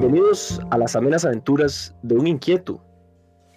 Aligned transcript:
Bienvenidos 0.00 0.58
a 0.70 0.78
las 0.78 0.96
amenas 0.96 1.26
aventuras 1.26 1.94
de 2.02 2.14
un 2.14 2.26
inquieto. 2.26 2.82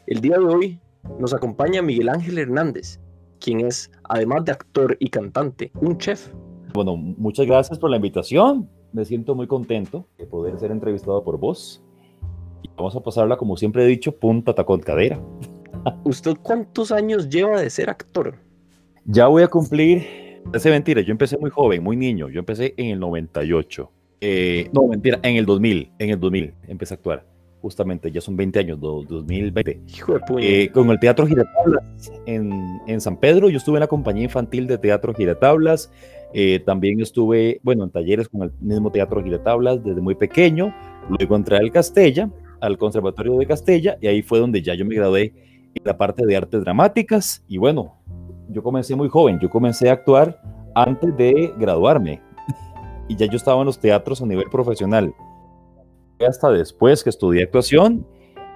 El 0.08 0.20
día 0.20 0.38
de 0.38 0.44
hoy 0.44 0.80
nos 1.18 1.34
acompaña 1.34 1.82
Miguel 1.82 2.10
Ángel 2.10 2.38
Hernández, 2.38 3.00
quien 3.40 3.62
es, 3.62 3.90
además 4.04 4.44
de 4.44 4.52
actor 4.52 4.98
y 5.00 5.08
cantante, 5.08 5.72
un 5.80 5.98
chef. 5.98 6.34
Bueno, 6.74 6.98
muchas 6.98 7.46
gracias 7.46 7.80
por 7.80 7.90
la 7.90 7.96
invitación. 7.96 8.70
Me 8.92 9.06
siento 9.06 9.36
muy 9.36 9.48
contento 9.48 10.06
de 10.18 10.26
poder 10.26 10.60
ser 10.60 10.72
entrevistado 10.72 11.24
por 11.24 11.40
vos. 11.40 11.82
Y 12.62 12.70
vamos 12.76 12.94
a 12.98 13.00
pasarla, 13.00 13.38
como 13.38 13.56
siempre 13.56 13.86
he 13.86 13.88
dicho, 13.88 14.12
punta 14.12 14.54
tacón 14.54 14.82
cadera. 14.82 15.22
¿Usted 16.04 16.36
cuántos 16.44 16.92
años 16.92 17.30
lleva 17.30 17.62
de 17.62 17.70
ser 17.70 17.90
actor? 17.90 18.36
Ya 19.06 19.28
voy 19.28 19.44
a 19.44 19.48
cumplir. 19.48 20.42
Hace 20.54 20.70
mentira, 20.70 21.00
yo 21.00 21.14
empecé 21.14 21.38
muy 21.38 21.52
joven, 21.52 21.82
muy 21.82 21.96
niño. 21.96 22.28
Yo 22.28 22.40
empecé 22.40 22.74
en 22.76 22.88
el 22.88 23.00
98. 23.00 23.90
Eh, 24.26 24.70
no, 24.72 24.88
mentira, 24.88 25.20
en 25.22 25.36
el 25.36 25.46
2000. 25.46 25.92
En 26.00 26.10
el 26.12 26.20
2000 26.20 26.54
empecé 26.70 26.94
a 26.94 26.96
actuar. 26.96 27.26
Justamente, 27.62 28.10
ya 28.10 28.22
son 28.22 28.38
20 28.38 28.60
años, 28.60 28.80
2020. 28.80 29.82
Hijo 29.88 30.14
de. 30.14 30.64
Eh, 30.64 30.70
con 30.70 30.90
el 30.90 31.00
Teatro 31.00 31.28
Giratablas 31.28 32.12
en, 32.26 32.80
en, 32.88 33.02
San 33.02 33.18
Pedro. 33.18 33.50
Yo 33.50 33.58
estuve 33.58 33.78
en 33.78 33.82
la 33.82 33.88
compañía 33.88 34.24
infantil 34.24 34.66
de 34.68 34.78
Teatro 34.78 35.14
Giratablas. 35.14 35.92
Eh, 36.34 36.62
también 36.66 37.02
estuve, 37.02 37.60
bueno, 37.64 37.84
en 37.84 37.90
talleres 37.90 38.30
con 38.30 38.44
el 38.44 38.52
mismo 38.62 38.92
Teatro 38.92 39.22
Giratablas 39.22 39.84
desde 39.84 40.00
muy 40.00 40.16
pequeño. 40.16 40.74
Luego 41.10 41.36
entré 41.36 41.58
al 41.58 41.72
Castella, 41.72 42.30
al 42.62 42.78
Conservatorio 42.78 43.38
de 43.38 43.46
Castella, 43.46 43.98
y 44.00 44.08
ahí 44.08 44.22
fue 44.22 44.40
donde 44.40 44.62
ya 44.62 44.74
yo 44.74 44.86
me 44.86 44.96
gradué 44.96 45.34
en 45.76 45.84
la 45.84 45.98
parte 45.98 46.26
de 46.26 46.38
artes 46.38 46.62
dramáticas. 46.62 47.44
Y 47.50 47.58
bueno, 47.58 47.98
yo 48.50 48.64
comencé 48.64 48.96
muy 48.96 49.10
joven. 49.10 49.38
Yo 49.42 49.50
comencé 49.50 49.90
a 49.90 49.94
actuar 49.94 50.42
antes 50.76 51.16
de 51.18 51.54
graduarme. 51.58 52.22
Y 53.08 53.16
ya 53.16 53.26
yo 53.26 53.38
estaba 53.38 53.60
en 53.62 53.66
los 53.66 53.80
teatros 53.80 54.22
a 54.22 54.26
nivel 54.26 54.50
profesional. 54.50 55.14
Hasta 56.26 56.50
después 56.52 57.04
que 57.04 57.10
estudié 57.10 57.44
actuación 57.44 58.06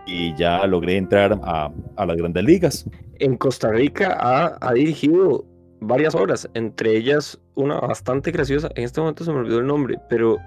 y 0.05 0.33
ya 0.35 0.65
logré 0.65 0.97
entrar 0.97 1.37
a, 1.43 1.71
a 1.95 2.05
las 2.05 2.17
grandes 2.17 2.43
ligas. 2.43 2.89
En 3.19 3.35
Costa 3.37 3.71
Rica 3.71 4.15
ha, 4.19 4.57
ha, 4.61 4.73
dirigido 4.73 5.43
varias 5.81 6.15
obras, 6.15 6.49
entre 6.53 6.95
ellas 6.95 7.39
una 7.55 7.79
bastante 7.79 8.31
graciosa, 8.31 8.69
en 8.75 8.85
este 8.85 9.01
momento 9.01 9.23
se 9.23 9.31
me 9.31 9.39
olvidó 9.39 9.59
el 9.59 9.67
nombre, 9.67 9.99
pero 10.09 10.37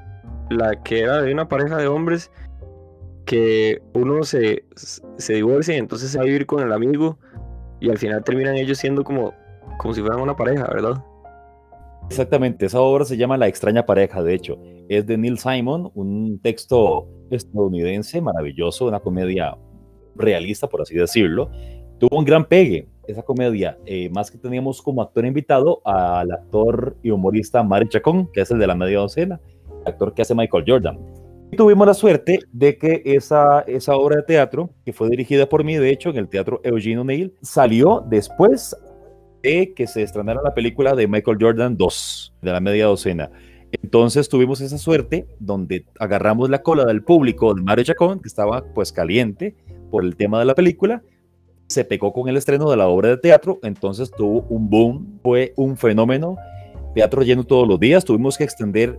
la 0.48 0.82
que 0.82 1.00
era 1.00 1.20
de 1.20 1.32
una 1.32 1.48
pareja 1.48 1.77
de 1.77 1.86
hombres 1.86 2.30
que 3.27 3.82
uno 3.92 4.25
se, 4.25 4.64
se 4.75 5.34
divorcia 5.34 5.75
y 5.75 5.78
entonces 5.78 6.10
se 6.10 6.19
va 6.19 6.25
a 6.25 6.27
vivir 6.27 6.47
con 6.47 6.62
el 6.62 6.72
amigo 6.72 7.19
y 7.80 7.91
al 7.91 7.98
final 7.98 8.25
terminan 8.25 8.56
ellos 8.56 8.78
siendo 8.78 9.05
como, 9.05 9.34
como 9.78 9.94
si 9.94 10.00
fueran 10.00 10.20
una 10.20 10.36
pareja, 10.36 10.66
¿verdad? 10.66 11.05
Exactamente, 12.11 12.66
esa 12.66 12.80
obra 12.80 13.05
se 13.05 13.16
llama 13.16 13.36
La 13.36 13.47
extraña 13.47 13.86
pareja, 13.86 14.20
de 14.20 14.34
hecho, 14.34 14.58
es 14.89 15.06
de 15.06 15.16
Neil 15.16 15.39
Simon, 15.39 15.92
un 15.94 16.41
texto 16.42 17.06
estadounidense 17.30 18.20
maravilloso, 18.20 18.89
una 18.89 18.98
comedia 18.98 19.56
realista, 20.16 20.66
por 20.66 20.83
así 20.83 20.97
decirlo. 20.97 21.53
Tuvo 22.00 22.19
un 22.19 22.25
gran 22.25 22.44
pegue 22.47 22.88
esa 23.06 23.22
comedia, 23.22 23.78
eh, 23.86 24.11
más 24.11 24.28
que 24.28 24.38
teníamos 24.38 24.83
como 24.83 25.03
actor 25.03 25.25
invitado 25.25 25.83
al 25.84 26.33
actor 26.33 26.97
y 27.00 27.11
humorista 27.11 27.62
Mario 27.62 27.88
Chacón, 27.88 28.28
que 28.33 28.41
es 28.41 28.50
el 28.50 28.58
de 28.58 28.66
la 28.66 28.75
media 28.75 28.98
docena, 28.98 29.41
actor 29.86 30.12
que 30.12 30.22
hace 30.22 30.34
Michael 30.34 30.64
Jordan. 30.66 30.98
Tuvimos 31.56 31.86
la 31.86 31.94
suerte 31.94 32.41
de 32.50 32.77
que 32.77 33.03
esa, 33.05 33.61
esa 33.69 33.94
obra 33.94 34.16
de 34.16 34.22
teatro, 34.25 34.70
que 34.84 34.92
fue 34.92 35.08
dirigida 35.11 35.48
por 35.48 35.62
mí, 35.62 35.77
de 35.77 35.91
hecho, 35.91 36.11
en 36.11 36.16
el 36.16 36.28
Teatro 36.28 36.61
Eugene 36.64 36.98
O'Neill, 36.98 37.34
salió 37.41 38.05
después 38.08 38.77
de 39.42 39.72
que 39.74 39.86
se 39.86 40.02
estrenara 40.02 40.41
la 40.42 40.55
película 40.55 40.94
de 40.94 41.06
Michael 41.06 41.38
Jordan 41.41 41.77
2, 41.77 42.34
de 42.42 42.52
la 42.52 42.60
media 42.60 42.86
docena. 42.86 43.30
Entonces 43.72 44.28
tuvimos 44.28 44.60
esa 44.60 44.78
suerte 44.78 45.27
donde 45.38 45.84
agarramos 45.98 46.50
la 46.50 46.62
cola 46.62 46.84
del 46.84 47.02
público 47.02 47.55
de 47.55 47.62
Mario 47.62 47.84
Chacón, 47.84 48.20
que 48.20 48.28
estaba 48.28 48.64
pues 48.74 48.92
caliente 48.92 49.55
por 49.91 50.05
el 50.05 50.16
tema 50.16 50.38
de 50.38 50.44
la 50.44 50.55
película, 50.55 51.03
se 51.69 51.84
pegó 51.84 52.12
con 52.12 52.28
el 52.28 52.37
estreno 52.37 52.69
de 52.69 52.76
la 52.76 52.88
obra 52.88 53.10
de 53.10 53.16
teatro, 53.16 53.60
entonces 53.62 54.10
tuvo 54.10 54.42
un 54.48 54.69
boom, 54.69 55.20
fue 55.22 55.53
un 55.56 55.76
fenómeno, 55.76 56.36
teatro 56.94 57.22
lleno 57.22 57.44
todos 57.44 57.66
los 57.66 57.78
días, 57.78 58.04
tuvimos 58.04 58.36
que 58.36 58.44
extender 58.44 58.98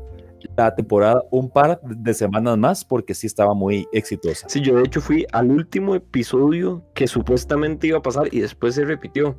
la 0.55 0.73
temporada 0.73 1.21
un 1.31 1.49
par 1.49 1.79
de 1.81 2.13
semanas 2.13 2.57
más 2.57 2.85
porque 2.85 3.13
sí 3.13 3.27
estaba 3.27 3.53
muy 3.53 3.85
exitosa. 3.91 4.47
Sí, 4.49 4.61
yo 4.61 4.77
de 4.77 4.83
hecho 4.83 5.01
fui 5.01 5.25
al 5.33 5.51
último 5.51 5.95
episodio 5.95 6.83
que 6.93 7.07
supuestamente 7.07 7.87
iba 7.87 7.97
a 7.97 8.01
pasar 8.01 8.27
y 8.31 8.39
después 8.39 8.75
se 8.75 8.85
repitió. 8.85 9.35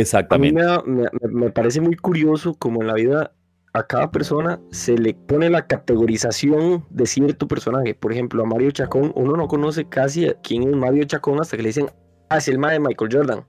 Exactamente. 0.00 0.62
A 0.62 0.82
mí 0.82 0.86
me, 0.86 1.08
me, 1.20 1.28
me 1.28 1.50
parece 1.50 1.80
muy 1.80 1.96
curioso 1.96 2.54
como 2.54 2.80
en 2.82 2.88
la 2.88 2.94
vida 2.94 3.32
a 3.74 3.82
cada 3.82 4.10
persona 4.10 4.60
se 4.70 4.96
le 4.96 5.14
pone 5.14 5.50
la 5.50 5.66
categorización 5.66 6.84
de 6.90 7.06
cierto 7.06 7.48
personaje. 7.48 7.94
Por 7.94 8.12
ejemplo, 8.12 8.42
a 8.42 8.46
Mario 8.46 8.70
Chacón, 8.70 9.12
uno 9.16 9.36
no 9.36 9.48
conoce 9.48 9.84
casi 9.84 10.28
a 10.28 10.34
quién 10.34 10.62
es 10.62 10.76
Mario 10.76 11.04
Chacón 11.04 11.40
hasta 11.40 11.56
que 11.56 11.64
le 11.64 11.70
dicen, 11.70 11.86
ah, 12.28 12.38
es 12.38 12.46
el 12.46 12.58
mae 12.58 12.74
de 12.74 12.80
Michael 12.80 13.10
Jordan. 13.12 13.44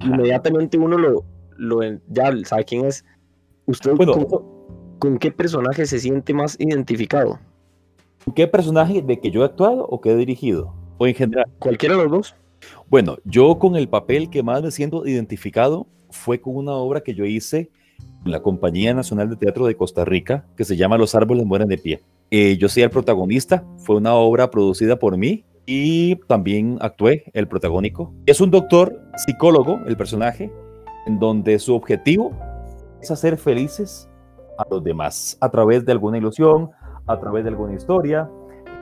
Inmediatamente 0.00 0.78
uno 0.78 0.96
lo, 0.96 1.24
lo 1.58 1.82
ya 2.08 2.32
sabe 2.44 2.64
quién 2.64 2.86
es. 2.86 3.04
¿Usted 3.66 3.92
bueno, 3.96 4.12
con, 4.14 4.98
con, 4.98 5.18
qué 5.18 5.30
personaje 5.30 5.84
se 5.84 5.98
siente 5.98 6.32
más 6.32 6.56
identificado? 6.58 7.38
¿Qué 8.34 8.48
personaje 8.48 9.02
de 9.02 9.20
que 9.20 9.30
yo 9.30 9.42
he 9.42 9.44
actuado 9.44 9.84
o 9.84 10.00
que 10.00 10.10
he 10.10 10.16
dirigido? 10.16 10.74
O 10.96 11.06
en 11.06 11.14
general. 11.14 11.44
Cualquiera 11.58 11.96
de 11.96 12.04
los 12.04 12.10
dos. 12.10 12.36
Bueno, 12.88 13.18
yo 13.24 13.58
con 13.58 13.76
el 13.76 13.88
papel 13.88 14.30
que 14.30 14.42
más 14.42 14.62
me 14.62 14.70
siento 14.70 15.06
identificado 15.06 15.86
fue 16.10 16.40
con 16.40 16.56
una 16.56 16.72
obra 16.72 17.02
que 17.02 17.14
yo 17.14 17.24
hice 17.24 17.70
en 18.24 18.32
la 18.32 18.42
Compañía 18.42 18.94
Nacional 18.94 19.30
de 19.30 19.36
Teatro 19.36 19.66
de 19.66 19.76
Costa 19.76 20.04
Rica, 20.04 20.44
que 20.56 20.64
se 20.64 20.76
llama 20.76 20.98
Los 20.98 21.14
árboles 21.14 21.46
mueren 21.46 21.68
de 21.68 21.78
pie. 21.78 22.00
Eh, 22.30 22.56
yo 22.58 22.68
soy 22.68 22.82
el 22.82 22.90
protagonista, 22.90 23.64
fue 23.78 23.96
una 23.96 24.14
obra 24.14 24.50
producida 24.50 24.96
por 24.96 25.16
mí 25.16 25.44
y 25.66 26.16
también 26.26 26.78
actué 26.80 27.24
el 27.32 27.48
protagónico. 27.48 28.12
Es 28.26 28.40
un 28.40 28.50
doctor 28.50 29.00
psicólogo, 29.16 29.80
el 29.86 29.96
personaje, 29.96 30.52
en 31.06 31.18
donde 31.18 31.58
su 31.58 31.74
objetivo 31.74 32.32
es 33.00 33.10
hacer 33.10 33.36
felices 33.36 34.08
a 34.58 34.64
los 34.70 34.84
demás 34.84 35.38
a 35.40 35.48
través 35.48 35.84
de 35.84 35.92
alguna 35.92 36.18
ilusión, 36.18 36.70
a 37.06 37.18
través 37.18 37.44
de 37.44 37.50
alguna 37.50 37.74
historia. 37.74 38.30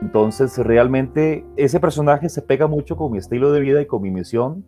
Entonces, 0.00 0.56
realmente 0.58 1.44
ese 1.56 1.80
personaje 1.80 2.28
se 2.28 2.42
pega 2.42 2.66
mucho 2.66 2.96
con 2.96 3.12
mi 3.12 3.18
estilo 3.18 3.52
de 3.52 3.60
vida 3.60 3.80
y 3.80 3.86
con 3.86 4.02
mi 4.02 4.10
misión, 4.10 4.64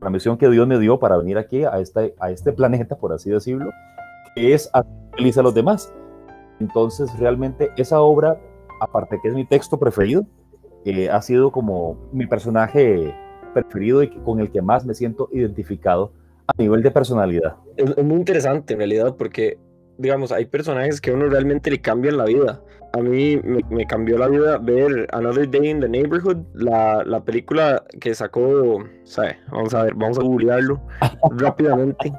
la 0.00 0.10
misión 0.10 0.36
que 0.36 0.48
Dios 0.50 0.68
me 0.68 0.78
dio 0.78 0.98
para 0.98 1.16
venir 1.16 1.38
aquí 1.38 1.64
a 1.64 1.78
este, 1.78 2.14
este 2.28 2.52
planeta, 2.52 2.96
por 2.96 3.12
así 3.12 3.30
decirlo, 3.30 3.70
que 4.34 4.52
es 4.52 4.70
feliz 5.16 5.38
a 5.38 5.42
los 5.42 5.54
demás. 5.54 5.92
Entonces, 6.60 7.10
realmente 7.18 7.70
esa 7.76 8.00
obra, 8.00 8.38
aparte 8.80 9.18
que 9.22 9.28
es 9.28 9.34
mi 9.34 9.46
texto 9.46 9.78
preferido, 9.78 10.26
ha 11.10 11.22
sido 11.22 11.50
como 11.50 11.96
mi 12.12 12.26
personaje 12.26 13.12
preferido 13.52 14.02
y 14.02 14.08
con 14.08 14.40
el 14.40 14.50
que 14.50 14.62
más 14.62 14.84
me 14.84 14.94
siento 14.94 15.28
identificado 15.32 16.12
a 16.46 16.52
nivel 16.58 16.82
de 16.82 16.90
personalidad. 16.90 17.56
Es, 17.76 17.90
es, 17.96 18.04
muy 18.04 18.18
interesante 18.18 18.74
en 18.74 18.78
realidad 18.78 19.16
porque, 19.16 19.58
digamos, 19.98 20.30
hay 20.30 20.44
personajes 20.44 21.00
que 21.00 21.10
a 21.10 21.14
uno 21.14 21.26
realmente 21.26 21.70
le 21.70 21.80
cambian 21.80 22.16
la 22.16 22.24
vida. 22.24 22.62
A 22.96 23.02
mí 23.02 23.36
me, 23.44 23.60
me 23.68 23.86
cambió 23.86 24.16
la 24.16 24.26
vida 24.26 24.56
ver 24.56 25.06
Another 25.12 25.50
Day 25.50 25.68
in 25.68 25.80
the 25.80 25.88
Neighborhood, 25.88 26.38
la, 26.54 27.04
la 27.04 27.20
película 27.20 27.82
que 28.00 28.14
sacó, 28.14 28.82
¿sabe? 29.04 29.36
Vamos 29.52 29.74
a 29.74 29.82
ver, 29.82 29.94
vamos 29.94 30.18
a 30.18 30.22
googlearlo 30.22 30.80
rápidamente. 31.32 32.10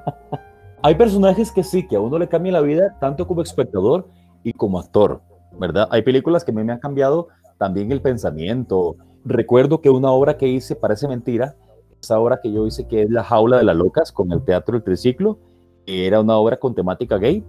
Hay 0.84 0.94
personajes 0.94 1.52
que 1.52 1.64
sí, 1.64 1.88
que 1.88 1.96
a 1.96 2.00
uno 2.00 2.20
le 2.20 2.28
cambian 2.28 2.54
la 2.54 2.62
vida 2.62 2.96
tanto 3.00 3.26
como 3.26 3.42
espectador 3.42 4.08
y 4.44 4.54
como 4.54 4.80
actor, 4.80 5.22
¿verdad? 5.60 5.88
Hay 5.90 6.04
películas 6.04 6.46
que 6.46 6.52
a 6.52 6.54
mí 6.54 6.64
me 6.64 6.74
han 6.74 6.80
cambiado 6.80 7.30
también 7.58 7.92
el 7.92 8.04
pensamiento. 8.04 8.98
Recuerdo 9.26 9.82
que 9.82 9.90
una 9.90 10.12
obra 10.12 10.38
que 10.38 10.48
hice, 10.48 10.76
parece 10.76 11.08
mentira, 11.08 11.56
esa 12.00 12.20
obra 12.20 12.40
que 12.40 12.52
yo 12.52 12.68
hice 12.68 12.88
que 12.88 13.02
es 13.02 13.10
La 13.10 13.24
Jaula 13.24 13.58
de 13.58 13.64
las 13.64 13.76
Locas 13.76 14.12
con 14.12 14.32
el 14.32 14.44
Teatro 14.44 14.74
del 14.74 14.84
Triciclo, 14.84 15.40
era 15.88 16.22
una 16.22 16.38
obra 16.38 16.58
con 16.58 16.76
temática 16.76 17.18
gay. 17.18 17.44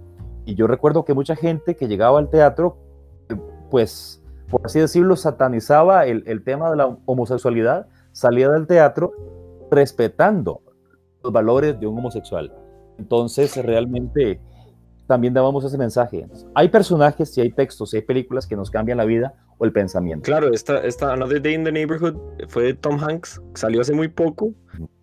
Y 0.47 0.55
yo 0.55 0.67
recuerdo 0.67 1.05
que 1.05 1.13
mucha 1.13 1.37
gente 1.37 1.77
que 1.77 1.89
llegaba 1.89 2.19
al 2.19 2.31
teatro, 2.31 2.79
pues, 3.71 4.23
por 4.51 4.63
así 4.65 4.81
decirlo, 4.81 5.17
satanizaba 5.17 6.07
el, 6.07 6.23
el 6.27 6.43
tema 6.43 6.71
de 6.71 6.77
la 6.77 6.99
homosexualidad, 7.07 7.87
salía 8.13 8.51
del 8.51 8.67
teatro 8.67 9.13
respetando 9.71 10.63
los 11.23 11.33
valores 11.33 11.79
de 11.79 11.87
un 11.87 11.99
homosexual. 11.99 12.53
Entonces, 12.99 13.57
realmente 13.57 14.41
también 15.09 15.33
dábamos 15.35 15.65
ese 15.65 15.79
mensaje. 15.79 16.27
Hay 16.55 16.69
personajes, 16.69 17.37
y 17.39 17.41
hay 17.41 17.51
textos, 17.51 17.95
y 17.95 17.97
hay 17.97 18.03
películas 18.03 18.47
que 18.47 18.55
nos 18.55 18.71
cambian 18.71 18.99
la 18.99 19.05
vida 19.05 19.35
o 19.57 19.65
el 19.65 19.73
pensamiento. 19.73 20.25
Claro, 20.25 20.53
esta, 20.53 20.79
esta 20.81 21.13
Another 21.13 21.41
Day 21.43 21.55
in 21.55 21.65
the 21.65 21.73
Neighborhood 21.73 22.15
fue 22.49 22.65
de 22.65 22.75
Tom 22.75 22.99
Hanks, 23.03 23.41
salió 23.55 23.81
hace 23.81 23.95
muy 23.95 24.09
poco 24.09 24.53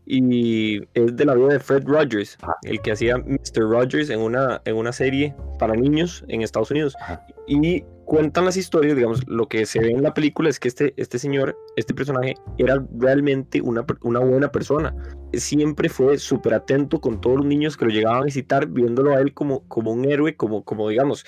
y 0.06 0.83
es 0.94 1.15
de 1.15 1.25
la 1.25 1.33
vida 1.33 1.47
de 1.47 1.59
Fred 1.59 1.83
Rogers, 1.88 2.38
Ajá. 2.41 2.56
el 2.63 2.79
que 2.81 2.91
hacía 2.91 3.17
Mr. 3.17 3.67
Rogers 3.67 4.12
en 4.12 4.19
una, 4.19 4.62
en 4.65 4.75
una 4.75 4.91
serie 4.91 5.35
para 5.57 5.73
niños 5.73 6.23
en 6.27 6.44
Estados 6.44 6.69
Unidos. 6.69 6.95
Ajá. 7.01 7.25
Y 7.47 7.83
cuentan 8.05 8.45
las 8.45 8.57
historias, 8.57 8.95
digamos, 8.95 9.27
lo 9.27 9.47
que 9.47 9.65
se 9.65 9.79
ve 9.79 9.91
en 9.91 10.03
la 10.03 10.13
película 10.13 10.49
es 10.49 10.59
que 10.59 10.67
este, 10.67 10.93
este 10.97 11.19
señor, 11.19 11.57
este 11.75 11.93
personaje, 11.93 12.35
era 12.57 12.85
realmente 12.97 13.61
una, 13.61 13.85
una 14.03 14.19
buena 14.19 14.51
persona. 14.51 14.95
Siempre 15.33 15.89
fue 15.89 16.17
súper 16.17 16.53
atento 16.53 17.01
con 17.01 17.19
todos 17.19 17.37
los 17.37 17.45
niños 17.45 17.75
que 17.75 17.85
lo 17.85 17.91
llegaban 17.91 18.21
a 18.21 18.25
visitar, 18.25 18.67
viéndolo 18.67 19.15
a 19.15 19.19
él 19.19 19.33
como, 19.33 19.67
como 19.67 19.91
un 19.91 20.05
héroe, 20.05 20.35
como, 20.35 20.63
como 20.63 20.87
digamos, 20.89 21.25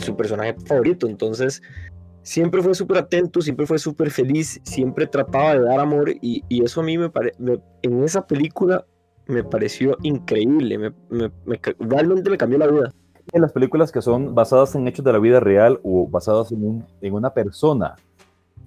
su 0.00 0.16
personaje 0.16 0.54
favorito. 0.66 1.08
Entonces, 1.08 1.62
siempre 2.22 2.62
fue 2.62 2.74
súper 2.74 2.98
atento, 2.98 3.40
siempre 3.40 3.66
fue 3.66 3.78
súper 3.78 4.10
feliz, 4.10 4.60
siempre 4.64 5.06
trataba 5.06 5.54
de 5.54 5.64
dar 5.64 5.80
amor 5.80 6.12
y, 6.20 6.44
eso 6.62 6.80
a 6.80 6.84
mí 6.84 6.98
me 6.98 7.10
parece, 7.10 7.36
en 7.82 8.04
esa 8.04 8.26
película 8.26 8.86
me 9.26 9.44
pareció 9.44 9.96
increíble, 10.02 10.78
me, 10.78 10.92
realmente 11.78 12.30
me 12.30 12.36
cambió 12.36 12.58
la 12.58 12.66
vida. 12.66 12.92
En 13.32 13.42
las 13.42 13.52
películas 13.52 13.92
que 13.92 14.02
son 14.02 14.34
basadas 14.34 14.74
en 14.74 14.88
hechos 14.88 15.04
de 15.04 15.12
la 15.12 15.18
vida 15.18 15.40
real 15.40 15.80
o 15.84 16.08
basadas 16.08 16.52
en, 16.52 16.84
una 17.12 17.30
persona, 17.30 17.96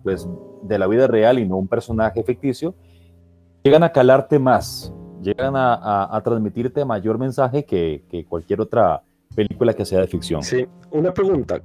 pues 0.03 0.27
de 0.63 0.79
la 0.79 0.87
vida 0.87 1.07
real 1.07 1.39
y 1.39 1.45
no 1.45 1.57
un 1.57 1.67
personaje 1.67 2.23
ficticio, 2.23 2.73
llegan 3.63 3.83
a 3.83 3.91
calarte 3.91 4.39
más, 4.39 4.93
llegan 5.21 5.53
a, 5.55 6.21
transmitirte 6.23 6.85
mayor 6.85 7.17
mensaje 7.17 7.65
que, 7.65 8.03
que 8.09 8.25
cualquier 8.25 8.61
otra 8.61 9.03
película 9.35 9.73
que 9.73 9.85
sea 9.85 9.99
de 9.99 10.07
ficción. 10.07 10.43
Sí, 10.43 10.65
una 10.91 11.13
pregunta, 11.13 11.61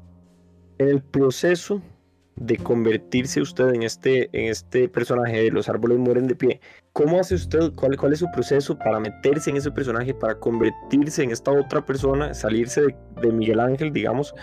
en 0.79 0.89
el 0.89 1.03
proceso 1.03 1.81
de 2.37 2.56
convertirse 2.56 3.41
usted 3.41 3.75
este, 3.83 4.29
en 4.33 4.50
este 4.50 4.89
personaje 4.89 5.43
de 5.43 5.50
los 5.50 5.69
árboles 5.69 5.99
mueren 5.99 6.27
de 6.29 6.35
pie, 6.35 6.61
¿cómo 6.99 7.21
hace 7.21 7.37
usted, 7.37 7.73
cuál, 7.77 7.97
cuál 7.97 8.12
es 8.12 8.19
su 8.19 8.29
proceso 8.33 8.77
para 8.77 8.99
meterse 8.99 9.50
en 9.50 9.56
ese 9.56 9.71
personaje, 9.71 10.12
para 10.12 10.35
convertirse 10.35 11.23
en 11.23 11.31
esta 11.31 11.53
otra 11.53 11.87
persona, 11.87 12.35
salirse 12.35 12.83
de, 13.23 13.33
Miguel 13.33 13.61
Ángel, 13.61 13.93
digamos, 13.93 14.35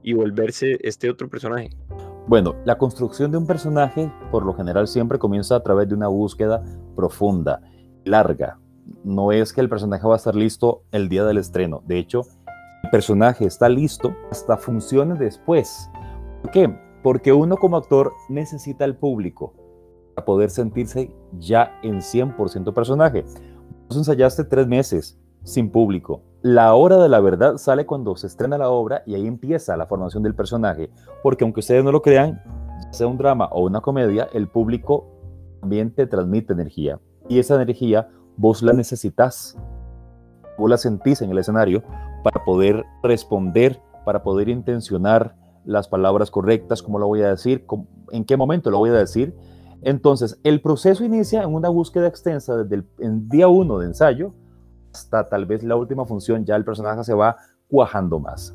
y 0.00 0.12
volverse 0.12 0.78
este 0.82 1.10
otro 1.10 1.28
personaje? 1.28 1.70
Bueno, 2.28 2.54
la 2.64 2.78
construcción 2.78 3.32
de 3.32 3.38
un 3.38 3.48
personaje 3.48 4.12
por 4.30 4.46
lo 4.46 4.54
general 4.54 4.86
siempre 4.86 5.18
comienza 5.18 5.56
a 5.56 5.62
través 5.64 5.88
de 5.88 5.96
una 5.96 6.06
búsqueda 6.06 6.62
profunda, 6.94 7.60
larga. 8.04 8.60
No 9.02 9.32
es 9.32 9.52
que 9.52 9.60
el 9.60 9.68
personaje 9.68 10.06
va 10.06 10.14
a 10.14 10.18
estar 10.18 10.36
listo 10.36 10.84
el 10.92 11.08
día 11.08 11.24
del 11.24 11.38
estreno. 11.38 11.82
De 11.84 11.98
hecho, 11.98 12.22
el 12.84 12.90
personaje 12.90 13.44
está 13.44 13.68
listo 13.68 14.14
hasta 14.30 14.56
funciones 14.56 15.18
después. 15.18 15.90
¿Por 16.42 16.52
qué? 16.52 16.78
Porque 17.02 17.32
uno 17.32 17.56
como 17.56 17.76
actor 17.76 18.12
necesita 18.28 18.84
el 18.84 18.94
público 18.94 19.63
poder 20.22 20.50
sentirse 20.50 21.14
ya 21.38 21.78
en 21.82 22.00
100% 22.00 22.72
personaje. 22.72 23.24
Vos 23.88 23.96
ensayaste 23.96 24.44
tres 24.44 24.66
meses 24.66 25.18
sin 25.42 25.70
público. 25.70 26.22
La 26.42 26.74
hora 26.74 26.98
de 26.98 27.08
la 27.08 27.20
verdad 27.20 27.56
sale 27.56 27.86
cuando 27.86 28.16
se 28.16 28.26
estrena 28.26 28.58
la 28.58 28.68
obra 28.68 29.02
y 29.06 29.14
ahí 29.14 29.26
empieza 29.26 29.76
la 29.76 29.86
formación 29.86 30.22
del 30.22 30.34
personaje. 30.34 30.90
Porque 31.22 31.44
aunque 31.44 31.60
ustedes 31.60 31.84
no 31.84 31.92
lo 31.92 32.02
crean, 32.02 32.42
sea 32.90 33.06
un 33.06 33.18
drama 33.18 33.48
o 33.52 33.64
una 33.64 33.80
comedia, 33.80 34.28
el 34.32 34.48
público 34.48 35.06
también 35.60 35.94
te 35.94 36.06
transmite 36.06 36.52
energía. 36.52 37.00
Y 37.28 37.38
esa 37.38 37.54
energía 37.54 38.08
vos 38.36 38.62
la 38.62 38.72
necesitas. 38.72 39.56
Vos 40.58 40.70
la 40.70 40.76
sentís 40.76 41.22
en 41.22 41.30
el 41.30 41.38
escenario 41.38 41.82
para 42.22 42.44
poder 42.44 42.84
responder, 43.02 43.80
para 44.04 44.22
poder 44.22 44.48
intencionar 44.48 45.36
las 45.64 45.88
palabras 45.88 46.30
correctas, 46.30 46.82
cómo 46.82 46.98
lo 46.98 47.06
voy 47.06 47.22
a 47.22 47.30
decir, 47.30 47.66
en 48.12 48.24
qué 48.24 48.36
momento 48.36 48.70
lo 48.70 48.78
voy 48.78 48.90
a 48.90 48.94
decir. 48.94 49.34
Entonces, 49.84 50.40
el 50.42 50.60
proceso 50.60 51.04
inicia 51.04 51.42
en 51.42 51.54
una 51.54 51.68
búsqueda 51.68 52.08
extensa 52.08 52.56
desde 52.56 52.84
el 52.98 53.28
día 53.28 53.48
uno 53.48 53.78
de 53.78 53.86
ensayo 53.86 54.34
hasta 54.92 55.28
tal 55.28 55.44
vez 55.44 55.62
la 55.62 55.76
última 55.76 56.06
función, 56.06 56.44
ya 56.44 56.56
el 56.56 56.64
personaje 56.64 57.04
se 57.04 57.14
va 57.14 57.36
cuajando 57.68 58.18
más. 58.18 58.54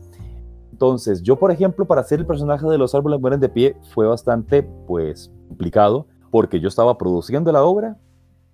Entonces, 0.72 1.22
yo, 1.22 1.36
por 1.36 1.52
ejemplo, 1.52 1.86
para 1.86 2.02
hacer 2.02 2.20
el 2.20 2.26
personaje 2.26 2.66
de 2.66 2.78
Los 2.78 2.96
Árboles 2.96 3.20
Mueren 3.20 3.40
de 3.40 3.50
Pie 3.50 3.76
fue 3.94 4.08
bastante, 4.08 4.64
pues, 4.64 5.32
complicado, 5.50 6.08
porque 6.32 6.60
yo 6.60 6.68
estaba 6.68 6.98
produciendo 6.98 7.52
la 7.52 7.64
obra 7.64 7.98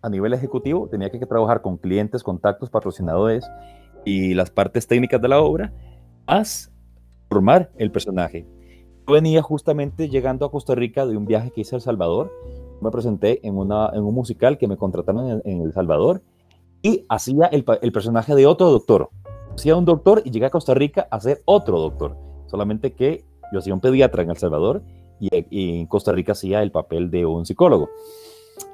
a 0.02 0.10
nivel 0.10 0.34
ejecutivo, 0.34 0.88
tenía 0.88 1.10
que 1.10 1.26
trabajar 1.26 1.62
con 1.62 1.78
clientes, 1.78 2.24
contactos, 2.24 2.70
patrocinadores, 2.70 3.46
y 4.06 4.34
las 4.34 4.52
partes 4.52 4.88
técnicas 4.88 5.22
de 5.22 5.28
la 5.28 5.40
obra, 5.40 5.74
más 6.28 6.72
formar 7.30 7.72
el 7.78 7.92
personaje. 7.92 8.48
Yo 9.08 9.14
venía 9.14 9.42
justamente 9.42 10.10
llegando 10.10 10.46
a 10.46 10.52
Costa 10.52 10.76
Rica 10.76 11.06
de 11.06 11.18
un 11.18 11.26
viaje 11.26 11.52
que 11.52 11.62
hice 11.62 11.76
a 11.76 11.78
El 11.78 11.82
Salvador. 11.82 12.32
Me 12.82 12.92
presenté 12.92 13.46
en, 13.48 13.58
un 13.58 14.14
musical 14.14 14.58
que 14.58 14.68
me 14.68 14.78
contrataron 14.78 15.42
en, 15.44 15.62
El 15.62 15.74
Salvador 15.74 16.22
y 16.82 17.06
hacía 17.10 17.48
el, 17.48 17.66
el, 17.82 17.92
personaje 17.92 18.36
de 18.36 18.46
otro 18.46 18.70
doctor. 18.72 19.10
Hacía 19.54 19.76
un 19.76 19.86
doctor 19.86 20.22
y 20.26 20.32
llegué 20.32 20.46
a 20.46 20.50
Costa 20.50 20.74
Rica 20.74 21.08
a 21.10 21.20
ser 21.20 21.42
otro 21.46 21.80
doctor. 21.80 22.18
Solamente 22.48 22.94
que 22.94 23.26
yo 23.52 23.60
hacía 23.60 23.74
un 23.74 23.80
pediatra 23.80 24.24
en 24.24 24.30
El 24.30 24.38
Salvador 24.38 24.84
y, 25.20 25.30
y 25.50 25.80
en 25.80 25.88
Costa 25.88 26.12
Rica 26.12 26.34
hacía 26.34 26.62
el 26.62 26.72
papel 26.72 27.10
de 27.10 27.26
un 27.26 27.46
psicólogo. 27.46 27.90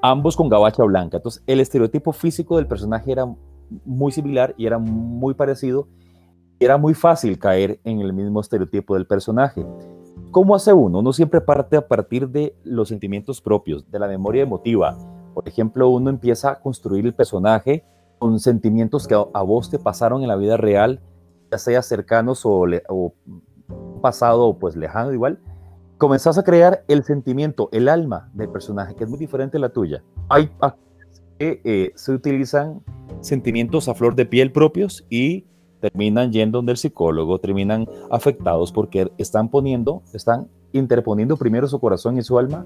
Ambos 0.01 0.35
con 0.35 0.49
gabacha 0.49 0.83
blanca. 0.83 1.17
Entonces, 1.17 1.43
el 1.47 1.59
estereotipo 1.59 2.11
físico 2.11 2.57
del 2.57 2.67
personaje 2.67 3.11
era 3.11 3.25
muy 3.85 4.11
similar 4.11 4.53
y 4.57 4.65
era 4.65 4.77
muy 4.77 5.33
parecido. 5.33 5.87
Era 6.59 6.77
muy 6.77 6.93
fácil 6.93 7.39
caer 7.39 7.79
en 7.83 8.01
el 8.01 8.13
mismo 8.13 8.41
estereotipo 8.41 8.95
del 8.95 9.07
personaje. 9.07 9.65
¿Cómo 10.31 10.55
hace 10.55 10.71
uno? 10.71 10.99
Uno 10.99 11.11
siempre 11.11 11.41
parte 11.41 11.75
a 11.75 11.87
partir 11.87 12.29
de 12.29 12.55
los 12.63 12.87
sentimientos 12.87 13.41
propios, 13.41 13.91
de 13.91 13.99
la 13.99 14.07
memoria 14.07 14.43
emotiva. 14.43 14.97
Por 15.33 15.45
ejemplo, 15.45 15.89
uno 15.89 16.09
empieza 16.09 16.51
a 16.51 16.59
construir 16.61 17.05
el 17.05 17.13
personaje 17.13 17.83
con 18.17 18.39
sentimientos 18.39 19.07
que 19.07 19.15
a 19.15 19.41
vos 19.41 19.69
te 19.69 19.77
pasaron 19.77 20.21
en 20.21 20.29
la 20.29 20.37
vida 20.37 20.55
real, 20.55 21.01
ya 21.51 21.57
sea 21.57 21.81
cercanos 21.81 22.45
o, 22.45 22.65
o 22.87 23.13
pasado 24.01 24.57
pues 24.57 24.77
lejano 24.77 25.11
igual. 25.11 25.39
Comenzás 25.97 26.37
a 26.37 26.43
crear 26.43 26.85
el 26.87 27.03
sentimiento, 27.03 27.67
el 27.73 27.89
alma 27.89 28.31
del 28.33 28.49
personaje, 28.49 28.95
que 28.95 29.03
es 29.03 29.09
muy 29.09 29.19
diferente 29.19 29.57
a 29.57 29.59
la 29.59 29.69
tuya. 29.69 30.01
Hay 30.29 30.49
que 31.39 31.61
eh, 31.65 31.91
se 31.95 32.13
utilizan 32.13 32.81
sentimientos 33.19 33.89
a 33.89 33.95
flor 33.95 34.15
de 34.15 34.25
piel 34.25 34.53
propios 34.53 35.05
y 35.09 35.45
terminan 35.81 36.31
yendo 36.31 36.59
donde 36.59 36.71
el 36.71 36.77
psicólogo, 36.77 37.39
terminan 37.39 37.87
afectados 38.09 38.71
porque 38.71 39.11
están 39.17 39.49
poniendo, 39.49 40.03
están 40.13 40.47
interponiendo 40.71 41.35
primero 41.35 41.67
su 41.67 41.79
corazón 41.79 42.17
y 42.17 42.21
su 42.21 42.37
alma, 42.37 42.65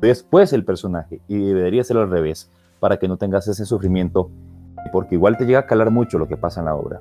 después 0.00 0.52
el 0.52 0.64
personaje, 0.64 1.20
y 1.28 1.38
debería 1.38 1.84
ser 1.84 1.96
al 1.96 2.10
revés, 2.10 2.50
para 2.80 2.98
que 2.98 3.08
no 3.08 3.16
tengas 3.16 3.46
ese 3.48 3.64
sufrimiento, 3.64 4.30
porque 4.92 5.14
igual 5.14 5.36
te 5.36 5.46
llega 5.46 5.60
a 5.60 5.66
calar 5.66 5.90
mucho 5.90 6.18
lo 6.18 6.26
que 6.26 6.36
pasa 6.36 6.60
en 6.60 6.66
la 6.66 6.74
obra. 6.74 7.00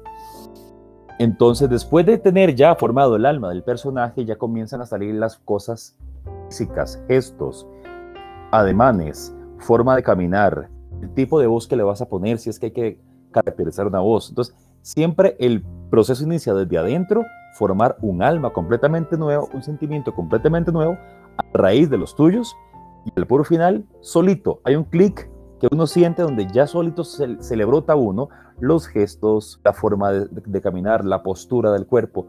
Entonces, 1.18 1.70
después 1.70 2.06
de 2.06 2.18
tener 2.18 2.56
ya 2.56 2.76
formado 2.76 3.16
el 3.16 3.26
alma 3.26 3.50
del 3.50 3.64
personaje, 3.64 4.26
ya 4.26 4.38
comienzan 4.38 4.82
a 4.82 4.86
salir 4.86 5.14
las 5.16 5.38
cosas 5.38 5.98
físicas, 6.48 7.04
gestos, 7.08 7.68
ademanes, 8.52 9.36
forma 9.60 9.96
de 9.96 10.04
caminar, 10.04 10.70
el 11.02 11.14
tipo 11.14 11.40
de 11.40 11.48
voz 11.48 11.68
que 11.68 11.76
le 11.76 11.84
vas 11.84 12.02
a 12.02 12.10
poner, 12.10 12.38
si 12.38 12.50
es 12.50 12.60
que 12.60 12.68
hay 12.68 12.72
que 12.72 13.00
caracterizar 13.32 13.88
una 13.88 14.00
voz. 14.00 14.30
Entonces, 14.30 14.56
siempre 14.82 15.36
el 15.40 15.64
proceso 15.90 16.24
inicia 16.24 16.54
desde 16.54 16.78
adentro, 16.78 17.24
formar 17.54 17.98
un 18.02 18.24
alma 18.24 18.52
completamente 18.52 19.18
nuevo, 19.18 19.50
un 19.54 19.64
sentimiento 19.64 20.14
completamente 20.14 20.72
nuevo, 20.72 20.98
a 21.38 21.58
raíz 21.58 21.90
de 21.90 21.98
los 21.98 22.16
tuyos, 22.16 22.56
y 23.06 23.12
el 23.16 23.26
puro 23.26 23.44
final, 23.44 23.86
solito. 24.02 24.62
Hay 24.64 24.76
un 24.76 24.84
clic 24.84 25.30
que 25.60 25.68
uno 25.72 25.88
siente 25.88 26.22
donde 26.22 26.48
ya 26.52 26.68
solito 26.68 27.04
se, 27.04 27.28
le 27.28 27.66
brota 27.66 27.94
a 27.94 27.96
uno 27.96 28.30
los 28.60 28.88
gestos, 28.88 29.60
la 29.64 29.74
forma 29.74 30.12
de, 30.12 30.62
caminar, 30.62 31.06
la 31.06 31.24
postura 31.24 31.72
del 31.72 31.86
cuerpo. 31.86 32.28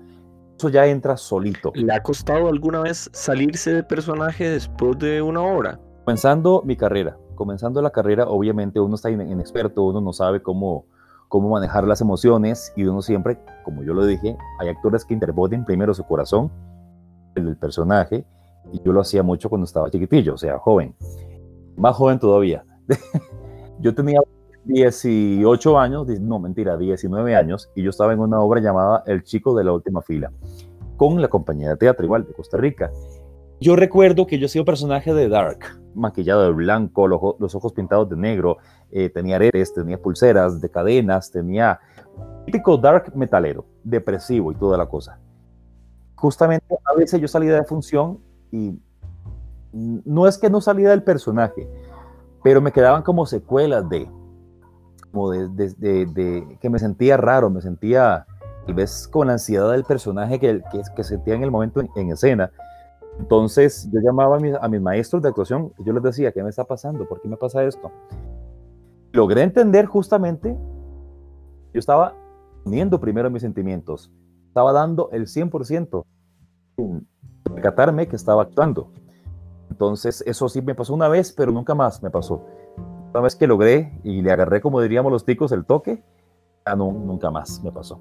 Eso 0.59 0.69
ya 0.69 0.87
entra 0.87 1.17
solito. 1.17 1.73
¿Le 1.75 1.93
ha 1.93 2.03
costado 2.03 2.49
alguna 2.49 2.81
vez 2.81 3.11
salirse 3.13 3.73
de 3.73 3.83
personaje 3.83 4.49
después 4.49 4.99
de 4.99 5.21
una 5.21 5.41
hora? 5.41 5.81
Comenzando 6.05 6.63
mi 6.65 6.77
carrera, 6.77 7.17
comenzando 7.35 7.81
la 7.83 7.91
carrera, 7.91 8.27
obviamente 8.27 8.81
uno 8.81 8.95
está 8.95 9.11
inexperto, 9.11 9.83
uno 9.85 10.01
no 10.01 10.13
sabe 10.13 10.43
cómo, 10.43 10.87
cómo 11.33 11.49
manejar 11.49 11.89
las 11.89 12.03
emociones 12.03 12.75
y 12.77 12.85
uno 12.85 13.01
siempre, 13.01 13.39
como 13.65 13.83
yo 13.83 13.95
lo 13.95 14.05
dije, 14.05 14.37
hay 14.59 14.69
actores 14.69 15.03
que 15.07 15.15
interponen 15.15 15.65
primero 15.65 15.95
su 15.95 16.05
corazón, 16.05 16.53
el 17.35 17.47
del 17.47 17.57
personaje, 17.57 18.27
y 18.71 18.83
yo 18.83 18.93
lo 18.93 19.01
hacía 19.01 19.23
mucho 19.23 19.49
cuando 19.49 19.65
estaba 19.65 19.91
chiquitillo, 19.91 20.35
o 20.35 20.37
sea, 20.37 20.59
joven, 20.59 20.95
más 21.75 21.97
joven 21.97 22.19
todavía. 22.19 22.67
yo 23.81 23.95
tenía 23.95 24.21
18 24.67 25.79
años, 25.79 26.07
no 26.21 26.39
mentira, 26.39 26.77
19 26.77 27.35
años, 27.35 27.71
y 27.75 27.83
yo 27.83 27.89
estaba 27.89 28.13
en 28.13 28.21
una 28.21 28.39
obra 28.39 28.61
llamada 28.61 29.03
El 29.07 29.23
chico 29.23 29.57
de 29.57 29.65
la 29.65 29.73
última 29.73 30.03
fila, 30.03 30.31
con 30.99 31.23
la 31.23 31.29
compañía 31.29 31.71
de 31.71 31.77
teatro 31.79 32.05
igual 32.05 32.27
de 32.27 32.35
Costa 32.35 32.59
Rica. 32.59 32.91
Yo 33.63 33.77
recuerdo 33.77 34.27
que 34.27 34.41
yo 34.41 34.49
soy 34.49 34.59
un 34.59 34.65
personaje 34.65 35.15
de 35.15 35.29
Dark, 35.29 35.61
maquillado 35.95 36.43
de 36.43 36.51
blanco, 36.51 37.07
los, 37.07 37.55
ojos 37.55 37.73
pintados 37.73 38.09
de 38.09 38.17
negro, 38.17 38.59
eh, 38.91 39.09
tenía 39.09 39.37
aretes, 39.37 39.73
tenía 39.73 40.03
pulseras 40.03 40.61
de 40.61 40.69
cadenas, 40.69 41.31
tenía 41.31 41.79
típico 42.45 42.77
dark 42.77 43.15
metalero, 43.15 43.65
depresivo 43.85 44.51
y 44.51 44.57
toda 44.57 44.77
la 44.77 44.87
cosa. 44.87 45.21
Justamente 46.17 46.75
a 46.85 46.99
veces 46.99 47.21
yo 47.21 47.29
salía 47.29 47.55
de 47.55 47.63
función 47.63 48.19
y 48.51 48.81
no 49.73 50.27
es 50.27 50.39
que 50.39 50.51
no 50.51 50.61
salía 50.61 50.91
del 50.91 51.05
personaje, 51.05 51.69
pero 52.43 52.61
me 52.61 52.73
quedaban 52.73 53.05
como 53.05 53.27
secuelas 53.27 53.89
de, 53.89 54.09
de, 55.79 56.59
que 56.61 56.69
me 56.69 56.81
sentía 56.81 57.17
raro, 57.17 57.49
me 57.49 57.61
sentía 57.61 58.27
tal 58.67 58.75
vez 58.75 59.07
con 59.07 59.29
la 59.29 59.35
ansiedad 59.35 59.71
del 59.71 59.85
personaje 59.85 60.41
que, 60.41 61.05
sentía 61.05 61.35
en 61.35 61.45
el 61.45 61.53
momento 61.53 61.81
en 61.95 62.11
escena 62.11 62.51
entonces 63.19 63.89
yo 63.93 64.01
llamaba 64.01 64.37
a 64.37 64.69
mis, 64.69 64.81
maestros 64.81 65.23
de 65.23 65.29
actuación 65.29 65.73
yo 65.79 65.93
les 65.93 66.03
decía, 66.03 66.33
¿qué 66.33 66.43
me 66.43 66.51
está 66.51 66.65
pasando? 66.65 67.07
¿Por 67.07 67.21
qué 67.21 67.29
me 67.29 67.37
pasa 67.37 67.65
esto? 67.65 67.91
Logré 69.13 69.43
entender 69.43 69.87
justamente, 69.87 70.57
yo 71.73 71.79
estaba 71.79 72.15
poniendo 72.65 73.01
primero 73.01 73.31
mis 73.31 73.43
sentimientos, 73.43 74.11
estaba 74.49 74.73
dando 74.73 75.11
el 75.13 75.27
100%, 75.27 76.05
percatarme 77.45 78.09
que 78.09 78.17
estaba 78.17 78.43
actuando. 78.43 78.91
Entonces, 79.71 80.23
eso 80.27 80.49
sí 80.49 80.63
me 80.63 80.75
pasó 80.75 80.95
una 80.95 81.09
vez, 81.09 81.33
pero 81.33 81.51
nunca 81.53 81.75
más 81.75 82.03
me 82.03 82.11
pasó. 82.11 82.45
Una 83.11 83.21
vez 83.21 83.37
que 83.37 83.47
logré 83.47 83.99
y 84.05 84.23
le 84.23 84.31
agarré, 84.31 84.61
como 84.61 84.81
diríamos 84.81 85.13
los 85.13 85.25
ticos, 85.25 85.53
el 85.53 85.65
toque, 85.65 86.03
ya 86.67 86.77
no, 86.77 86.93
nunca 86.93 87.31
más 87.31 87.63
me 87.63 87.73
pasó. 87.73 88.01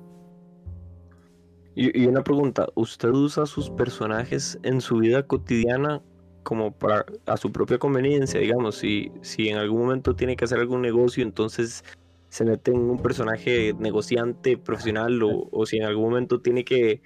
Y, 1.76 2.04
y, 2.04 2.06
una 2.08 2.24
pregunta, 2.24 2.68
¿usted 2.76 3.10
usa 3.10 3.46
sus 3.46 3.70
personajes 3.70 4.60
en 4.64 4.82
su 4.82 4.98
vida 4.98 5.26
cotidiana 5.26 6.02
como 6.44 6.72
para 6.72 7.06
a 7.26 7.38
su 7.38 7.52
propia 7.52 7.78
conveniencia, 7.78 8.40
digamos, 8.40 8.76
si, 8.76 9.12
si 9.22 9.50
en 9.50 9.58
algún 9.58 9.82
momento 9.82 10.16
tiene 10.16 10.36
que 10.36 10.46
hacer 10.46 10.60
algún 10.60 10.82
negocio, 10.82 11.24
entonces 11.24 11.84
se 12.30 12.46
mete 12.46 12.72
en 12.72 12.78
un 12.78 12.98
personaje 12.98 13.74
negociante 13.78 14.58
profesional 14.58 15.22
o, 15.24 15.50
o 15.52 15.66
si 15.66 15.78
en 15.78 15.84
algún 15.84 16.06
momento 16.06 16.42
tiene 16.42 16.64
que, 16.64 17.02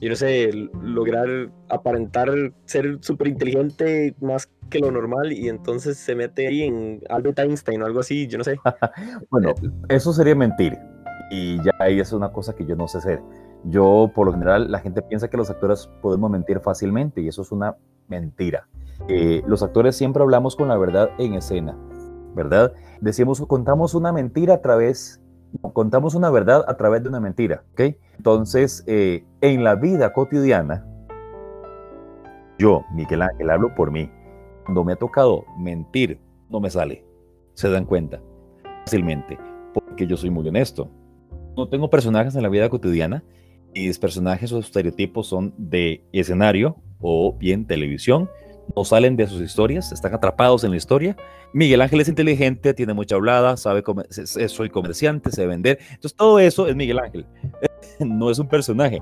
yo 0.00 0.10
no 0.10 0.16
sé, 0.16 0.50
lograr 0.82 1.50
aparentar 1.68 2.30
ser 2.66 2.98
súper 3.00 3.28
inteligente 3.28 4.14
más 4.20 4.50
que 4.70 4.80
lo 4.80 4.90
normal 4.90 5.32
y 5.32 5.48
entonces 5.48 5.96
se 5.96 6.14
mete 6.14 6.46
ahí 6.46 6.62
en 6.62 7.00
Albert 7.08 7.38
Einstein 7.38 7.82
o 7.82 7.86
algo 7.86 8.00
así, 8.00 8.26
yo 8.26 8.38
no 8.38 8.44
sé. 8.44 8.58
bueno, 9.30 9.54
eso 9.88 10.12
sería 10.12 10.34
mentir 10.34 10.76
y 11.30 11.56
ya 11.64 11.72
ahí 11.78 11.98
es 11.98 12.12
una 12.12 12.30
cosa 12.30 12.54
que 12.54 12.64
yo 12.66 12.76
no 12.76 12.86
sé 12.86 12.98
hacer. 12.98 13.20
Yo, 13.68 14.12
por 14.14 14.26
lo 14.26 14.32
general, 14.32 14.70
la 14.70 14.78
gente 14.78 15.02
piensa 15.02 15.28
que 15.28 15.36
los 15.36 15.50
actores 15.50 15.90
podemos 16.00 16.30
mentir 16.30 16.60
fácilmente 16.60 17.20
y 17.20 17.28
eso 17.28 17.42
es 17.42 17.50
una 17.50 17.76
mentira. 18.08 18.68
Eh, 19.08 19.42
los 19.46 19.62
actores 19.62 19.96
siempre 19.96 20.22
hablamos 20.22 20.54
con 20.54 20.68
la 20.68 20.76
verdad 20.76 21.10
en 21.18 21.34
escena, 21.34 21.76
¿verdad? 22.34 22.72
Decimos, 23.00 23.44
contamos 23.46 23.94
una 23.94 24.12
mentira 24.12 24.54
a 24.54 24.60
través, 24.62 25.20
contamos 25.72 26.14
una 26.14 26.30
verdad 26.30 26.64
a 26.68 26.76
través 26.76 27.02
de 27.02 27.08
una 27.08 27.18
mentira, 27.18 27.64
¿ok? 27.72 27.96
Entonces, 28.16 28.84
eh, 28.86 29.24
en 29.40 29.64
la 29.64 29.74
vida 29.74 30.12
cotidiana, 30.12 30.86
yo, 32.58 32.84
Miguel 32.94 33.22
Ángel, 33.22 33.50
hablo 33.50 33.74
por 33.74 33.90
mí. 33.90 34.10
Cuando 34.64 34.84
me 34.84 34.92
ha 34.92 34.96
tocado 34.96 35.44
mentir, 35.58 36.20
no 36.48 36.60
me 36.60 36.70
sale. 36.70 37.04
Se 37.54 37.68
dan 37.68 37.84
cuenta 37.84 38.20
fácilmente, 38.84 39.38
porque 39.74 40.06
yo 40.06 40.16
soy 40.16 40.30
muy 40.30 40.48
honesto. 40.48 40.88
No 41.56 41.68
tengo 41.68 41.90
personajes 41.90 42.34
en 42.36 42.42
la 42.42 42.48
vida 42.48 42.68
cotidiana 42.68 43.24
y 43.76 43.88
mis 43.88 43.98
personajes 43.98 44.50
o 44.52 44.58
estereotipos 44.58 45.28
son 45.28 45.54
de 45.58 46.02
escenario 46.12 46.76
o 46.98 47.36
bien 47.36 47.66
televisión 47.66 48.28
no 48.74 48.84
salen 48.84 49.16
de 49.16 49.26
sus 49.26 49.40
historias, 49.40 49.92
están 49.92 50.14
atrapados 50.14 50.64
en 50.64 50.70
la 50.70 50.76
historia. 50.76 51.16
Miguel 51.52 51.80
Ángel 51.80 52.00
es 52.00 52.08
inteligente, 52.08 52.74
tiene 52.74 52.94
mucha 52.94 53.14
hablada, 53.14 53.56
sabe 53.56 53.84
soy 54.48 54.70
comerciante, 54.70 55.30
sé 55.30 55.46
vender. 55.46 55.78
Entonces 55.90 56.14
todo 56.14 56.38
eso 56.38 56.66
es 56.66 56.74
Miguel 56.74 56.98
Ángel. 56.98 57.26
no 58.00 58.30
es 58.30 58.38
un 58.38 58.48
personaje. 58.48 59.00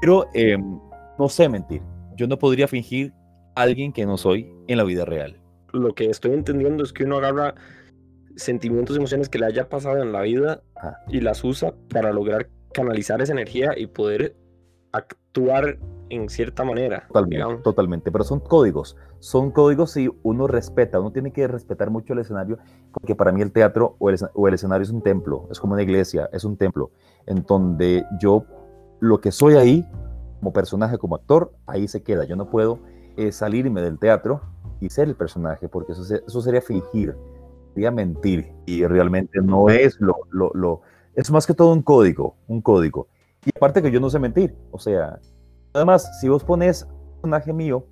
Pero 0.00 0.26
em, 0.34 0.78
no 1.18 1.28
sé 1.28 1.48
mentir. 1.48 1.82
Yo 2.16 2.26
no 2.26 2.38
podría 2.38 2.68
fingir 2.68 3.12
a 3.54 3.62
alguien 3.62 3.92
que 3.92 4.06
no 4.06 4.16
soy 4.16 4.48
en 4.68 4.76
la 4.76 4.84
vida 4.84 5.04
real. 5.04 5.40
Lo 5.72 5.94
que 5.94 6.08
estoy 6.08 6.32
entendiendo 6.32 6.84
es 6.84 6.92
que 6.92 7.04
uno 7.04 7.16
agarra 7.16 7.54
sentimientos, 8.36 8.96
emociones 8.96 9.28
que 9.28 9.38
le 9.38 9.46
haya 9.46 9.68
pasado 9.68 10.02
en 10.02 10.12
la 10.12 10.22
vida 10.22 10.62
y 11.08 11.20
las 11.20 11.42
usa 11.44 11.74
para 11.90 12.12
lograr 12.12 12.48
canalizar 12.72 13.20
esa 13.20 13.32
energía 13.32 13.72
y 13.76 13.86
poder 13.86 14.36
actuar 14.92 15.78
en 16.10 16.28
cierta 16.28 16.64
manera. 16.64 17.06
Totalmente, 17.08 17.62
totalmente, 17.62 18.12
pero 18.12 18.24
son 18.24 18.40
códigos, 18.40 18.96
son 19.18 19.50
códigos 19.50 19.92
si 19.92 20.10
uno 20.22 20.46
respeta, 20.46 21.00
uno 21.00 21.10
tiene 21.10 21.32
que 21.32 21.48
respetar 21.48 21.90
mucho 21.90 22.12
el 22.12 22.18
escenario, 22.18 22.58
porque 22.92 23.14
para 23.14 23.32
mí 23.32 23.40
el 23.40 23.50
teatro 23.50 23.96
o 23.98 24.10
el, 24.10 24.18
o 24.34 24.46
el 24.46 24.54
escenario 24.54 24.82
es 24.82 24.90
un 24.90 25.02
templo, 25.02 25.48
es 25.50 25.58
como 25.58 25.72
una 25.72 25.82
iglesia, 25.82 26.28
es 26.32 26.44
un 26.44 26.56
templo, 26.58 26.90
en 27.26 27.42
donde 27.44 28.04
yo 28.20 28.44
lo 29.00 29.20
que 29.20 29.32
soy 29.32 29.54
ahí, 29.54 29.88
como 30.40 30.52
personaje, 30.52 30.98
como 30.98 31.16
actor, 31.16 31.52
ahí 31.66 31.88
se 31.88 32.02
queda, 32.02 32.24
yo 32.24 32.36
no 32.36 32.50
puedo 32.50 32.80
eh, 33.16 33.32
salirme 33.32 33.80
del 33.80 33.98
teatro 33.98 34.42
y 34.80 34.90
ser 34.90 35.08
el 35.08 35.14
personaje, 35.14 35.68
porque 35.68 35.92
eso, 35.92 36.02
eso 36.14 36.42
sería 36.42 36.60
fingir, 36.60 37.16
sería 37.72 37.90
mentir, 37.90 38.52
y 38.66 38.84
realmente 38.84 39.40
no 39.40 39.70
es 39.70 39.98
lo, 39.98 40.16
lo, 40.30 40.50
lo, 40.52 40.82
es 41.14 41.30
más 41.30 41.46
que 41.46 41.54
todo 41.54 41.72
un 41.72 41.82
código, 41.82 42.36
un 42.46 42.60
código. 42.60 43.08
Y 43.44 43.50
aparte 43.56 43.82
que 43.82 43.90
yo 43.90 44.00
no 44.00 44.08
sé 44.08 44.18
mentir, 44.18 44.54
o 44.70 44.78
sea, 44.78 45.18
Además, 45.74 46.20
si 46.20 46.28
vos 46.28 46.44
pones 46.44 46.82
un 46.82 47.14
personaje 47.14 47.52
mío, 47.52 47.86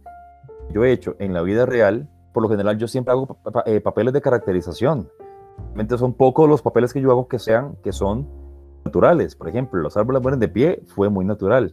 yo 0.70 0.84
he 0.84 0.92
hecho 0.92 1.16
en 1.18 1.32
la 1.32 1.40
vida 1.40 1.64
real, 1.64 2.10
por 2.34 2.42
lo 2.42 2.48
general 2.48 2.76
yo 2.76 2.86
siempre 2.86 3.12
hago 3.12 3.38
eh, 3.64 3.80
papeles 3.80 4.12
de 4.12 4.20
caracterización. 4.20 5.08
Realmente 5.56 5.96
son 5.96 6.12
pocos 6.12 6.48
los 6.48 6.60
papeles 6.60 6.92
que 6.92 7.00
yo 7.00 7.10
hago 7.10 7.26
que 7.26 7.38
sean, 7.38 7.76
que 7.82 7.92
son 7.92 8.28
naturales. 8.84 9.34
Por 9.34 9.48
ejemplo, 9.48 9.80
Los 9.80 9.96
árboles 9.96 10.20
mueren 10.20 10.40
de 10.40 10.48
pie 10.48 10.82
fue 10.88 11.08
muy 11.08 11.24
natural. 11.24 11.72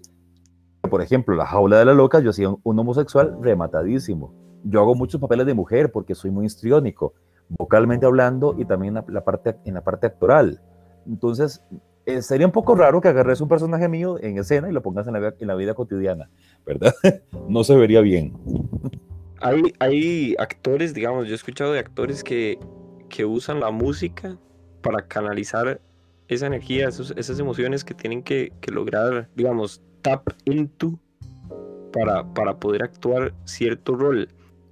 Por 0.89 1.01
ejemplo, 1.01 1.35
La 1.35 1.45
jaula 1.45 1.79
de 1.79 1.85
la 1.85 1.93
loca, 1.93 2.21
yo 2.21 2.29
hacía 2.29 2.49
un, 2.49 2.79
homosexual 2.79 3.37
rematadísimo. 3.41 4.33
Yo 4.63 4.79
hago 4.79 4.95
muchos 4.95 5.19
papeles 5.19 5.45
de 5.45 5.53
mujer 5.53 5.91
porque 5.91 6.15
soy 6.15 6.31
muy 6.31 6.45
histriónico, 6.45 7.15
vocalmente 7.49 8.05
hablando 8.05 8.55
y 8.57 8.63
también 8.63 8.93
la 8.93 9.23
parte, 9.25 9.57
en 9.65 9.73
la 9.73 9.81
parte 9.81 10.07
actoral. 10.07 10.61
Entonces, 11.07 11.63
eh, 12.05 12.21
sería 12.21 12.45
un 12.45 12.53
poco 12.53 12.75
raro 12.75 13.01
que 13.01 13.07
agarres 13.09 13.41
un 13.41 13.49
personaje 13.49 13.87
mío 13.89 14.17
en 14.21 14.37
escena 14.37 14.69
y 14.69 14.71
lo 14.71 14.81
pongas 14.81 15.07
en 15.07 15.47
la, 15.47 15.55
vida 15.55 15.73
cotidiana, 15.73 16.29
¿verdad? 16.65 16.93
no 17.49 17.63
se 17.63 17.75
vería 17.75 18.01
bien. 18.01 18.33
Hay, 19.41 19.61
hay 19.79 20.35
actores, 20.39 20.93
digamos, 20.93 21.27
yo 21.27 21.33
he 21.33 21.35
escuchado 21.35 21.73
de 21.73 21.79
actores 21.79 22.23
que, 22.23 22.59
que 23.09 23.25
usan 23.25 23.59
la 23.59 23.71
música 23.71 24.37
para 24.81 25.05
canalizar 25.07 25.81
esa 26.27 26.47
energía, 26.47 26.87
esas 26.87 27.39
emociones 27.39 27.83
que 27.83 27.93
tienen 27.93 28.23
que, 28.23 28.51
que, 28.61 28.71
lograr, 28.71 29.29
digamos, 29.35 29.81
tap 30.01 30.29
into 30.45 30.99
para, 31.91 32.23
para 32.33 32.57
poder 32.57 32.83
actuar 32.83 33.33
cierto 33.45 33.95
rol 33.95 34.27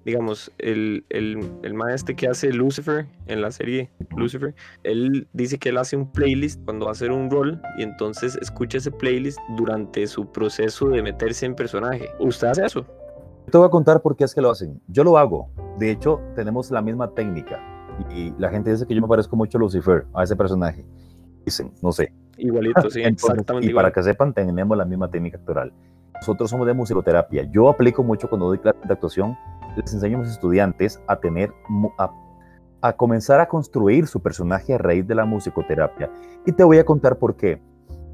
digamos, 0.05 0.51
el, 0.59 1.03
el, 1.09 1.51
el 1.63 1.74
maestro 1.74 2.15
que 2.15 2.27
hace 2.27 2.53
Lucifer 2.53 3.07
en 3.25 3.41
la 3.41 3.51
serie 3.51 3.89
Lucifer, 4.15 4.53
él 4.83 5.27
dice 5.33 5.57
que 5.57 5.69
él 5.69 5.77
hace 5.77 5.97
un 5.97 6.12
playlist 6.12 6.63
cuando 6.63 6.85
va 6.85 6.91
a 6.91 6.93
hacer 6.93 7.12
un 7.12 7.29
rol 7.29 7.59
y 7.79 7.83
entonces 7.83 8.38
escucha 8.39 8.77
ese 8.77 8.91
playlist 8.91 9.39
durante 9.57 10.05
su 10.05 10.31
proceso 10.31 10.89
de 10.89 11.01
meterse 11.01 11.47
en 11.47 11.55
personaje. 11.55 12.07
¿Usted 12.19 12.47
hace 12.47 12.65
eso? 12.65 12.85
Te 13.51 13.57
voy 13.57 13.65
a 13.65 13.69
contar 13.69 14.01
por 14.01 14.15
qué 14.15 14.24
es 14.24 14.35
que 14.35 14.41
lo 14.41 14.51
hacen. 14.51 14.79
Yo 14.88 15.03
lo 15.03 15.17
hago. 15.17 15.50
De 15.79 15.89
hecho, 15.89 16.21
tenemos 16.35 16.69
la 16.69 16.81
misma 16.81 17.12
técnica. 17.12 17.59
Y 18.13 18.31
la 18.38 18.50
gente 18.50 18.71
dice 18.71 18.85
que 18.85 18.93
yo 18.93 19.01
me 19.01 19.07
parezco 19.07 19.35
mucho 19.35 19.57
a 19.57 19.62
Lucifer, 19.62 20.05
a 20.13 20.24
ese 20.24 20.35
personaje. 20.35 20.85
Dicen, 21.45 21.71
no 21.81 21.91
sé. 21.91 22.13
Igualito, 22.38 22.89
sí, 22.91 23.01
exactamente. 23.03 23.69
Y 23.69 23.74
para 23.74 23.91
que 23.91 24.03
sepan, 24.03 24.33
tenemos 24.33 24.77
la 24.77 24.85
misma 24.85 25.09
técnica 25.09 25.38
actoral. 25.38 25.74
Nosotros 26.15 26.50
somos 26.50 26.67
de 26.67 26.74
musicoterapia. 26.74 27.43
Yo 27.51 27.69
aplico 27.69 28.03
mucho 28.03 28.29
cuando 28.29 28.47
doy 28.47 28.59
clases 28.59 28.81
de 28.88 28.93
actuación 28.93 29.38
les 29.75 29.94
enseño 29.94 30.17
a 30.17 30.22
mis 30.22 30.32
estudiantes 30.32 31.01
a 31.08 31.20
tener, 31.20 31.51
a, 32.82 32.94
comenzar 32.94 33.39
a 33.39 33.48
construir 33.48 34.08
su 34.08 34.22
personaje 34.22 34.74
a 34.74 34.77
raíz 34.77 35.08
de 35.08 35.15
la 35.15 35.25
musicoterapia. 35.25 36.10
Y 36.46 36.51
te 36.51 36.63
voy 36.63 36.77
a 36.77 36.86
contar 36.86 37.17
por 37.17 37.36
qué. 37.36 37.62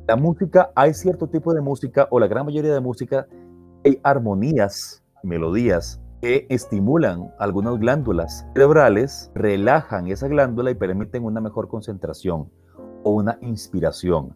La 0.07 0.15
música, 0.15 0.71
hay 0.75 0.93
cierto 0.93 1.27
tipo 1.27 1.53
de 1.53 1.61
música, 1.61 2.07
o 2.09 2.19
la 2.19 2.27
gran 2.27 2.45
mayoría 2.45 2.73
de 2.73 2.79
música, 2.79 3.27
hay 3.85 3.99
armonías, 4.03 5.03
melodías 5.23 6.01
que 6.21 6.45
estimulan 6.49 7.33
algunas 7.39 7.79
glándulas 7.79 8.45
cerebrales, 8.53 9.31
relajan 9.33 10.07
esa 10.07 10.27
glándula 10.27 10.69
y 10.69 10.75
permiten 10.75 11.23
una 11.23 11.41
mejor 11.41 11.67
concentración 11.67 12.49
o 13.03 13.11
una 13.11 13.37
inspiración. 13.41 14.35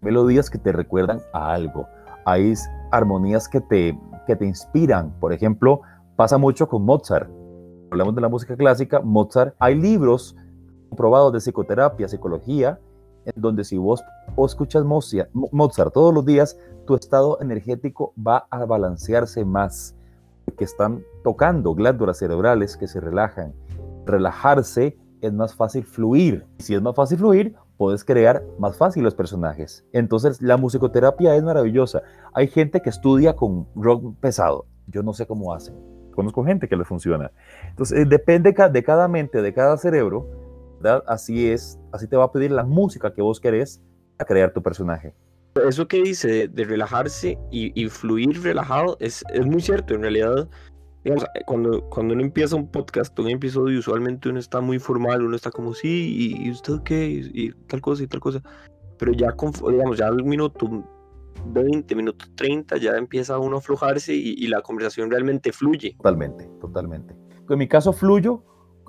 Melodías 0.00 0.48
que 0.48 0.58
te 0.58 0.70
recuerdan 0.70 1.20
a 1.32 1.52
algo. 1.52 1.88
Hay 2.24 2.54
armonías 2.92 3.48
que 3.48 3.60
te, 3.60 3.98
que 4.26 4.36
te 4.36 4.46
inspiran. 4.46 5.12
Por 5.18 5.32
ejemplo, 5.32 5.80
Pasa 6.16 6.38
mucho 6.38 6.68
con 6.68 6.84
Mozart. 6.84 7.28
Hablamos 7.90 8.14
de 8.14 8.20
la 8.20 8.28
música 8.28 8.56
clásica, 8.56 9.00
Mozart. 9.00 9.56
Hay 9.58 9.74
libros 9.74 10.36
comprobados 10.88 11.32
de 11.32 11.40
psicoterapia, 11.40 12.06
psicología, 12.06 12.78
en 13.24 13.32
donde 13.34 13.64
si 13.64 13.76
vos, 13.76 14.00
escuchas 14.46 14.84
Mozart 14.84 15.92
todos 15.92 16.14
los 16.14 16.24
días, 16.24 16.56
tu 16.86 16.94
estado 16.94 17.40
energético 17.40 18.14
va 18.16 18.46
a 18.50 18.64
balancearse 18.64 19.44
más, 19.44 19.96
porque 20.44 20.62
están 20.62 21.02
tocando 21.24 21.74
glándulas 21.74 22.18
cerebrales 22.18 22.76
que 22.76 22.86
se 22.86 23.00
relajan. 23.00 23.52
Relajarse 24.06 24.96
es 25.20 25.32
más 25.32 25.52
fácil 25.52 25.82
fluir. 25.82 26.46
Si 26.58 26.76
es 26.76 26.82
más 26.82 26.94
fácil 26.94 27.18
fluir, 27.18 27.56
puedes 27.76 28.04
crear 28.04 28.44
más 28.60 28.76
fácil 28.76 29.02
los 29.02 29.16
personajes. 29.16 29.84
Entonces, 29.92 30.40
la 30.40 30.58
musicoterapia 30.58 31.34
es 31.34 31.42
maravillosa. 31.42 32.02
Hay 32.34 32.46
gente 32.46 32.82
que 32.82 32.90
estudia 32.90 33.34
con 33.34 33.66
rock 33.74 34.14
pesado. 34.20 34.66
Yo 34.86 35.02
no 35.02 35.12
sé 35.12 35.26
cómo 35.26 35.52
hacen 35.52 35.93
conozco 36.14 36.44
gente 36.44 36.68
que 36.68 36.76
le 36.76 36.84
funciona. 36.84 37.30
Entonces, 37.68 37.98
eh, 37.98 38.04
depende 38.04 38.52
de 38.52 38.84
cada 38.84 39.08
mente, 39.08 39.42
de 39.42 39.52
cada 39.52 39.76
cerebro, 39.76 40.28
¿verdad? 40.80 41.04
Así 41.06 41.50
es, 41.50 41.78
así 41.92 42.06
te 42.08 42.16
va 42.16 42.24
a 42.24 42.32
pedir 42.32 42.50
la 42.50 42.64
música 42.64 43.12
que 43.12 43.22
vos 43.22 43.40
querés 43.40 43.82
a 44.18 44.24
crear 44.24 44.52
tu 44.52 44.62
personaje. 44.62 45.14
Eso 45.66 45.86
que 45.86 46.02
dice 46.02 46.48
de, 46.48 46.64
relajarse 46.64 47.38
y, 47.50 47.88
fluir 47.88 48.42
relajado 48.42 48.96
es, 48.98 49.24
es, 49.32 49.46
muy 49.46 49.60
cierto. 49.60 49.94
En 49.94 50.02
realidad, 50.02 50.48
cuando, 51.46 51.88
cuando 51.90 52.14
uno 52.14 52.22
empieza 52.22 52.56
un 52.56 52.68
podcast, 52.70 53.16
un 53.20 53.28
episodio, 53.28 53.78
usualmente 53.78 54.28
uno 54.28 54.40
está 54.40 54.60
muy 54.60 54.78
formal, 54.78 55.22
uno 55.22 55.36
está 55.36 55.50
como, 55.50 55.72
sí, 55.74 56.40
¿y, 56.42 56.50
usted 56.50 56.80
qué? 56.84 57.06
Y, 57.32 57.52
tal 57.68 57.80
cosa 57.80 58.02
y 58.02 58.08
tal 58.08 58.20
cosa. 58.20 58.42
Pero 58.98 59.12
ya, 59.12 59.34
digamos, 59.70 59.98
ya 59.98 60.08
al 60.08 60.24
minuto 60.24 60.84
20, 61.46 61.94
minuto 61.94 62.24
30, 62.34 62.76
ya 62.76 62.92
empieza 62.92 63.38
uno 63.38 63.56
a 63.56 63.58
aflojarse 63.58 64.14
y, 64.14 64.34
y 64.38 64.46
la 64.48 64.60
conversación 64.62 65.10
realmente 65.10 65.52
fluye. 65.52 65.94
Totalmente, 65.96 66.48
totalmente. 66.60 67.14
En 67.48 67.58
mi 67.58 67.68
caso 67.68 67.92
fluyo 67.92 68.42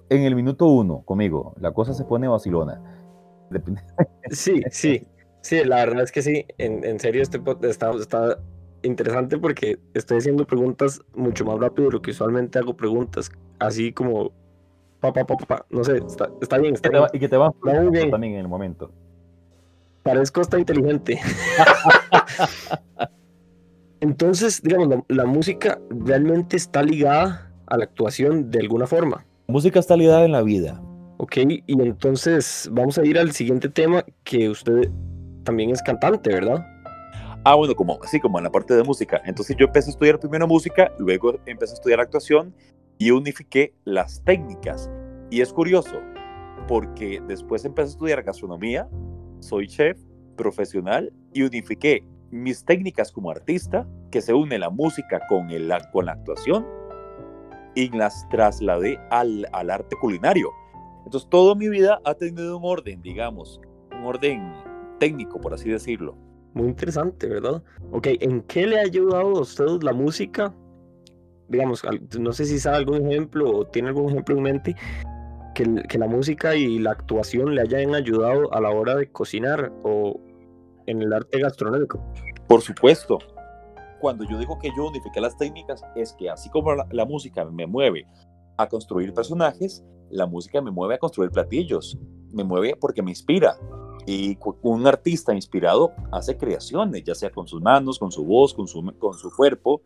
en 0.10 0.24
el 0.24 0.36
minuto 0.36 0.66
uno 0.68 1.02
conmigo. 1.06 1.54
La 1.60 1.72
cosa 1.72 1.94
se 1.94 2.06
pone 2.06 2.28
vacilona. 2.28 2.82
Depende. 3.50 3.82
Sí, 4.30 4.62
sí, 4.72 5.08
sí, 5.42 5.64
la 5.66 5.78
verdad 5.78 6.04
es 6.04 6.12
que 6.12 6.22
sí. 6.22 6.46
En, 6.58 6.84
en 6.84 7.00
serio, 7.00 7.22
este 7.22 7.42
está, 7.64 7.92
está 7.92 8.40
interesante 8.84 9.38
porque 9.38 9.80
estoy 9.94 10.18
haciendo 10.18 10.46
preguntas 10.46 11.02
mucho 11.16 11.46
más 11.46 11.60
rápido 11.60 11.88
de 11.90 11.94
lo 11.94 12.02
que 12.02 12.12
usualmente 12.12 12.60
hago 12.60 12.76
preguntas. 12.76 13.32
Así 13.60 13.92
como, 13.94 14.32
pa, 15.00 15.12
pa, 15.14 15.26
pa, 15.26 15.38
pa, 15.38 15.46
pa. 15.46 15.66
no 15.70 15.84
sé, 15.84 15.98
está, 15.98 16.30
está 16.42 16.58
bien, 16.58 16.74
está 16.76 16.90
Que 16.90 16.94
te 16.94 16.98
bien. 17.00 17.04
va- 17.04 17.10
y 17.14 17.20
que 17.20 17.30
te 17.30 17.38
va 17.38 17.50
Va 17.68 17.82
muy 17.82 17.90
bien. 17.92 18.12
también 18.12 18.34
en 18.34 18.40
el 18.40 18.48
momento. 18.48 18.92
Parezco 20.06 20.42
hasta 20.42 20.60
inteligente. 20.60 21.20
Entonces, 24.02 24.62
digamos, 24.62 24.88
la, 24.88 25.04
la 25.08 25.26
música 25.26 25.80
realmente 25.90 26.58
está 26.58 26.84
ligada 26.84 27.52
a 27.66 27.78
la 27.78 27.86
actuación 27.86 28.52
de 28.52 28.60
alguna 28.60 28.86
forma. 28.86 29.26
La 29.48 29.54
música 29.54 29.80
está 29.80 29.98
ligada 29.98 30.24
en 30.24 30.32
la 30.32 30.44
vida. 30.44 30.80
Ok, 31.18 31.38
y 31.38 31.82
entonces 31.82 32.70
vamos 32.72 33.00
a 33.00 33.06
ir 33.06 33.18
al 33.18 33.32
siguiente 33.32 33.68
tema, 33.68 34.06
que 34.24 34.50
usted 34.50 34.92
también 35.44 35.72
es 35.72 35.82
cantante, 35.82 36.30
¿verdad? 36.30 36.64
Ah, 37.44 37.56
bueno, 37.56 37.74
como, 37.74 37.98
así 38.04 38.20
como 38.20 38.38
en 38.38 38.44
la 38.44 38.52
parte 38.52 38.76
de 38.76 38.84
música. 38.84 39.20
Entonces 39.26 39.56
yo 39.58 39.66
empecé 39.66 39.90
a 39.90 39.94
estudiar 39.94 40.20
primero 40.20 40.46
música, 40.46 40.92
luego 41.00 41.40
empecé 41.48 41.74
a 41.74 41.78
estudiar 41.78 42.02
actuación 42.02 42.54
y 43.00 43.10
unifiqué 43.10 43.74
las 43.86 44.24
técnicas. 44.24 44.92
Y 45.32 45.42
es 45.42 45.52
curioso, 45.52 46.00
porque 46.68 47.24
después 47.28 47.66
empecé 47.66 47.88
a 47.88 47.92
estudiar 47.92 48.24
gastronomía, 48.24 48.88
soy 49.40 49.68
chef 49.68 49.98
profesional 50.36 51.12
y 51.34 51.44
unifiqué 51.44 52.04
mis 52.32 52.66
técnicas 52.66 53.12
como 53.12 53.32
artista, 53.32 53.88
que 54.12 54.22
se 54.22 54.34
une 54.34 54.60
la 54.60 54.70
música 54.70 55.22
con, 55.28 55.50
el, 55.52 55.72
con 55.92 56.06
la 56.06 56.14
actuación, 56.14 56.66
y 57.76 57.90
las 57.90 58.28
trasladé 58.30 59.00
al, 59.10 59.48
al 59.52 59.70
arte 59.70 59.96
culinario. 60.00 60.50
Entonces 61.06 61.30
toda 61.30 61.56
mi 61.56 61.70
vida 61.70 62.00
ha 62.04 62.14
tenido 62.16 62.58
un 62.58 62.64
orden, 62.66 63.02
digamos, 63.02 63.62
un 63.92 64.06
orden 64.06 64.54
técnico, 65.00 65.40
por 65.40 65.54
así 65.54 65.70
decirlo. 65.70 66.18
Muy 66.54 66.68
interesante, 66.68 67.28
¿verdad? 67.28 67.62
Ok, 67.92 68.08
¿en 68.22 68.42
qué 68.44 68.66
le 68.66 68.80
ha 68.80 68.84
ayudado 68.84 69.38
a 69.38 69.42
usted 69.42 69.82
la 69.82 69.94
música? 69.94 70.54
Digamos, 71.50 71.84
no 72.18 72.32
sé 72.32 72.46
si 72.46 72.60
sabe 72.60 72.78
algún 72.78 73.06
ejemplo 73.06 73.58
o 73.58 73.68
tiene 73.68 73.90
algún 73.90 74.10
ejemplo 74.10 74.38
en 74.38 74.42
mente 74.42 74.76
que, 75.56 75.84
que 75.90 75.98
la 75.98 76.08
música 76.08 76.56
y 76.56 76.78
la 76.78 76.92
actuación 76.92 77.56
le 77.56 77.62
hayan 77.62 77.96
ayudado 77.96 78.54
a 78.54 78.62
la 78.62 78.70
hora 78.70 78.96
de 78.96 79.12
cocinar 79.12 79.72
o 79.84 80.20
en 80.86 81.02
el 81.02 81.12
arte 81.14 81.40
gastronómico. 81.40 82.00
Por 82.48 82.62
supuesto. 82.62 83.18
Cuando 84.00 84.24
yo 84.26 84.38
digo 84.38 84.60
que 84.60 84.70
yo 84.78 84.88
unifiqué 84.88 85.20
las 85.20 85.36
técnicas, 85.38 85.82
es 85.96 86.14
que 86.14 86.30
así 86.30 86.50
como 86.52 86.76
la, 86.76 86.86
la 86.92 87.06
música 87.06 87.44
me 87.46 87.66
mueve 87.66 88.06
a 88.58 88.68
construir 88.68 89.14
personajes, 89.14 89.84
la 90.10 90.26
música 90.26 90.62
me 90.62 90.72
mueve 90.72 90.96
a 90.96 90.98
construir 91.00 91.32
platillos. 91.32 91.98
Me 92.32 92.44
mueve 92.44 92.76
porque 92.80 93.02
me 93.02 93.12
inspira. 93.12 93.58
Y 94.06 94.38
un 94.62 94.86
artista 94.86 95.34
inspirado 95.34 95.94
hace 96.12 96.38
creaciones, 96.38 97.04
ya 97.04 97.16
sea 97.16 97.32
con 97.32 97.48
sus 97.48 97.62
manos, 97.62 97.98
con 97.98 98.12
su 98.12 98.24
voz, 98.24 98.54
con 98.54 98.68
su, 98.68 98.84
con 99.00 99.14
su 99.14 99.32
cuerpo. 99.32 99.82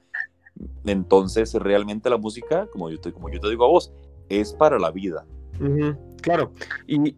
Entonces, 0.83 1.53
realmente 1.53 2.09
la 2.09 2.17
música, 2.17 2.67
como 2.71 2.89
yo 2.89 2.99
te, 2.99 3.13
como 3.13 3.29
yo 3.29 3.39
te 3.39 3.49
digo 3.49 3.63
a 3.63 3.69
vos, 3.69 3.93
es 4.27 4.53
para 4.53 4.77
la 4.77 4.91
vida. 4.91 5.25
Claro, 6.21 6.53
y, 6.87 7.15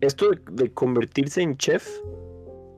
esto 0.00 0.30
de, 0.50 0.72
convertirse 0.72 1.42
en 1.42 1.56
chef, 1.56 1.86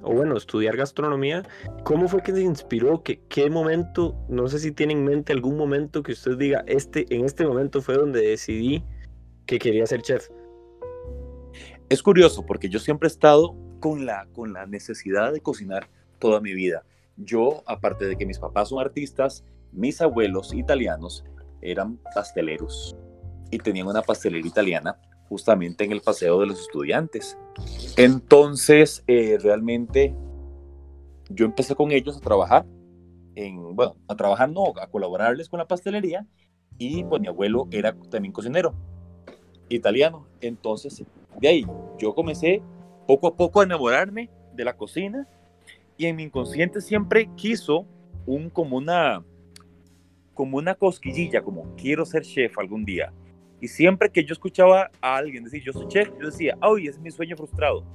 o 0.02 0.12
bueno, 0.12 0.36
estudiar 0.36 0.76
gastronomía, 0.76 1.44
¿cómo 1.84 2.08
fue 2.08 2.22
que 2.22 2.32
se 2.32 2.42
inspiró? 2.42 3.02
¿Qué, 3.02 3.20
qué 3.28 3.48
momento, 3.50 4.16
no 4.28 4.48
sé 4.48 4.58
si 4.58 4.72
tiene 4.72 4.94
en 4.94 5.04
mente 5.04 5.32
algún 5.32 5.56
momento 5.56 6.02
que 6.02 6.12
usted 6.12 6.36
diga, 6.36 6.64
este, 6.66 7.06
en 7.14 7.24
este 7.24 7.46
momento 7.46 7.80
fue 7.80 7.96
donde 7.96 8.20
decidí 8.20 8.84
que 9.46 9.58
quería 9.58 9.86
ser 9.86 10.02
chef? 10.02 10.28
Es 11.88 12.02
curioso 12.02 12.44
porque 12.44 12.68
yo 12.68 12.78
siempre 12.78 13.06
he 13.06 13.12
estado 13.12 13.54
con 13.78 14.06
la, 14.06 14.26
con 14.32 14.52
la 14.52 14.66
necesidad 14.66 15.32
de 15.32 15.40
cocinar 15.40 15.88
toda 16.18 16.40
mi 16.40 16.54
vida. 16.54 16.84
Yo, 17.16 17.62
aparte 17.66 18.06
de 18.06 18.16
que 18.16 18.26
mis 18.26 18.38
papás 18.38 18.70
son 18.70 18.80
artistas, 18.80 19.44
mis 19.72 20.00
abuelos 20.00 20.52
italianos 20.54 21.24
eran 21.60 21.98
pasteleros 22.14 22.96
y 23.52 23.58
tenían 23.58 23.86
una 23.86 24.02
pastelería 24.02 24.48
italiana 24.48 24.98
justamente 25.28 25.84
en 25.84 25.92
el 25.92 26.00
Paseo 26.00 26.40
de 26.40 26.46
los 26.46 26.60
Estudiantes. 26.60 27.38
Entonces, 27.96 29.04
eh, 29.06 29.38
realmente 29.40 30.14
yo 31.28 31.44
empecé 31.44 31.74
con 31.76 31.92
ellos 31.92 32.16
a 32.16 32.20
trabajar, 32.20 32.66
en, 33.34 33.76
bueno, 33.76 33.94
a 34.08 34.16
trabajar 34.16 34.50
no, 34.50 34.72
a 34.80 34.86
colaborarles 34.88 35.48
con 35.48 35.58
la 35.58 35.68
pastelería 35.68 36.26
y 36.78 37.04
pues 37.04 37.20
mi 37.20 37.28
abuelo 37.28 37.68
era 37.70 37.94
también 38.10 38.32
cocinero 38.32 38.74
italiano. 39.68 40.26
Entonces, 40.40 41.04
de 41.38 41.48
ahí 41.48 41.66
yo 41.98 42.14
comencé 42.14 42.62
poco 43.06 43.26
a 43.26 43.36
poco 43.36 43.60
a 43.60 43.64
enamorarme 43.64 44.30
de 44.54 44.64
la 44.64 44.76
cocina 44.76 45.28
y 45.98 46.06
en 46.06 46.16
mi 46.16 46.24
inconsciente 46.24 46.80
siempre 46.80 47.28
quiso 47.36 47.86
un 48.26 48.48
como 48.48 48.78
una 48.78 49.22
como 50.34 50.56
una 50.56 50.74
cosquillilla 50.74 51.42
como 51.42 51.74
quiero 51.76 52.06
ser 52.06 52.22
chef 52.22 52.58
algún 52.58 52.84
día 52.84 53.12
y 53.62 53.68
siempre 53.68 54.10
que 54.10 54.22
yo 54.24 54.34
escuchaba 54.34 54.90
a 55.00 55.16
alguien 55.16 55.44
decir 55.44 55.62
yo 55.62 55.72
soy 55.72 55.88
chef 55.88 56.10
yo 56.20 56.26
decía 56.26 56.58
ay 56.60 56.88
es 56.88 56.98
mi 56.98 57.10
sueño 57.10 57.36
frustrado 57.36 57.86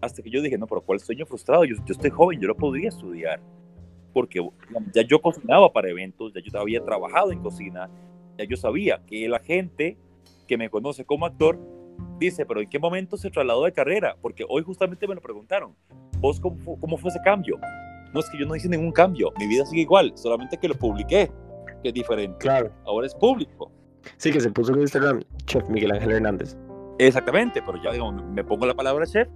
hasta 0.00 0.22
que 0.22 0.30
yo 0.30 0.40
dije 0.40 0.56
no 0.56 0.68
pero 0.68 0.80
cuál 0.82 1.00
sueño 1.00 1.26
frustrado 1.26 1.64
yo, 1.64 1.74
yo 1.84 1.92
estoy 1.92 2.10
joven 2.10 2.40
yo 2.40 2.46
lo 2.46 2.56
podría 2.56 2.90
estudiar 2.90 3.40
porque 4.12 4.46
ya 4.94 5.02
yo 5.02 5.20
cocinaba 5.20 5.72
para 5.72 5.90
eventos 5.90 6.32
ya 6.32 6.40
yo 6.40 6.60
había 6.60 6.84
trabajado 6.84 7.32
en 7.32 7.40
cocina 7.40 7.90
ya 8.38 8.44
yo 8.44 8.56
sabía 8.56 9.02
que 9.04 9.28
la 9.28 9.40
gente 9.40 9.96
que 10.46 10.56
me 10.56 10.70
conoce 10.70 11.04
como 11.04 11.26
actor 11.26 11.58
dice, 12.18 12.46
pero 12.46 12.60
¿en 12.60 12.68
qué 12.68 12.78
momento 12.78 13.16
se 13.16 13.30
trasladó 13.30 13.64
de 13.64 13.72
carrera? 13.72 14.16
Porque 14.20 14.44
hoy 14.48 14.62
justamente 14.62 15.06
me 15.06 15.14
lo 15.14 15.20
preguntaron, 15.20 15.74
¿vos 16.18 16.40
cómo, 16.40 16.78
cómo 16.78 16.96
fue 16.96 17.10
ese 17.10 17.20
cambio? 17.24 17.58
No 18.12 18.20
es 18.20 18.30
que 18.30 18.38
yo 18.38 18.46
no 18.46 18.54
hice 18.54 18.68
ningún 18.68 18.92
cambio, 18.92 19.32
mi 19.38 19.46
vida 19.46 19.66
sigue 19.66 19.82
igual, 19.82 20.12
solamente 20.16 20.56
que 20.58 20.68
lo 20.68 20.74
publiqué, 20.74 21.30
que 21.82 21.88
es 21.88 21.94
diferente. 21.94 22.38
Claro, 22.38 22.72
Ahora 22.84 23.06
es 23.06 23.14
público. 23.14 23.72
Sí 24.16 24.30
que 24.32 24.40
se 24.40 24.50
puso 24.50 24.72
en 24.74 24.80
Instagram, 24.82 25.22
Chef 25.46 25.68
Miguel 25.68 25.92
Ángel 25.92 26.12
Hernández. 26.12 26.56
Exactamente, 26.98 27.62
pero 27.64 27.82
ya 27.82 27.92
digo, 27.92 28.10
me 28.12 28.42
pongo 28.44 28.66
la 28.66 28.74
palabra 28.74 29.06
chef 29.06 29.28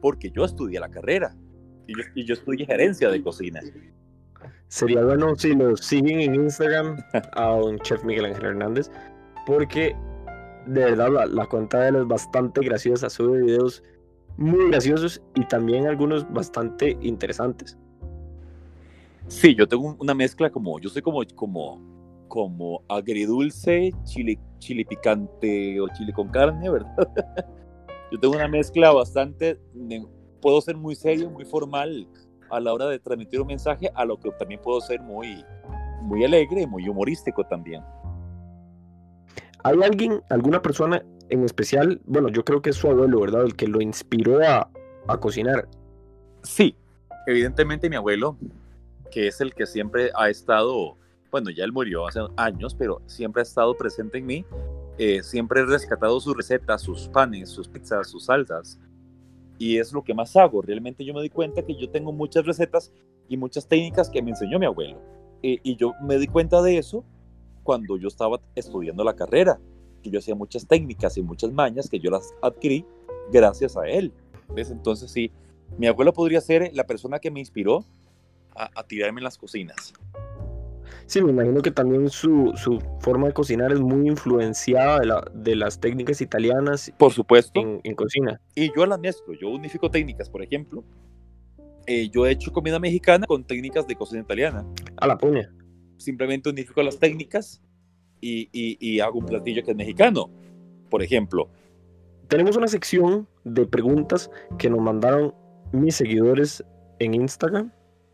porque 0.00 0.30
yo 0.30 0.44
estudié 0.44 0.78
la 0.80 0.88
carrera 0.88 1.34
y 1.86 1.94
yo, 1.96 2.02
y 2.14 2.24
yo 2.24 2.34
estudié 2.34 2.66
gerencia 2.66 3.08
de 3.10 3.22
cocina. 3.22 3.60
Sería 4.68 5.04
bueno 5.04 5.34
si 5.36 5.54
lo 5.54 5.76
siguen 5.76 6.20
en 6.20 6.34
Instagram 6.36 6.96
a 7.32 7.54
un 7.54 7.78
Chef 7.80 8.04
Miguel 8.04 8.26
Ángel 8.26 8.44
Hernández, 8.46 8.90
porque 9.46 9.96
de 10.66 10.84
verdad 10.84 11.08
la, 11.10 11.26
la 11.26 11.46
cuenta 11.46 11.80
de 11.80 11.88
él 11.88 11.96
es 11.96 12.06
bastante 12.06 12.60
graciosa, 12.60 13.10
sube 13.10 13.42
videos 13.42 13.82
muy 14.36 14.70
graciosos 14.70 15.20
y 15.34 15.44
también 15.46 15.86
algunos 15.88 16.30
bastante 16.32 16.96
interesantes. 17.00 17.76
Sí, 19.26 19.54
yo 19.54 19.66
tengo 19.68 19.88
un- 19.88 19.96
una 19.98 20.14
mezcla 20.14 20.50
como, 20.50 20.78
yo 20.80 20.88
soy 20.88 21.02
como, 21.02 21.20
como, 21.34 21.80
como 22.30 22.82
agridulce, 22.88 23.90
chile, 24.04 24.38
chile 24.58 24.86
picante 24.88 25.78
o 25.80 25.88
chile 25.88 26.12
con 26.14 26.28
carne, 26.28 26.70
¿verdad? 26.70 26.96
yo 28.12 28.18
tengo 28.20 28.36
una 28.36 28.48
mezcla 28.48 28.92
bastante, 28.92 29.60
de- 29.74 30.06
puedo 30.40 30.60
ser 30.62 30.76
muy 30.76 30.94
serio, 30.94 31.28
muy 31.28 31.44
formal 31.44 32.08
a 32.50 32.60
la 32.60 32.72
hora 32.72 32.86
de 32.86 32.98
transmitir 33.00 33.40
un 33.40 33.48
mensaje, 33.48 33.90
a 33.94 34.04
lo 34.04 34.18
que 34.18 34.30
también 34.30 34.60
puedo 34.62 34.80
ser 34.80 35.00
muy, 35.00 35.44
muy 36.02 36.24
alegre, 36.24 36.66
muy 36.66 36.88
humorístico 36.88 37.44
también. 37.44 37.82
¿Hay 39.64 39.82
alguien, 39.82 40.22
alguna 40.30 40.62
persona 40.62 41.04
en 41.28 41.44
especial? 41.44 42.00
Bueno, 42.06 42.28
yo 42.28 42.44
creo 42.44 42.62
que 42.62 42.70
es 42.70 42.76
su 42.76 42.88
abuelo, 42.88 43.20
¿verdad? 43.20 43.42
El 43.44 43.56
que 43.56 43.66
lo 43.66 43.80
inspiró 43.80 44.40
a, 44.42 44.70
a 45.08 45.16
cocinar. 45.18 45.68
Sí, 46.42 46.76
evidentemente 47.26 47.90
mi 47.90 47.96
abuelo, 47.96 48.38
que 49.10 49.26
es 49.26 49.40
el 49.40 49.52
que 49.54 49.66
siempre 49.66 50.10
ha 50.16 50.30
estado, 50.30 50.96
bueno, 51.30 51.50
ya 51.50 51.64
él 51.64 51.72
murió 51.72 52.06
hace 52.06 52.20
años, 52.36 52.74
pero 52.74 53.02
siempre 53.06 53.40
ha 53.40 53.44
estado 53.44 53.76
presente 53.76 54.18
en 54.18 54.26
mí, 54.26 54.44
eh, 54.98 55.22
siempre 55.22 55.60
he 55.60 55.64
rescatado 55.64 56.20
sus 56.20 56.36
recetas, 56.36 56.82
sus 56.82 57.08
panes, 57.08 57.48
sus 57.48 57.68
pizzas, 57.68 58.08
sus 58.08 58.24
salsas. 58.26 58.78
Y 59.58 59.78
es 59.78 59.92
lo 59.92 60.02
que 60.02 60.14
más 60.14 60.36
hago. 60.36 60.62
Realmente 60.62 61.04
yo 61.04 61.14
me 61.14 61.22
di 61.22 61.30
cuenta 61.30 61.62
que 61.62 61.74
yo 61.74 61.90
tengo 61.90 62.12
muchas 62.12 62.44
recetas 62.44 62.92
y 63.28 63.36
muchas 63.36 63.66
técnicas 63.66 64.10
que 64.10 64.22
me 64.22 64.30
enseñó 64.30 64.58
mi 64.58 64.66
abuelo. 64.66 64.98
Eh, 65.42 65.58
y 65.62 65.76
yo 65.76 65.92
me 66.02 66.18
di 66.18 66.26
cuenta 66.26 66.60
de 66.62 66.78
eso 66.78 67.04
cuando 67.62 67.96
yo 67.96 68.08
estaba 68.08 68.40
estudiando 68.54 69.04
la 69.04 69.14
carrera, 69.14 69.58
que 70.02 70.10
yo 70.10 70.18
hacía 70.18 70.34
muchas 70.34 70.66
técnicas 70.66 71.16
y 71.16 71.22
muchas 71.22 71.52
mañas 71.52 71.88
que 71.88 72.00
yo 72.00 72.10
las 72.10 72.34
adquirí 72.42 72.84
gracias 73.32 73.76
a 73.76 73.86
él. 73.86 74.12
¿Ves? 74.54 74.70
Entonces 74.70 75.10
sí, 75.10 75.30
mi 75.78 75.86
abuelo 75.86 76.12
podría 76.12 76.40
ser 76.40 76.70
la 76.74 76.84
persona 76.84 77.20
que 77.20 77.30
me 77.30 77.40
inspiró 77.40 77.84
a, 78.54 78.70
a 78.74 78.82
tirarme 78.84 79.20
en 79.20 79.24
las 79.24 79.38
cocinas. 79.38 79.92
Sí, 81.10 81.20
me 81.20 81.32
imagino 81.32 81.60
que 81.60 81.72
también 81.72 82.08
su, 82.08 82.52
su 82.54 82.78
forma 83.00 83.26
de 83.26 83.32
cocinar 83.32 83.72
es 83.72 83.80
muy 83.80 84.06
influenciada 84.06 85.00
de, 85.00 85.06
la, 85.06 85.24
de 85.34 85.56
las 85.56 85.80
técnicas 85.80 86.20
italianas 86.20 86.92
Por 86.98 87.12
supuesto. 87.12 87.58
en, 87.60 87.80
en 87.82 87.96
cocina. 87.96 88.40
Y 88.54 88.70
yo 88.76 88.86
las 88.86 89.00
mezclo, 89.00 89.34
yo 89.34 89.48
unifico 89.48 89.90
técnicas, 89.90 90.30
por 90.30 90.40
ejemplo. 90.40 90.84
eh, 91.86 92.08
yo 92.10 92.26
he 92.26 92.30
hecho 92.30 92.52
comida 92.52 92.78
mexicana 92.78 93.26
con 93.26 93.42
técnicas 93.44 93.88
de 93.88 93.96
cocina 93.96 94.20
italiana. 94.22 94.64
A 94.98 95.08
la 95.08 95.18
puña. 95.18 95.52
Simplemente 95.96 96.48
unifico 96.48 96.80
las 96.80 97.00
técnicas 97.00 97.60
y, 98.20 98.48
y, 98.52 98.78
y 98.78 99.00
hago 99.00 99.18
un 99.18 99.26
platillo 99.26 99.64
que 99.64 99.72
es 99.72 99.76
mexicano. 99.76 100.30
Por 100.90 101.02
ejemplo, 101.02 101.50
Tenemos 102.28 102.56
una 102.56 102.68
sección 102.68 103.26
de 103.42 103.66
preguntas 103.66 104.30
que 104.58 104.70
nos 104.70 104.80
mandaron 104.80 105.34
mis 105.72 105.96
seguidores 105.96 106.64
en 107.00 107.14
Instagram. 107.14 107.72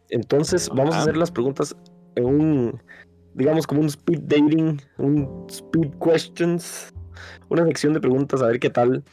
Entonces 0.09 0.71
vamos 0.71 0.95
a 0.95 1.03
hacer 1.03 1.19
las 1.19 1.31
preguntas 1.31 1.77
un, 2.17 2.81
digamos, 3.35 3.67
como 3.67 3.81
un 3.81 3.87
speed 3.89 4.21
dating, 4.23 4.81
un 4.99 5.47
speed 5.49 5.91
questions, 6.03 6.93
una 7.49 7.65
sección 7.67 7.93
de 7.93 8.01
preguntas 8.01 8.43
a 8.43 8.47
ver 8.47 8.59
qué 8.59 8.71
tal. 8.71 9.05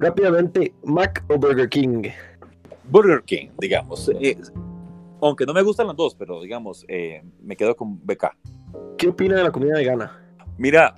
Rápidamente, 0.00 0.74
Mac 0.84 1.24
o 1.28 1.38
Burger 1.38 1.68
King. 1.68 2.08
Burger 2.84 3.22
King, 3.22 3.48
digamos. 3.58 4.10
eh, 4.20 4.36
aunque 5.20 5.46
no 5.46 5.54
me 5.54 5.62
gustan 5.62 5.86
las 5.86 5.96
dos, 5.96 6.14
pero 6.14 6.42
digamos, 6.42 6.84
eh, 6.88 7.22
me 7.42 7.56
quedo 7.56 7.74
con 7.74 7.98
BK. 8.04 8.36
¿Qué 8.98 9.08
opina 9.08 9.36
de 9.36 9.44
la 9.44 9.50
comida 9.50 9.74
vegana? 9.74 10.20
Mira, 10.58 10.94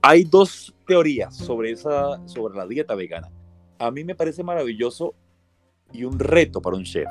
hay 0.00 0.24
dos 0.24 0.74
teorías 0.86 1.36
sobre, 1.36 1.72
esa, 1.72 2.24
sobre 2.28 2.54
la 2.56 2.66
dieta 2.66 2.94
vegana. 2.94 3.30
A 3.78 3.90
mí 3.90 4.04
me 4.04 4.14
parece 4.14 4.44
maravilloso 4.44 5.14
y 5.92 6.04
un 6.04 6.18
reto 6.18 6.62
para 6.62 6.76
un 6.76 6.84
chef, 6.84 7.08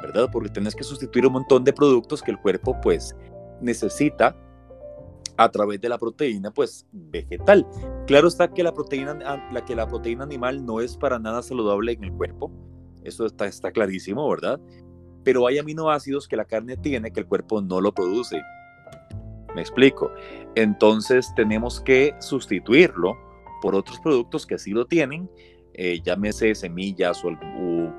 ¿verdad? 0.00 0.28
Porque 0.32 0.48
tienes 0.48 0.74
que 0.74 0.84
sustituir 0.84 1.26
un 1.26 1.34
montón 1.34 1.64
de 1.64 1.72
productos 1.72 2.22
que 2.22 2.30
el 2.30 2.38
cuerpo 2.38 2.76
pues 2.80 3.14
necesita 3.60 4.36
a 5.36 5.50
través 5.50 5.80
de 5.80 5.88
la 5.88 5.98
proteína 5.98 6.50
pues 6.50 6.86
vegetal. 6.92 7.66
Claro 8.06 8.28
está 8.28 8.52
que 8.52 8.62
la 8.62 8.72
proteína, 8.72 9.14
la, 9.14 9.64
que 9.64 9.74
la 9.74 9.88
proteína 9.88 10.24
animal 10.24 10.64
no 10.64 10.80
es 10.80 10.96
para 10.96 11.18
nada 11.18 11.42
saludable 11.42 11.92
en 11.92 12.04
el 12.04 12.12
cuerpo, 12.12 12.50
eso 13.04 13.24
está, 13.26 13.46
está 13.46 13.72
clarísimo, 13.72 14.28
¿verdad? 14.28 14.60
Pero 15.24 15.46
hay 15.46 15.58
aminoácidos 15.58 16.28
que 16.28 16.36
la 16.36 16.44
carne 16.44 16.76
tiene 16.76 17.10
que 17.12 17.20
el 17.20 17.26
cuerpo 17.26 17.62
no 17.62 17.80
lo 17.80 17.92
produce. 17.92 18.42
Me 19.54 19.62
explico. 19.62 20.10
Entonces 20.54 21.32
tenemos 21.34 21.80
que 21.80 22.14
sustituirlo 22.20 23.16
por 23.62 23.74
otros 23.74 23.98
productos 24.00 24.46
que 24.46 24.58
sí 24.58 24.72
lo 24.72 24.86
tienen, 24.86 25.30
eh, 25.74 26.00
llámese 26.02 26.54
semillas 26.54 27.24
o, 27.24 27.28
o, 27.28 27.94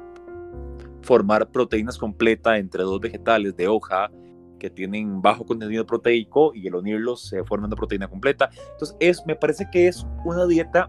formar 1.02 1.52
proteínas 1.52 1.98
completas 1.98 2.60
entre 2.60 2.84
dos 2.84 3.00
vegetales 3.00 3.56
de 3.56 3.68
hoja 3.68 4.12
que 4.60 4.70
tienen 4.70 5.22
bajo 5.22 5.46
contenido 5.46 5.86
proteico 5.86 6.52
y 6.54 6.68
el 6.68 6.76
unirlos 6.76 7.28
se 7.28 7.44
forma 7.44 7.68
una 7.68 7.76
proteína 7.76 8.08
completa. 8.08 8.50
Entonces 8.72 8.96
es, 9.00 9.26
me 9.26 9.36
parece 9.36 9.68
que 9.72 9.88
es 9.88 10.06
una 10.24 10.46
dieta 10.46 10.88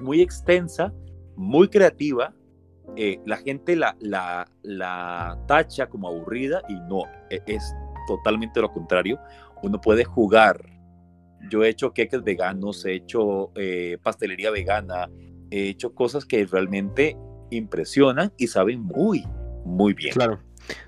muy 0.00 0.20
extensa, 0.20 0.92
muy 1.36 1.68
creativa. 1.68 2.34
Eh, 2.96 3.20
la 3.24 3.36
gente 3.36 3.76
la, 3.76 3.96
la, 4.00 4.46
la 4.62 5.38
tacha 5.46 5.86
como 5.88 6.08
aburrida 6.08 6.62
y 6.68 6.74
no, 6.74 7.04
e, 7.30 7.40
es 7.46 7.74
totalmente 8.08 8.60
lo 8.60 8.72
contrario. 8.72 9.20
Uno 9.62 9.80
puede 9.80 10.04
jugar 10.04 10.74
yo 11.50 11.64
he 11.64 11.68
hecho 11.68 11.92
queques 11.92 12.22
veganos, 12.22 12.84
he 12.84 12.94
hecho 12.94 13.52
eh, 13.54 13.98
pastelería 14.02 14.50
vegana, 14.50 15.10
he 15.50 15.68
hecho 15.68 15.94
cosas 15.94 16.24
que 16.24 16.44
realmente 16.46 17.16
impresionan 17.56 18.32
y 18.36 18.46
saben 18.46 18.82
muy, 18.82 19.24
muy 19.64 19.94
bien. 19.94 20.12
Claro. 20.14 20.40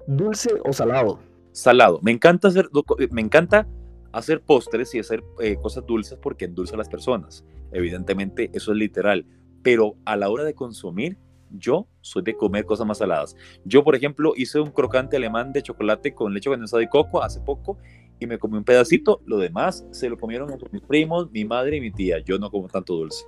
¿Dulce 0.06 0.50
o 0.64 0.72
salado? 0.72 1.20
Salado. 1.52 2.00
Me 2.02 2.12
encanta 2.12 2.48
hacer, 2.48 2.68
me 3.10 3.20
encanta 3.20 3.66
hacer 4.12 4.40
postres 4.40 4.94
y 4.94 4.98
hacer 4.98 5.22
eh, 5.40 5.56
cosas 5.56 5.84
dulces 5.86 6.18
porque 6.20 6.46
endulza 6.46 6.74
a 6.74 6.78
las 6.78 6.88
personas. 6.88 7.44
Evidentemente, 7.72 8.50
eso 8.52 8.72
es 8.72 8.78
literal. 8.78 9.26
Pero 9.62 9.96
a 10.04 10.16
la 10.16 10.30
hora 10.30 10.44
de 10.44 10.54
consumir, 10.54 11.18
yo 11.50 11.86
soy 12.00 12.22
de 12.22 12.36
comer 12.36 12.64
cosas 12.64 12.86
más 12.86 12.98
saladas. 12.98 13.36
Yo, 13.64 13.84
por 13.84 13.94
ejemplo, 13.94 14.32
hice 14.36 14.60
un 14.60 14.70
crocante 14.70 15.16
alemán 15.16 15.52
de 15.52 15.62
chocolate 15.62 16.14
con 16.14 16.32
leche 16.32 16.50
condensada 16.50 16.82
y 16.82 16.88
coco 16.88 17.22
hace 17.22 17.40
poco 17.40 17.78
y 18.18 18.26
me 18.26 18.38
comí 18.38 18.56
un 18.56 18.64
pedacito. 18.64 19.20
Lo 19.26 19.38
demás 19.38 19.86
se 19.90 20.08
lo 20.08 20.16
comieron 20.16 20.50
mis 20.70 20.82
primos, 20.82 21.30
mi 21.30 21.44
madre 21.44 21.76
y 21.76 21.80
mi 21.80 21.90
tía. 21.90 22.18
Yo 22.20 22.38
no 22.38 22.50
como 22.50 22.68
tanto 22.68 22.94
dulce. 22.94 23.24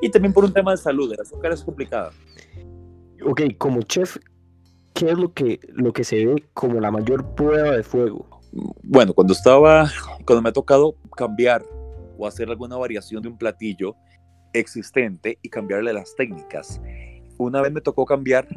Y 0.00 0.10
también 0.10 0.32
por 0.32 0.44
un 0.44 0.52
tema 0.52 0.72
de 0.72 0.76
salud, 0.76 1.12
el 1.12 1.20
azúcar 1.20 1.52
es 1.52 1.62
complicada. 1.62 2.10
Ok, 3.24 3.42
como 3.58 3.82
chef, 3.82 4.18
¿qué 4.94 5.10
es 5.10 5.18
lo 5.18 5.32
que, 5.32 5.60
lo 5.68 5.92
que 5.92 6.04
se 6.04 6.26
ve 6.26 6.44
como 6.54 6.80
la 6.80 6.90
mayor 6.90 7.34
prueba 7.34 7.76
de 7.76 7.82
fuego? 7.82 8.26
Bueno, 8.82 9.12
cuando 9.14 9.32
estaba, 9.32 9.90
cuando 10.24 10.42
me 10.42 10.48
ha 10.50 10.52
tocado 10.52 10.96
cambiar 11.16 11.64
o 12.18 12.26
hacer 12.26 12.48
alguna 12.48 12.76
variación 12.76 13.22
de 13.22 13.28
un 13.28 13.38
platillo 13.38 13.96
existente 14.52 15.38
y 15.42 15.48
cambiarle 15.48 15.92
las 15.92 16.14
técnicas. 16.14 16.80
Una 17.38 17.60
vez 17.60 17.72
me 17.72 17.80
tocó 17.80 18.06
cambiar 18.06 18.48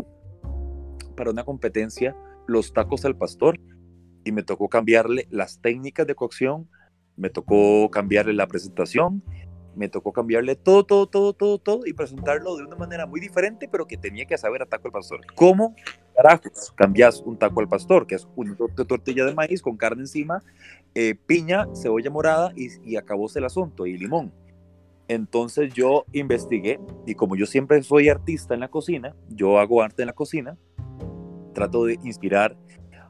para 1.16 1.32
una 1.32 1.44
competencia 1.44 2.16
los 2.48 2.74
tacos 2.74 3.04
al 3.06 3.18
pastor 3.18 3.60
y 4.24 4.32
me 4.32 4.44
tocó 4.44 4.70
cambiarle 4.70 5.28
las 5.30 5.62
técnicas 5.62 6.08
de 6.08 6.16
cocción, 6.16 6.70
me 7.18 7.30
tocó 7.30 7.90
cambiarle 7.92 8.34
la 8.34 8.48
presentación, 8.48 9.24
me 9.76 9.90
tocó 9.90 10.12
cambiarle 10.12 10.56
todo, 10.56 10.84
todo, 10.84 11.08
todo, 11.08 11.34
todo, 11.34 11.58
todo 11.58 11.86
y 11.86 11.94
presentarlo 11.94 12.58
de 12.58 12.64
una 12.64 12.76
manera 12.76 13.06
muy 13.06 13.20
diferente, 13.20 13.68
pero 13.68 13.88
que 13.88 13.98
tenía 13.98 14.26
que 14.26 14.38
saber 14.38 14.62
a 14.62 14.66
taco 14.66 14.88
al 14.88 14.92
pastor. 14.92 15.22
¿Cómo 15.36 15.76
carajos 16.16 16.74
cambias 16.76 17.22
un 17.22 17.38
taco 17.38 17.60
al 17.62 17.70
pastor, 17.70 18.08
que 18.08 18.16
es 18.16 18.28
una 18.36 18.56
tortilla 18.56 19.26
de 19.26 19.34
maíz 19.34 19.62
con 19.62 19.78
carne 19.78 20.02
encima, 20.02 20.44
eh, 20.96 21.16
piña, 21.26 21.68
cebolla 21.76 22.10
morada 22.10 22.52
y, 22.56 22.68
y 22.84 22.98
acabóse 22.98 23.40
el 23.40 23.46
asunto 23.46 23.86
y 23.86 23.98
limón? 23.98 24.34
Entonces 25.08 25.74
yo 25.74 26.06
investigué 26.14 26.80
y 27.06 27.16
como 27.16 27.36
yo 27.36 27.46
siempre 27.48 27.82
soy 27.82 28.10
artista 28.10 28.54
en 28.54 28.60
la 28.60 28.68
cocina, 28.68 29.16
yo 29.30 29.58
hago 29.58 29.82
arte 29.82 30.04
en 30.04 30.08
la 30.08 30.14
cocina, 30.14 30.58
trato 31.54 31.86
de 31.86 32.00
inspirar 32.04 32.56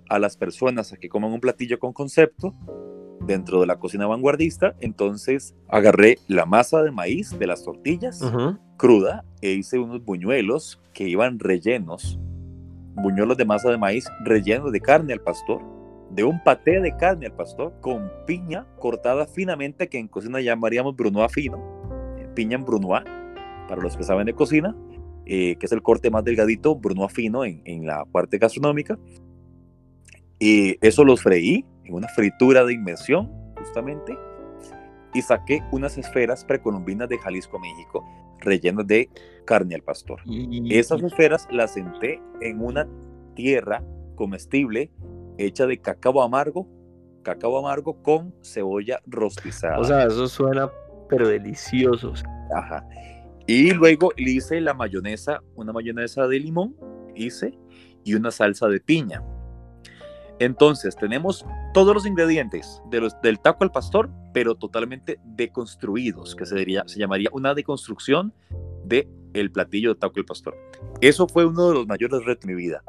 a 0.10 0.17
las 0.17 0.38
personas 0.38 0.93
a 0.93 0.98
que 0.98 1.10
coman 1.10 1.32
un 1.32 1.41
platillo 1.41 1.78
con 1.78 1.93
concepto 1.93 2.56
dentro 3.30 3.62
de 3.62 3.68
la 3.68 3.78
cocina 3.78 4.08
vanguardista. 4.08 4.76
Entonces 4.82 5.56
agarré 5.68 6.18
la 6.28 6.46
masa 6.46 6.82
de 6.82 6.92
maíz 6.92 7.38
de 7.38 7.48
las 7.48 7.63
tortillas 7.63 8.22
uh 8.22 8.26
-huh. 8.26 8.60
cruda 8.76 9.24
e 9.42 9.52
hice 9.52 9.78
unos 9.78 10.04
buñuelos 10.04 10.82
que 10.94 11.08
iban 11.08 11.38
rellenos, 11.39 12.20
buñuelos 12.96 13.38
de 13.38 13.46
masa 13.46 13.70
de 13.70 13.78
maíz 13.78 14.06
rellenos 14.26 14.72
de 14.72 14.82
carne 14.82 15.13
al 15.13 15.22
pastor, 15.22 15.62
de 16.10 16.24
un 16.24 16.44
paté 16.44 16.82
de 16.82 16.96
carne 16.98 17.28
al 17.28 17.34
pastor 17.34 17.72
con 17.82 18.12
piña 18.26 18.65
cortada 18.80 19.28
finamente 19.28 19.88
que 19.88 20.00
en 20.00 20.08
cocina 20.08 20.42
llamaríamos 20.42 20.96
brunoise 20.96 21.32
fino, 21.32 21.58
piña 22.34 22.58
en 22.58 22.65
brunoise, 22.65 23.06
para 23.68 23.82
los 23.82 23.96
que 23.96 24.04
saben 24.04 24.26
de 24.26 24.34
cocina, 24.34 24.76
eh, 25.28 25.56
que 25.60 25.68
es 25.68 25.72
el 25.72 25.84
corte 25.84 26.10
más 26.10 26.24
delgadito, 26.24 26.76
brunoise 26.76 27.13
fino 27.13 27.46
en, 27.46 27.62
en 27.65 27.86
la 27.86 28.06
parte 28.06 28.39
gastronómica. 28.39 28.98
Y 30.39 30.78
eso 30.82 31.04
los 31.04 31.22
freí 31.22 31.65
en 31.89 31.95
una 31.95 32.08
fritura 32.08 32.63
de 32.63 32.73
inmersión, 32.73 33.32
justamente, 33.58 34.17
y 35.13 35.21
saqué 35.21 35.62
unas 35.71 35.97
esferas 35.97 36.45
precolombinas 36.45 37.10
de 37.10 37.17
Jalisco, 37.17 37.60
México, 37.60 38.06
rellenas 38.39 38.86
de 38.86 39.10
carne 39.45 39.75
al 39.75 39.82
pastor. 39.82 40.21
Y... 40.25 40.78
Esas 40.78 41.02
esferas 41.02 41.47
las 41.52 41.73
senté 41.73 42.21
en 42.41 42.62
una 42.62 42.88
tierra 43.34 43.84
comestible 44.15 44.91
hecha 45.38 45.65
de 45.65 45.80
cacao 45.80 46.21
amargo, 46.21 46.67
cacao 47.23 47.58
amargo 47.58 48.04
con 48.04 48.36
cebolla 48.43 49.02
rostizada. 49.08 49.80
O 49.80 49.84
sea, 49.84 50.06
eso 50.06 50.28
suena 50.28 50.69
pero 51.10 51.28
delicioso. 51.28 52.13
Ajá. 52.56 52.88
Y 53.47 53.71
luego 53.71 54.12
le 54.15 54.30
hice 54.30 54.62
la 54.62 54.75
mayonesa, 54.75 55.41
una 55.56 55.73
mayonesa 55.73 56.28
de 56.28 56.39
limón, 56.39 56.75
hice, 57.15 57.58
y 58.04 58.13
una 58.13 58.30
salsa 58.30 58.67
de 58.67 58.80
piña. 58.80 59.23
Entonces, 60.39 60.95
tenemos 60.95 61.45
todos 61.73 61.93
los 61.93 62.06
ingredientes 62.06 62.82
de 62.89 63.10
del 63.21 63.39
taco 63.39 63.63
al 63.65 63.71
pastor, 63.71 64.10
pero 64.34 64.56
totalmente 64.56 65.19
deconstruidos, 65.25 66.36
que 66.36 66.45
se, 66.45 66.56
diría, 66.56 66.84
se 66.88 66.99
llamaría 66.99 67.30
una 67.34 67.54
deconstrucción 67.54 68.34
del 68.86 69.08
el 69.34 69.52
platillo 69.52 69.93
de 69.93 69.99
taco 69.99 70.15
al 70.17 70.25
pastor. 70.25 70.58
Eso 71.02 71.28
fue 71.28 71.45
uno 71.45 71.67
de 71.67 71.75
los 71.75 71.88
mayores 71.88 72.23
retos 72.25 72.47
de 72.47 72.56
mi 72.56 72.62
vida. 72.62 72.84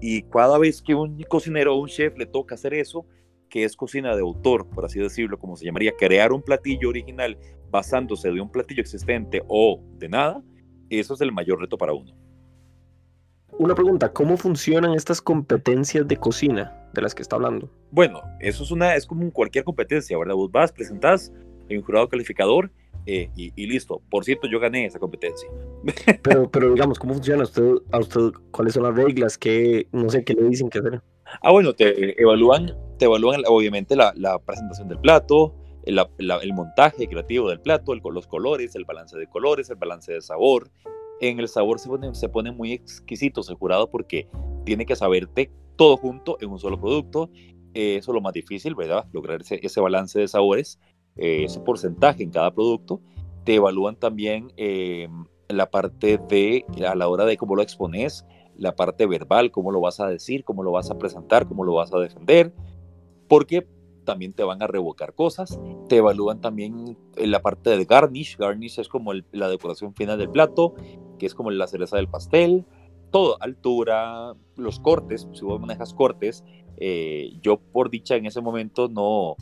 Y 0.00 0.22
cada 0.22 0.58
vez 0.58 0.80
que 0.80 0.94
un 0.94 1.22
cocinero 1.24 1.74
o 1.74 1.80
un 1.80 1.88
chef 1.88 2.16
le 2.16 2.26
toca 2.26 2.54
hacer 2.54 2.72
eso, 2.72 3.06
que 3.50 3.64
es 3.64 3.76
cocina 3.76 4.14
de 4.14 4.22
autor, 4.22 4.66
por 4.70 4.86
así 4.86 4.98
decirlo, 4.98 5.38
como 5.38 5.56
se 5.56 5.66
llamaría, 5.66 5.92
crear 5.98 6.32
un 6.32 6.42
platillo 6.42 6.88
original 6.88 7.36
basándose 7.70 8.30
de 8.30 8.40
un 8.40 8.50
platillo 8.50 8.80
existente 8.80 9.42
o 9.48 9.82
de 9.98 10.08
nada, 10.08 10.42
eso 10.88 11.14
es 11.14 11.20
el 11.20 11.32
mayor 11.32 11.60
reto 11.60 11.76
para 11.76 11.92
uno. 11.92 12.14
Una 13.58 13.74
pregunta, 13.74 14.12
¿cómo 14.12 14.36
funcionan 14.36 14.94
estas 14.94 15.20
competencias 15.20 16.06
de 16.08 16.16
cocina 16.16 16.88
de 16.94 17.02
las 17.02 17.14
que 17.14 17.22
está 17.22 17.36
hablando? 17.36 17.68
Bueno, 17.90 18.22
eso 18.40 18.62
es, 18.62 18.70
una, 18.70 18.94
es 18.94 19.06
como 19.06 19.30
cualquier 19.32 19.64
competencia, 19.64 20.16
¿verdad? 20.16 20.34
Vos 20.34 20.50
vas, 20.50 20.72
presentás 20.72 21.32
en 21.68 21.78
un 21.78 21.84
jurado 21.84 22.08
calificador 22.08 22.70
eh, 23.06 23.30
y, 23.36 23.52
y, 23.56 23.66
listo. 23.66 24.00
Por 24.10 24.24
cierto, 24.24 24.46
yo 24.46 24.60
gané 24.60 24.86
esa 24.86 24.98
competencia. 24.98 25.48
Pero, 26.22 26.50
pero 26.50 26.72
digamos, 26.72 26.98
¿cómo 26.98 27.14
funciona? 27.14 27.42
¿Usted, 27.44 27.72
¿A 27.90 27.98
usted 27.98 28.32
cuáles 28.50 28.74
son 28.74 28.82
las 28.82 28.94
reglas? 28.94 29.38
¿Qué, 29.38 29.88
no 29.92 30.10
sé, 30.10 30.24
qué 30.24 30.34
le 30.34 30.42
dicen 30.48 30.68
que 30.68 30.78
hacer? 30.78 31.02
Ah, 31.42 31.52
bueno, 31.52 31.72
te 31.72 32.20
evalúan, 32.20 32.76
te 32.98 33.06
evalúan 33.06 33.42
obviamente 33.46 33.96
la, 33.96 34.12
la 34.16 34.38
presentación 34.38 34.88
del 34.88 34.98
plato, 34.98 35.54
el, 35.84 35.94
la, 35.94 36.36
el, 36.42 36.52
montaje 36.52 37.08
creativo 37.08 37.48
del 37.48 37.60
plato, 37.60 37.92
el, 37.92 38.00
los 38.12 38.26
colores, 38.26 38.74
el 38.74 38.84
balance 38.84 39.16
de 39.16 39.26
colores, 39.26 39.70
el 39.70 39.76
balance 39.76 40.12
de 40.12 40.20
sabor, 40.20 40.70
en 41.20 41.38
el 41.38 41.48
sabor 41.48 41.78
se 41.78 41.88
pone, 41.88 42.14
se 42.14 42.28
pone 42.28 42.50
muy 42.50 42.72
exquisito 42.72 43.42
el 43.48 43.54
jurado 43.54 43.90
porque 43.90 44.28
tiene 44.64 44.86
que 44.86 44.96
saberte 44.96 45.50
todo 45.76 45.96
junto 45.96 46.36
en 46.40 46.50
un 46.50 46.58
solo 46.58 46.80
producto. 46.80 47.30
Eh, 47.74 47.96
eso 47.96 48.10
es 48.10 48.14
lo 48.14 48.20
más 48.20 48.32
difícil, 48.32 48.74
¿verdad? 48.74 49.06
Lograr 49.12 49.40
ese, 49.42 49.60
ese 49.62 49.80
balance 49.80 50.18
de 50.18 50.28
sabores, 50.28 50.80
eh, 51.16 51.44
ese 51.44 51.60
porcentaje 51.60 52.22
en 52.22 52.30
cada 52.30 52.52
producto. 52.52 53.00
Te 53.44 53.54
evalúan 53.54 53.96
también 53.96 54.52
eh, 54.56 55.08
la 55.48 55.70
parte 55.70 56.18
de, 56.28 56.64
a 56.86 56.94
la 56.94 57.08
hora 57.08 57.24
de 57.24 57.36
cómo 57.36 57.56
lo 57.56 57.62
expones, 57.62 58.26
la 58.56 58.74
parte 58.76 59.06
verbal, 59.06 59.50
cómo 59.50 59.70
lo 59.70 59.80
vas 59.80 60.00
a 60.00 60.08
decir, 60.08 60.44
cómo 60.44 60.62
lo 60.62 60.72
vas 60.72 60.90
a 60.90 60.98
presentar, 60.98 61.46
cómo 61.46 61.64
lo 61.64 61.74
vas 61.74 61.92
a 61.94 61.98
defender, 61.98 62.52
porque 63.28 63.66
también 64.04 64.32
te 64.32 64.42
van 64.42 64.62
a 64.62 64.66
revocar 64.66 65.14
cosas. 65.14 65.58
Te 65.88 65.96
evalúan 65.96 66.40
también 66.40 66.98
la 67.16 67.40
parte 67.40 67.70
del 67.70 67.84
garnish. 67.84 68.36
Garnish 68.36 68.80
es 68.80 68.88
como 68.88 69.12
la 69.14 69.48
decoración 69.48 69.94
final 69.94 70.18
del 70.18 70.30
plato, 70.30 70.74
que 71.20 71.26
es 71.26 71.34
como 71.34 71.52
la 71.52 71.68
cereza 71.68 71.96
del 71.98 72.08
pastel. 72.08 72.64
Todo, 73.12 73.36
altura, 73.40 74.34
los 74.56 74.80
cortes, 74.80 75.28
si 75.32 75.44
vos 75.44 75.60
manejas 75.60 75.94
cortes. 75.94 76.42
Eh, 76.78 77.32
yo 77.42 77.58
por 77.58 77.90
dicha 77.90 78.16
en 78.16 78.24
ese 78.24 78.40
momento 78.40 78.88
no, 78.88 79.36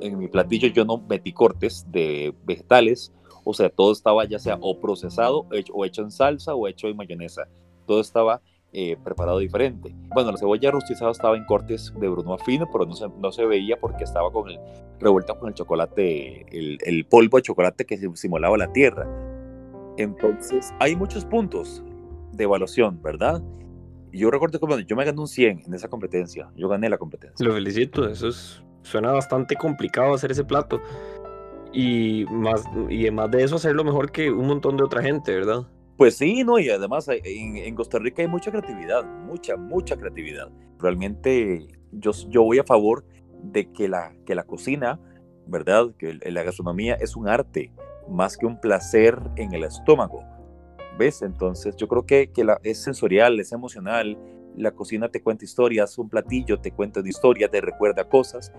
en 0.00 0.16
mi 0.16 0.28
platillo 0.28 0.68
yo 0.68 0.84
no 0.84 0.98
metí 1.08 1.32
cortes 1.32 1.84
de 1.90 2.32
vegetales. 2.44 3.12
O 3.44 3.52
sea, 3.52 3.68
todo 3.68 3.92
estaba 3.92 4.24
ya 4.24 4.38
sea 4.38 4.58
o 4.60 4.80
procesado 4.80 5.46
o 5.72 5.84
hecho 5.84 6.02
en 6.02 6.10
salsa 6.10 6.54
o 6.54 6.68
hecho 6.68 6.86
en 6.86 6.96
mayonesa. 6.96 7.48
Todo 7.86 8.00
estaba 8.00 8.40
eh, 8.72 8.96
preparado 9.04 9.38
diferente. 9.38 9.94
Bueno, 10.14 10.32
la 10.32 10.38
cebolla 10.38 10.70
rostizada 10.70 11.10
estaba 11.10 11.36
en 11.36 11.44
cortes 11.44 11.92
de 11.98 12.08
brunoise 12.08 12.44
fino, 12.44 12.68
pero 12.72 12.86
no 12.86 12.94
se, 12.94 13.08
no 13.08 13.32
se 13.32 13.44
veía 13.44 13.78
porque 13.78 14.04
estaba 14.04 14.30
con 14.30 14.48
el, 14.48 14.58
revuelta 15.00 15.34
con 15.34 15.48
el 15.48 15.54
chocolate, 15.54 16.46
el, 16.50 16.78
el 16.84 17.04
polvo 17.04 17.36
de 17.36 17.42
chocolate 17.42 17.84
que 17.84 17.98
simulaba 18.14 18.56
la 18.56 18.72
tierra. 18.72 19.33
Entonces, 19.96 20.72
hay 20.80 20.96
muchos 20.96 21.24
puntos 21.24 21.82
de 22.32 22.44
evaluación, 22.44 23.00
¿verdad? 23.02 23.42
yo 24.14 24.30
recuerdo 24.30 24.58
que 24.60 24.84
yo 24.84 24.96
me 24.96 25.04
gané 25.04 25.20
un 25.20 25.28
100 25.28 25.62
en 25.66 25.74
esa 25.74 25.88
competencia. 25.88 26.50
Yo 26.56 26.68
gané 26.68 26.88
la 26.88 26.98
competencia. 26.98 27.44
Lo 27.46 27.52
felicito, 27.52 28.08
eso 28.08 28.28
es, 28.28 28.62
suena 28.82 29.10
bastante 29.12 29.56
complicado 29.56 30.14
hacer 30.14 30.30
ese 30.30 30.44
plato. 30.44 30.80
Y 31.72 32.24
más, 32.30 32.64
y 32.88 33.02
además 33.02 33.32
de 33.32 33.42
eso, 33.42 33.56
hacerlo 33.56 33.82
mejor 33.82 34.12
que 34.12 34.30
un 34.30 34.46
montón 34.46 34.76
de 34.76 34.84
otra 34.84 35.02
gente, 35.02 35.34
¿verdad? 35.34 35.66
Pues 35.96 36.16
sí, 36.16 36.44
no, 36.44 36.58
y 36.58 36.70
además 36.70 37.08
en, 37.08 37.74
Costa 37.74 37.98
Rica 37.98 38.22
hay 38.22 38.28
mucha 38.28 38.50
creatividad, 38.50 39.04
mucha, 39.04 39.56
mucha 39.56 39.96
creatividad. 39.96 40.48
Realmente 40.78 41.66
yo, 41.92 42.12
yo 42.28 42.44
voy 42.44 42.58
a 42.58 42.64
favor 42.64 43.04
de 43.42 43.70
que 43.72 43.88
la, 43.88 44.12
que 44.24 44.34
la 44.36 44.44
cocina, 44.44 45.00
¿verdad? 45.46 45.90
Que 45.98 46.14
la 46.30 46.42
gastronomía 46.42 46.94
es 46.94 47.16
un 47.16 47.28
arte 47.28 47.72
más 48.08 48.36
que 48.36 48.46
un 48.46 48.60
placer 48.60 49.18
en 49.36 49.54
el 49.54 49.64
estómago. 49.64 50.22
¿Ves? 50.98 51.22
Entonces 51.22 51.76
yo 51.76 51.88
creo 51.88 52.06
que, 52.06 52.30
que 52.30 52.44
la, 52.44 52.60
es 52.62 52.82
sensorial, 52.82 53.40
es 53.40 53.52
emocional. 53.52 54.16
La 54.56 54.70
cocina 54.70 55.08
te 55.08 55.22
cuenta 55.22 55.44
historias, 55.44 55.98
un 55.98 56.08
platillo 56.08 56.60
te 56.60 56.70
cuenta 56.70 57.00
una 57.00 57.08
historia, 57.08 57.48
te 57.48 57.60
recuerda 57.60 58.08
cosas. 58.08 58.52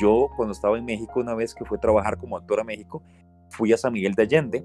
Yo 0.00 0.28
cuando 0.36 0.52
estaba 0.52 0.76
en 0.76 0.84
México, 0.84 1.20
una 1.20 1.34
vez 1.34 1.54
que 1.54 1.64
fui 1.64 1.78
a 1.78 1.80
trabajar 1.80 2.18
como 2.18 2.36
actor 2.36 2.60
a 2.60 2.64
México, 2.64 3.02
fui 3.50 3.72
a 3.72 3.76
San 3.76 3.92
Miguel 3.92 4.14
de 4.14 4.22
Allende 4.22 4.64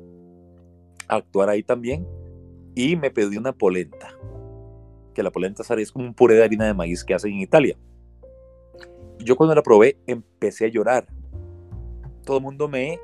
actuar 1.08 1.50
ahí 1.50 1.64
también 1.64 2.08
y 2.74 2.96
me 2.96 3.12
pedí 3.12 3.38
una 3.38 3.54
polenta, 3.54 4.16
que 5.14 5.24
la 5.24 5.32
polenta 5.32 5.64
es 5.78 5.92
como 5.92 6.06
un 6.06 6.14
puré 6.14 6.36
de 6.36 6.44
harina 6.44 6.66
de 6.66 6.74
maíz 6.74 7.04
que 7.04 7.14
hacen 7.14 7.34
en 7.34 7.42
Italia. 7.42 7.78
Yo 9.20 9.36
cuando 9.36 9.54
la 9.54 9.62
probé 9.62 9.98
empecé 10.08 10.66
a 10.66 10.70
llorar. 10.70 11.08
Todo 12.24 12.38
el 12.38 12.44
mundo 12.44 12.68
me, 12.68 13.00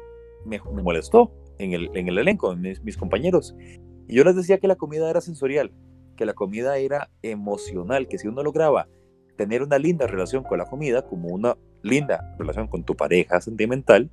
me, 0.46 0.60
molestó 0.60 1.32
en 1.58 1.74
el, 1.74 1.90
en 1.96 2.08
el 2.08 2.18
elenco, 2.18 2.56
mis, 2.56 2.84
mis 2.84 2.98
compañeros. 2.98 3.56
Y 4.08 4.16
yo 4.16 4.24
les 4.24 4.36
decía 4.36 4.60
que 4.60 4.68
la 4.68 4.76
comida 4.76 5.10
era 5.10 5.22
sensorial, 5.22 5.72
que 6.16 6.26
la 6.26 6.34
comida 6.34 6.78
era 6.78 7.10
emocional, 7.22 8.08
que 8.08 8.18
si 8.18 8.28
uno 8.28 8.44
lograba 8.44 8.88
tener 9.36 9.62
una 9.62 9.78
linda 9.78 10.08
relación 10.08 10.44
con 10.44 10.58
la 10.58 10.66
comida, 10.66 11.04
como 11.04 11.30
una 11.30 11.58
linda 11.84 12.36
relación 12.38 12.68
con 12.68 12.84
tu 12.84 12.96
pareja 12.96 13.40
sentimental, 13.42 14.10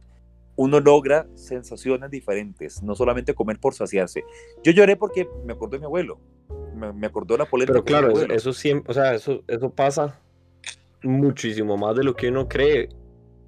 uno 0.57 0.81
logra 0.81 1.27
sensaciones 1.35 2.11
diferentes, 2.11 2.83
no 2.83 2.95
solamente 2.95 3.35
comer 3.35 3.59
por 3.59 3.75
saciarse. 3.75 4.25
Yo 4.63 4.73
lloré 4.73 4.97
porque 4.97 5.29
me 5.45 5.55
acordó 5.55 5.73
de 5.73 5.81
mi 5.81 5.87
abuelo, 5.87 6.21
me, 6.75 7.07
acordó 7.07 7.37
la 7.37 7.47
polenta. 7.47 7.73
Pero 7.73 7.85
claro, 7.85 8.21
eso, 8.21 8.53
siempre, 8.53 8.91
o 8.91 8.95
sea, 8.95 9.15
eso, 9.15 9.43
eso 9.49 9.71
pasa 9.71 10.21
muchísimo 11.03 11.77
más 11.77 11.97
de 11.97 12.05
lo 12.05 12.15
que 12.15 12.29
uno 12.29 12.49
cree. 12.49 12.89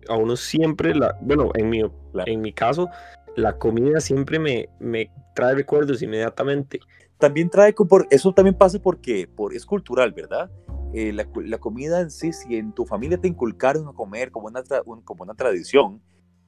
A 0.09 0.17
uno 0.17 0.37
siempre, 0.37 0.95
la, 0.95 1.17
bueno, 1.21 1.51
en 1.55 1.71
mi, 1.71 1.83
en 2.27 2.41
mi 2.41 2.53
caso, 2.53 2.89
la 3.37 3.59
comida 3.59 4.01
siempre 4.01 4.39
me, 4.39 4.69
me 4.81 5.11
trae 5.35 5.55
recuerdos 5.55 6.03
inmediatamente. 6.03 6.81
También 7.19 7.51
trae, 7.51 7.73
por, 7.73 8.07
eso 8.11 8.33
también 8.33 8.57
pasa 8.57 8.79
porque 8.79 9.29
por, 9.29 9.55
es 9.55 9.65
cultural, 9.65 10.13
¿verdad? 10.13 10.51
Eh, 10.93 11.13
la, 11.13 11.27
la, 11.45 11.59
comida 11.59 12.01
en 12.01 12.11
sí, 12.11 12.33
si 12.33 12.57
en 12.57 12.73
tu 12.73 12.87
familia 12.87 13.19
te 13.19 13.29
inculcaron 13.29 13.89
a 13.89 13.93
comer 13.93 14.31
como 14.31 14.47
una, 14.47 14.63
como 15.05 15.25
una 15.25 15.35
tradición, 15.35 16.01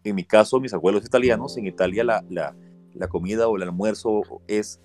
en 0.05 0.15
mi 0.15 0.25
caso, 0.25 0.61
mis 0.61 0.73
abuelos 0.73 1.05
italianos, 1.05 1.57
en 1.57 1.67
Italia 1.67 2.05
la, 2.05 2.25
la, 2.31 2.57
la 2.95 3.09
comida 3.09 3.49
o 3.49 3.57
el 3.57 3.63
almuerzo 3.63 4.23
es 4.47 4.81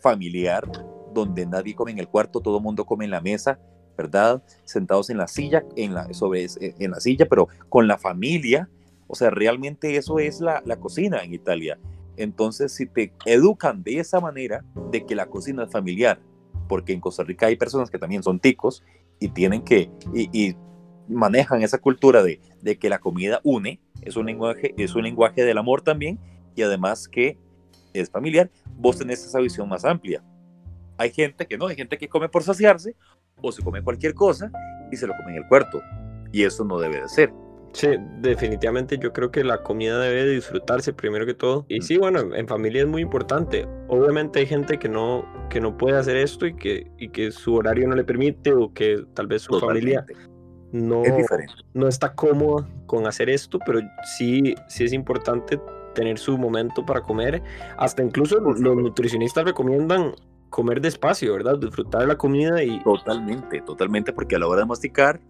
familiar, 0.00 0.70
donde 1.12 1.46
nadie 1.46 1.74
come 1.74 1.90
en 1.90 1.98
el 1.98 2.08
cuarto, 2.08 2.40
todo 2.40 2.58
el 2.58 2.62
mundo 2.62 2.84
come 2.84 3.04
en 3.04 3.10
la 3.10 3.20
mesa, 3.20 3.58
¿verdad? 3.98 4.42
Sentados 4.64 5.10
en 5.10 5.18
la 5.18 5.26
silla, 5.26 5.64
en 5.74 5.92
la, 5.92 6.14
sobre, 6.14 6.44
eh, 6.44 6.74
en 6.78 6.92
la 6.92 7.00
silla, 7.00 7.26
pero 7.28 7.48
con 7.68 7.88
la 7.88 7.98
familia. 7.98 8.70
O 9.08 9.16
sea, 9.16 9.30
realmente 9.30 9.96
eso 9.96 10.20
es 10.20 10.40
la, 10.40 10.62
la 10.64 10.76
cocina 10.76 11.24
en 11.24 11.34
Italia. 11.34 11.78
Entonces, 12.16 12.72
si 12.72 12.86
te 12.86 13.12
educan 13.26 13.82
de 13.82 13.98
esa 13.98 14.20
manera, 14.20 14.64
de 14.92 15.04
que 15.04 15.16
la 15.16 15.26
cocina 15.26 15.64
es 15.64 15.72
familiar, 15.72 16.20
porque 16.68 16.92
en 16.92 17.00
Costa 17.00 17.24
Rica 17.24 17.46
hay 17.46 17.56
personas 17.56 17.90
que 17.90 17.98
también 17.98 18.22
son 18.22 18.38
ticos 18.38 18.84
y 19.18 19.28
tienen 19.28 19.62
que, 19.62 19.90
y, 20.14 20.56
manejan 21.08 21.62
esa 21.62 21.78
cultura 21.78 22.22
de, 22.22 22.38
de 22.60 22.78
que 22.78 22.90
la 22.90 22.98
comida 22.98 23.40
une, 23.42 23.80
es 24.02 24.16
un 24.16 24.26
lenguaje, 24.26 24.74
es 24.76 24.94
un 24.94 25.04
lenguaje 25.04 25.42
del 25.42 25.56
amor 25.56 25.80
también 25.80 26.18
y 26.54 26.60
además 26.60 27.08
que 27.08 27.38
es 27.94 28.10
familiar, 28.10 28.50
vos 28.76 28.98
tenés 28.98 29.24
esa 29.24 29.40
visión 29.40 29.70
más 29.70 29.86
amplia. 29.86 30.22
Hay 30.98 31.10
gente 31.10 31.46
que 31.46 31.56
no, 31.56 31.68
hay 31.68 31.76
gente 31.76 31.96
que 31.96 32.08
come 32.08 32.28
por 32.28 32.42
saciarse 32.42 32.94
o 33.42 33.52
se 33.52 33.62
come 33.62 33.82
cualquier 33.82 34.14
cosa 34.14 34.50
y 34.90 34.96
se 34.96 35.06
lo 35.06 35.14
come 35.16 35.32
en 35.32 35.42
el 35.42 35.48
cuarto 35.48 35.80
y 36.32 36.44
eso 36.44 36.64
no 36.64 36.78
debe 36.78 37.00
de 37.00 37.08
ser. 37.08 37.32
Sí, 37.72 37.88
definitivamente 38.20 38.98
yo 38.98 39.12
creo 39.12 39.30
que 39.30 39.44
la 39.44 39.62
comida 39.62 39.98
debe 40.00 40.26
disfrutarse 40.26 40.92
primero 40.92 41.26
que 41.26 41.34
todo. 41.34 41.66
Y 41.68 41.82
sí, 41.82 41.98
bueno, 41.98 42.34
en 42.34 42.48
familia 42.48 42.82
es 42.82 42.88
muy 42.88 43.02
importante. 43.02 43.68
Obviamente 43.88 44.40
hay 44.40 44.46
gente 44.46 44.78
que 44.78 44.88
no, 44.88 45.26
que 45.50 45.60
no 45.60 45.76
puede 45.76 45.98
hacer 45.98 46.16
esto 46.16 46.46
y 46.46 46.56
que, 46.56 46.90
y 46.96 47.10
que 47.10 47.30
su 47.30 47.54
horario 47.54 47.86
no 47.86 47.94
le 47.94 48.04
permite 48.04 48.52
o 48.52 48.72
que 48.72 49.04
tal 49.14 49.26
vez 49.26 49.42
su 49.42 49.60
familia 49.60 50.06
no, 50.72 51.02
no 51.74 51.88
está 51.88 52.14
cómoda 52.14 52.68
con 52.86 53.06
hacer 53.06 53.28
esto, 53.28 53.58
pero 53.64 53.80
sí, 54.16 54.54
sí 54.68 54.84
es 54.84 54.92
importante 54.92 55.60
tener 55.94 56.18
su 56.18 56.38
momento 56.38 56.84
para 56.86 57.02
comer. 57.02 57.42
Hasta 57.76 58.02
incluso 58.02 58.40
los 58.40 58.60
nutricionistas 58.60 59.44
recomiendan 59.44 60.14
comer 60.50 60.80
despacio, 60.80 61.32
¿verdad? 61.32 61.58
Disfrutar 61.58 62.02
de 62.02 62.06
la 62.08 62.16
comida 62.16 62.62
y... 62.62 62.82
Totalmente, 62.82 63.60
totalmente, 63.62 64.12
porque 64.12 64.36
a 64.36 64.38
la 64.38 64.48
hora 64.48 64.60
de 64.60 64.66
masticar, 64.66 65.20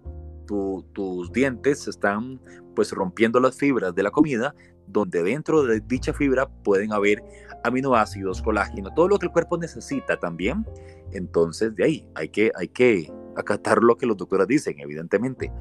tus 0.46 1.32
dientes 1.32 1.86
están 1.86 2.40
pues 2.74 2.92
rompiendo 2.92 3.40
las 3.40 3.56
fibras 3.56 3.94
de 3.94 4.02
la 4.02 4.10
comida, 4.10 4.54
donde 4.86 5.22
dentro 5.22 5.64
de 5.64 5.80
dicha 5.80 6.12
fibra 6.12 6.48
pueden 6.48 6.92
haber 6.92 7.22
aminoácidos, 7.64 8.40
colágeno, 8.40 8.92
todo 8.94 9.08
lo 9.08 9.18
que 9.18 9.26
el 9.26 9.32
cuerpo 9.32 9.58
necesita 9.58 10.18
también. 10.18 10.64
Entonces, 11.12 11.74
de 11.74 11.84
ahí 11.84 12.06
hay 12.14 12.28
que, 12.28 12.50
hay 12.54 12.68
que 12.68 13.12
acatar 13.36 13.82
lo 13.82 13.96
que 13.96 14.06
los 14.06 14.16
doctores 14.16 14.46
dicen, 14.46 14.78
evidentemente. 14.78 15.52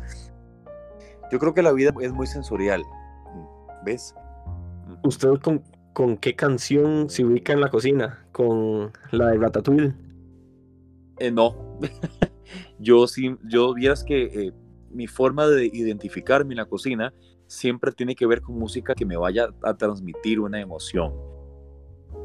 Yo 1.31 1.39
creo 1.39 1.53
que 1.53 1.61
la 1.61 1.73
vida 1.73 1.91
es 1.99 2.13
muy 2.13 2.27
sensorial, 2.27 2.83
¿ves? 3.83 4.15
¿Usted 5.03 5.29
con, 5.43 5.61
con 5.97 6.15
qué 6.15 6.35
canción 6.35 7.09
se 7.09 7.25
ubica 7.25 7.53
en 7.53 7.59
la 7.59 7.71
cocina? 7.71 8.23
¿Con 8.31 8.91
la 9.09 9.29
de 9.29 9.37
Ratatouille? 9.39 9.95
Eh, 11.17 11.31
no. 11.31 11.79
yo 12.77 13.07
sí, 13.07 13.35
yo 13.43 13.73
vieras 13.73 14.03
que 14.03 14.25
eh, 14.25 14.53
mi 14.91 15.07
forma 15.07 15.47
de 15.47 15.65
identificarme 15.65 16.53
en 16.53 16.57
la 16.57 16.65
cocina 16.65 17.11
siempre 17.47 17.91
tiene 17.93 18.13
que 18.13 18.27
ver 18.27 18.43
con 18.43 18.59
música 18.59 18.93
que 18.93 19.07
me 19.07 19.17
vaya 19.17 19.49
a 19.63 19.73
transmitir 19.73 20.39
una 20.39 20.61
emoción 20.61 21.15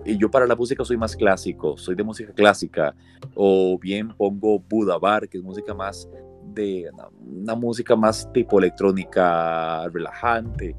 y 0.05 0.19
yo 0.19 0.31
para 0.31 0.47
la 0.47 0.55
música 0.55 0.85
soy 0.85 0.99
más 0.99 1.17
clásico, 1.17 1.79
soy 1.79 1.95
de 1.95 2.03
música 2.03 2.35
clásica, 2.35 2.95
o 3.35 3.79
bien 3.79 4.15
pongo 4.17 4.59
Buda 4.59 4.99
Bar, 4.99 5.29
que 5.31 5.39
es 5.39 5.45
música 5.45 5.73
más 5.73 6.09
de 6.53 6.91
una, 7.23 7.55
música 7.55 7.97
más 7.97 8.31
tipo 8.33 8.59
electrónica 8.59 9.89
relajante, 9.89 10.77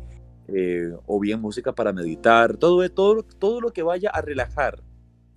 eh, 0.47 0.91
o 1.05 1.19
bien 1.19 1.41
música 1.41 1.73
para 1.73 1.93
meditar, 1.93 2.57
todo, 2.57 2.87
todo, 2.89 3.23
todo 3.23 3.61
lo 3.61 3.71
que 3.71 3.83
vaya 3.83 4.09
a 4.09 4.21
relajar 4.21 4.83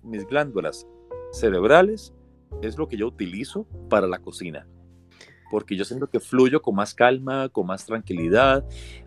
mis 0.03 0.25
glándulas 0.25 0.87
cerebrales 1.31 2.13
es 2.61 2.77
lo 2.77 2.87
que 2.87 2.97
yo 2.97 3.07
utilizo 3.07 3.65
para 3.89 4.07
la 4.07 4.19
cocina. 4.19 4.67
Porque 5.49 5.75
yo 5.77 5.85
siento 5.85 6.07
que 6.07 6.19
fluyo 6.19 6.61
con 6.61 6.75
más 6.75 6.93
calma, 6.93 7.49
con 7.49 7.67
más 7.67 7.85
tranquilidad. 7.85 8.65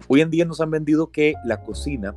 Hoy 0.08 0.22
en 0.22 0.30
día 0.30 0.44
nos 0.44 0.60
han 0.60 0.70
vendido 0.70 1.10
que 1.10 1.34
la 1.44 1.62
cocina 1.62 2.14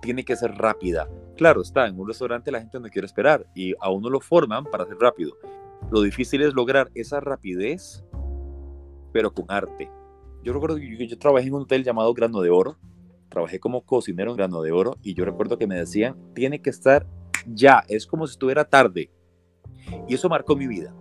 tiene 0.00 0.24
que 0.24 0.36
ser 0.36 0.52
rápida. 0.52 1.08
Claro, 1.36 1.62
está, 1.62 1.86
en 1.86 1.98
un 1.98 2.06
restaurante 2.06 2.52
la 2.52 2.60
gente 2.60 2.78
no 2.78 2.88
quiere 2.88 3.06
esperar 3.06 3.46
y 3.54 3.74
a 3.80 3.90
uno 3.90 4.10
lo 4.10 4.20
forman 4.20 4.64
para 4.64 4.86
ser 4.86 4.96
rápido. 4.98 5.32
Lo 5.90 6.02
difícil 6.02 6.42
es 6.42 6.54
lograr 6.54 6.90
esa 6.94 7.20
rapidez, 7.20 8.04
pero 9.12 9.32
con 9.32 9.46
arte. 9.48 9.90
Yo 10.42 10.52
recuerdo 10.52 10.76
que 10.76 11.08
yo, 11.08 11.18
trabajé 11.18 11.46
en 11.46 11.54
un 11.54 11.62
hotel 11.62 11.84
llamado 11.84 12.12
Grano 12.14 12.40
de 12.40 12.50
Oro, 12.50 12.76
trabajé 13.32 13.58
como 13.58 13.80
cocinero 13.80 14.30
en 14.30 14.36
Grano 14.36 14.60
de 14.60 14.72
Oro 14.72 14.98
y 15.02 15.14
yo 15.14 15.24
recuerdo 15.24 15.56
que 15.56 15.66
me 15.66 15.74
decían, 15.74 16.16
tiene 16.34 16.60
que 16.60 16.68
estar 16.68 17.06
ya, 17.46 17.82
es 17.88 18.06
como 18.06 18.26
si 18.26 18.32
estuviera 18.32 18.64
tarde. 18.64 19.10
Y 20.06 20.14
eso 20.14 20.28
marcó 20.28 20.54
mi 20.54 20.66
vida. 20.66 20.94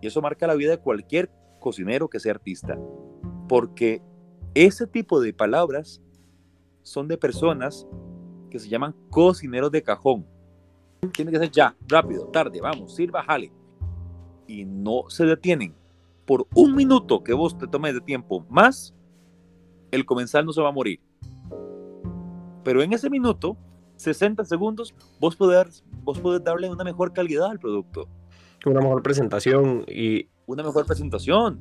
Y 0.00 0.06
eso 0.06 0.22
marca 0.22 0.46
la 0.46 0.54
vida 0.54 0.70
de 0.70 0.78
cualquier 0.78 1.30
cocinero 1.60 2.08
que 2.08 2.20
sea 2.20 2.32
artista. 2.32 2.78
Porque 3.48 4.02
ese 4.54 4.86
tipo 4.86 5.20
de 5.20 5.34
palabras 5.34 6.02
son 6.82 7.06
de 7.06 7.18
personas 7.18 7.86
que 8.50 8.58
se 8.58 8.68
llaman 8.68 8.94
cocineros 9.10 9.70
de 9.70 9.82
cajón. 9.82 10.26
Tiene 11.12 11.30
que 11.30 11.38
ser 11.38 11.50
ya, 11.50 11.76
rápido, 11.86 12.28
tarde, 12.28 12.60
vamos, 12.62 12.94
sirva, 12.94 13.22
jale. 13.22 13.52
Y 14.46 14.64
no 14.64 15.04
se 15.08 15.26
detienen. 15.26 15.74
Por 16.24 16.46
un 16.54 16.74
minuto 16.74 17.22
que 17.22 17.34
vos 17.34 17.56
te 17.58 17.68
tomes 17.68 17.92
de 17.92 18.00
tiempo 18.00 18.44
más, 18.48 18.94
el 19.90 20.04
comensal 20.06 20.46
no 20.46 20.52
se 20.52 20.62
va 20.62 20.70
a 20.70 20.72
morir. 20.72 21.00
Pero 22.66 22.82
en 22.82 22.92
ese 22.92 23.08
minuto, 23.08 23.56
60 23.94 24.44
segundos, 24.44 24.92
vos 25.20 25.36
podés, 25.36 25.84
vos 26.02 26.18
podés 26.18 26.42
darle 26.42 26.68
una 26.68 26.82
mejor 26.82 27.12
calidad 27.12 27.48
al 27.48 27.60
producto. 27.60 28.08
Una 28.66 28.80
mejor 28.80 29.04
presentación 29.04 29.84
y... 29.86 30.26
Una 30.46 30.64
mejor 30.64 30.84
presentación. 30.84 31.60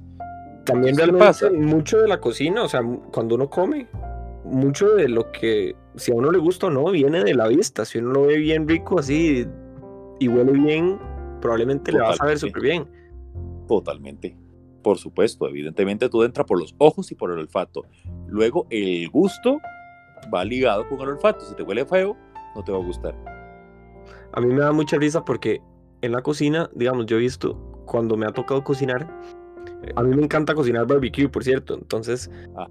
También 0.65 0.97
realmente 0.97 1.27
pasa? 1.27 1.51
mucho 1.51 2.01
de 2.01 2.07
la 2.07 2.19
cocina, 2.19 2.63
o 2.63 2.67
sea, 2.67 2.81
cuando 3.13 3.35
uno 3.35 3.51
come, 3.51 3.87
mucho 4.45 4.95
de 4.95 5.07
lo 5.07 5.31
que, 5.31 5.75
si 5.95 6.11
a 6.11 6.15
uno 6.15 6.31
le 6.31 6.39
gusta 6.39 6.67
o 6.67 6.69
no, 6.71 6.89
viene 6.89 7.23
de 7.23 7.35
la 7.35 7.47
vista. 7.49 7.85
Si 7.85 7.99
uno 7.99 8.11
lo 8.11 8.21
ve 8.23 8.37
bien 8.37 8.67
rico 8.67 8.97
así 8.97 9.45
y 10.19 10.27
huele 10.27 10.53
bien, 10.53 10.97
probablemente 11.39 11.91
le 11.91 11.99
va 11.99 12.13
a 12.13 12.15
saber 12.15 12.39
súper 12.39 12.63
bien. 12.63 12.87
Totalmente. 13.67 14.35
Por 14.81 14.97
supuesto, 14.97 15.47
evidentemente 15.47 16.09
todo 16.09 16.25
entra 16.25 16.47
por 16.47 16.59
los 16.59 16.73
ojos 16.79 17.11
y 17.11 17.15
por 17.15 17.31
el 17.31 17.37
olfato. 17.37 17.83
Luego 18.27 18.65
el 18.71 19.07
gusto 19.09 19.59
va 20.33 20.45
ligado 20.45 20.87
con 20.87 21.01
el 21.01 21.09
olfato. 21.09 21.45
Si 21.45 21.55
te 21.55 21.63
huele 21.63 21.85
feo, 21.85 22.15
no 22.55 22.63
te 22.63 22.71
va 22.71 22.77
a 22.77 22.81
gustar. 22.81 23.15
A 24.33 24.41
mí 24.41 24.47
me 24.47 24.61
da 24.61 24.71
mucha 24.71 24.97
risa 24.97 25.23
porque 25.23 25.61
en 26.01 26.11
la 26.11 26.21
cocina, 26.21 26.69
digamos, 26.73 27.05
yo 27.05 27.17
he 27.17 27.21
visto 27.21 27.55
cuando 27.85 28.17
me 28.17 28.25
ha 28.25 28.31
tocado 28.31 28.63
cocinar, 28.63 29.09
a 29.95 30.03
mí 30.03 30.15
me 30.15 30.23
encanta 30.23 30.53
cocinar 30.53 30.85
barbecue, 30.85 31.29
por 31.29 31.43
cierto. 31.43 31.75
Entonces, 31.75 32.29
ah 32.55 32.67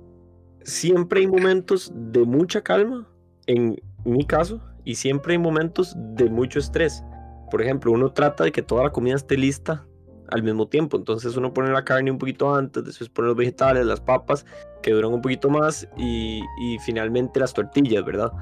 siempre 0.64 1.21
hay 1.21 1.27
momentos 1.27 1.93
de 1.95 2.25
mucha 2.25 2.62
calma, 2.62 3.07
en 3.47 3.81
mi 4.05 4.25
caso, 4.25 4.61
y 4.85 4.97
siempre 4.97 5.35
hay 5.35 5.38
momentos 5.38 5.95
de 5.97 6.29
mucho 6.29 6.59
estrés. 6.59 7.05
Por 7.51 7.62
ejemplo, 7.62 7.93
uno 7.93 8.12
trata 8.12 8.45
de 8.45 8.53
que 8.53 8.62
toda 8.62 8.85
la 8.85 8.90
comida 8.90 9.14
esté 9.14 9.37
lista 9.37 9.87
al 10.35 10.42
mismo 10.42 10.68
tiempo. 10.68 10.97
Entonces 10.97 11.37
uno 11.37 11.55
pone 11.55 11.70
la 11.70 11.85
carne 11.85 12.11
un 12.11 12.18
poquito 12.18 12.55
antes, 12.55 12.85
después 12.85 13.09
pone 13.09 13.29
los 13.29 13.37
vegetales, 13.37 13.87
las 13.87 14.01
papas, 14.01 14.44
que 14.83 14.92
duran 14.92 15.14
un 15.14 15.23
poquito 15.23 15.49
más, 15.49 15.88
y, 15.97 16.42
finalmente 16.85 17.40
las 17.40 17.55
tortillas, 17.55 18.05
¿verdad? 18.05 18.33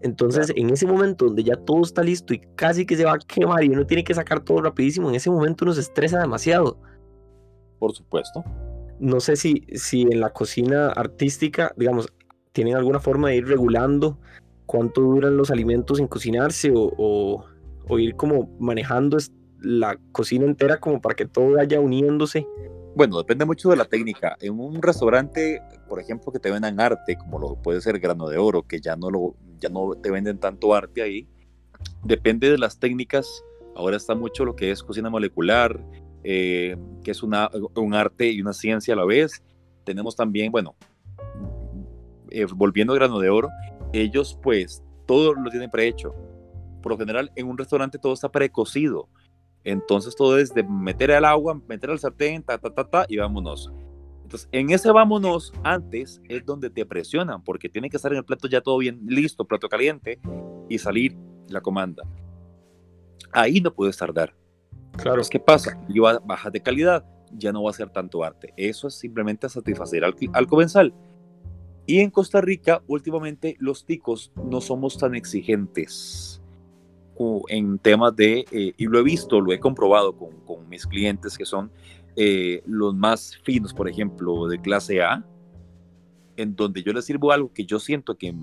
Entonces, 0.00 0.50
en 0.56 0.70
ese 0.70 0.86
momento 0.86 1.26
donde 1.26 1.44
ya 1.44 1.56
todo 1.56 1.82
está 1.82 2.02
listo 2.02 2.32
y 2.32 2.40
casi 2.56 2.86
que 2.86 2.96
se 2.96 3.04
va 3.04 3.14
a 3.14 3.18
quemar 3.18 3.62
y 3.62 3.68
uno 3.68 3.84
tiene 3.86 4.02
que 4.02 4.14
sacar 4.14 4.40
todo 4.40 4.62
rapidísimo, 4.62 5.10
en 5.10 5.16
ese 5.16 5.30
momento 5.30 5.64
uno 5.64 5.74
se 5.74 5.82
estresa 5.82 6.18
demasiado. 6.18 6.78
Por 7.78 7.92
supuesto 7.92 8.42
no 9.00 9.18
sé 9.18 9.34
si, 9.36 9.64
si 9.74 10.02
en 10.02 10.20
la 10.20 10.30
cocina 10.30 10.90
artística, 10.90 11.72
digamos, 11.76 12.12
tienen 12.52 12.76
alguna 12.76 13.00
forma 13.00 13.28
de 13.28 13.36
ir 13.36 13.48
regulando 13.48 14.18
cuánto 14.66 15.00
duran 15.00 15.36
los 15.36 15.50
alimentos 15.50 15.98
en 15.98 16.06
cocinarse 16.06 16.70
o, 16.74 17.44
ir 17.98 18.14
como 18.14 18.54
manejando 18.60 19.16
la 19.60 19.98
cocina 20.12 20.44
entera 20.44 20.78
como 20.78 21.00
para 21.00 21.14
que 21.14 21.26
todo 21.26 21.52
vaya 21.52 21.80
uniéndose. 21.80 22.46
Bueno, 22.94 23.18
depende 23.18 23.44
mucho 23.44 23.70
de 23.70 23.76
la 23.76 23.84
técnica. 23.84 24.36
En 24.40 24.58
un 24.58 24.82
restaurante, 24.82 25.62
por 25.88 26.00
ejemplo, 26.00 26.32
que 26.32 26.38
te 26.38 26.50
vendan 26.50 26.80
arte, 26.80 27.16
como 27.16 27.38
lo 27.38 27.56
puede 27.56 27.80
ser 27.80 27.98
Grano 28.00 28.28
de 28.28 28.38
Oro, 28.38 28.62
que 28.62 28.80
ya 28.80 28.96
no, 28.96 29.10
lo, 29.10 29.36
ya 29.58 29.68
no 29.68 29.94
te 29.94 30.10
venden 30.10 30.38
tanto 30.38 30.74
arte 30.74 31.02
ahí, 31.02 31.28
depende 32.04 32.50
de 32.50 32.58
las 32.58 32.78
técnicas. 32.78 33.44
Ahora 33.76 33.96
está 33.96 34.14
mucho 34.14 34.44
lo 34.44 34.56
que 34.56 34.70
es 34.70 34.82
cocina 34.82 35.08
molecular, 35.08 35.80
eh, 36.24 36.76
que 37.04 37.12
es 37.12 37.22
una, 37.22 37.48
un 37.76 37.94
arte 37.94 38.30
y 38.30 38.40
una 38.40 38.52
ciencia 38.52 38.94
a 38.94 38.96
la 38.96 39.04
vez. 39.04 39.42
Tenemos 39.84 40.16
también, 40.16 40.50
bueno, 40.50 40.74
eh, 42.30 42.46
volviendo 42.54 42.92
a 42.92 42.96
grano 42.96 43.18
de 43.20 43.30
oro, 43.30 43.48
ellos 43.92 44.38
pues 44.42 44.82
todo 45.06 45.34
lo 45.34 45.50
tienen 45.50 45.70
prehecho. 45.70 46.14
Por 46.82 46.92
lo 46.92 46.98
general, 46.98 47.30
en 47.36 47.46
un 47.46 47.58
restaurante 47.58 47.98
todo 47.98 48.12
está 48.12 48.30
precocido. 48.30 49.08
Entonces 49.64 50.16
todo 50.16 50.38
es 50.38 50.54
de 50.54 50.62
meter 50.62 51.12
al 51.12 51.24
agua, 51.24 51.60
meter 51.68 51.90
al 51.90 51.98
sartén, 51.98 52.42
ta, 52.42 52.58
ta, 52.58 52.70
ta, 52.70 52.88
ta, 52.88 53.06
y 53.08 53.18
vámonos. 53.18 53.72
Entonces, 54.22 54.48
en 54.52 54.70
ese 54.70 54.90
vámonos 54.92 55.52
antes 55.64 56.22
es 56.28 56.46
donde 56.46 56.70
te 56.70 56.86
presionan, 56.86 57.42
porque 57.42 57.68
tiene 57.68 57.90
que 57.90 57.96
estar 57.96 58.12
en 58.12 58.18
el 58.18 58.24
plato 58.24 58.48
ya 58.48 58.60
todo 58.60 58.78
bien 58.78 59.00
listo, 59.06 59.44
plato 59.44 59.68
caliente, 59.68 60.20
y 60.68 60.78
salir 60.78 61.16
la 61.48 61.60
comanda. 61.60 62.04
Ahí 63.32 63.60
no 63.60 63.74
puedes 63.74 63.96
tardar. 63.96 64.34
Claro. 64.96 65.22
¿Qué 65.28 65.40
pasa? 65.40 65.78
Yo 65.88 66.04
baja 66.24 66.50
de 66.50 66.60
calidad, 66.60 67.04
ya 67.32 67.52
no 67.52 67.64
va 67.64 67.70
a 67.70 67.74
ser 67.74 67.90
tanto 67.90 68.22
arte. 68.22 68.54
Eso 68.56 68.88
es 68.88 68.94
simplemente 68.94 69.48
satisfacer 69.48 70.04
al, 70.04 70.14
al 70.32 70.46
comensal. 70.46 70.94
Y 71.86 71.98
en 71.98 72.10
Costa 72.10 72.40
Rica, 72.40 72.82
últimamente, 72.86 73.56
los 73.58 73.84
ticos 73.84 74.32
no 74.36 74.60
somos 74.60 74.96
tan 74.96 75.14
exigentes 75.14 76.39
en 77.48 77.78
temas 77.78 78.14
de, 78.16 78.44
eh, 78.50 78.72
y 78.76 78.86
lo 78.86 78.98
he 78.98 79.02
visto, 79.02 79.40
lo 79.40 79.52
he 79.52 79.60
comprobado 79.60 80.16
con, 80.16 80.30
con 80.46 80.68
mis 80.68 80.86
clientes 80.86 81.36
que 81.36 81.44
son 81.44 81.70
eh, 82.16 82.62
los 82.66 82.94
más 82.94 83.38
finos, 83.44 83.72
por 83.72 83.88
ejemplo, 83.88 84.46
de 84.48 84.60
clase 84.60 85.02
A, 85.02 85.24
en 86.36 86.56
donde 86.56 86.82
yo 86.82 86.92
les 86.92 87.04
sirvo 87.04 87.32
algo 87.32 87.52
que 87.52 87.64
yo 87.64 87.78
siento 87.78 88.16
que 88.16 88.34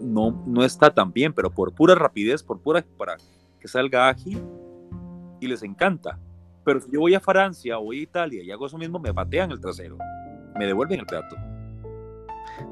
no, 0.00 0.44
no 0.46 0.64
está 0.64 0.92
tan 0.92 1.12
bien, 1.12 1.32
pero 1.32 1.50
por 1.50 1.72
pura 1.72 1.94
rapidez, 1.94 2.42
por 2.42 2.60
pura, 2.60 2.84
para 2.96 3.16
que 3.60 3.68
salga 3.68 4.08
ágil, 4.08 4.42
y 5.40 5.46
les 5.46 5.62
encanta. 5.62 6.18
Pero 6.64 6.80
si 6.80 6.90
yo 6.92 7.00
voy 7.00 7.14
a 7.14 7.20
Francia 7.20 7.78
o 7.78 7.84
voy 7.84 8.00
a 8.00 8.02
Italia 8.02 8.42
y 8.42 8.50
hago 8.50 8.66
eso 8.66 8.78
mismo, 8.78 8.98
me 8.98 9.12
patean 9.14 9.50
el 9.50 9.60
trasero, 9.60 9.96
me 10.58 10.66
devuelven 10.66 11.00
el 11.00 11.06
plato. 11.06 11.36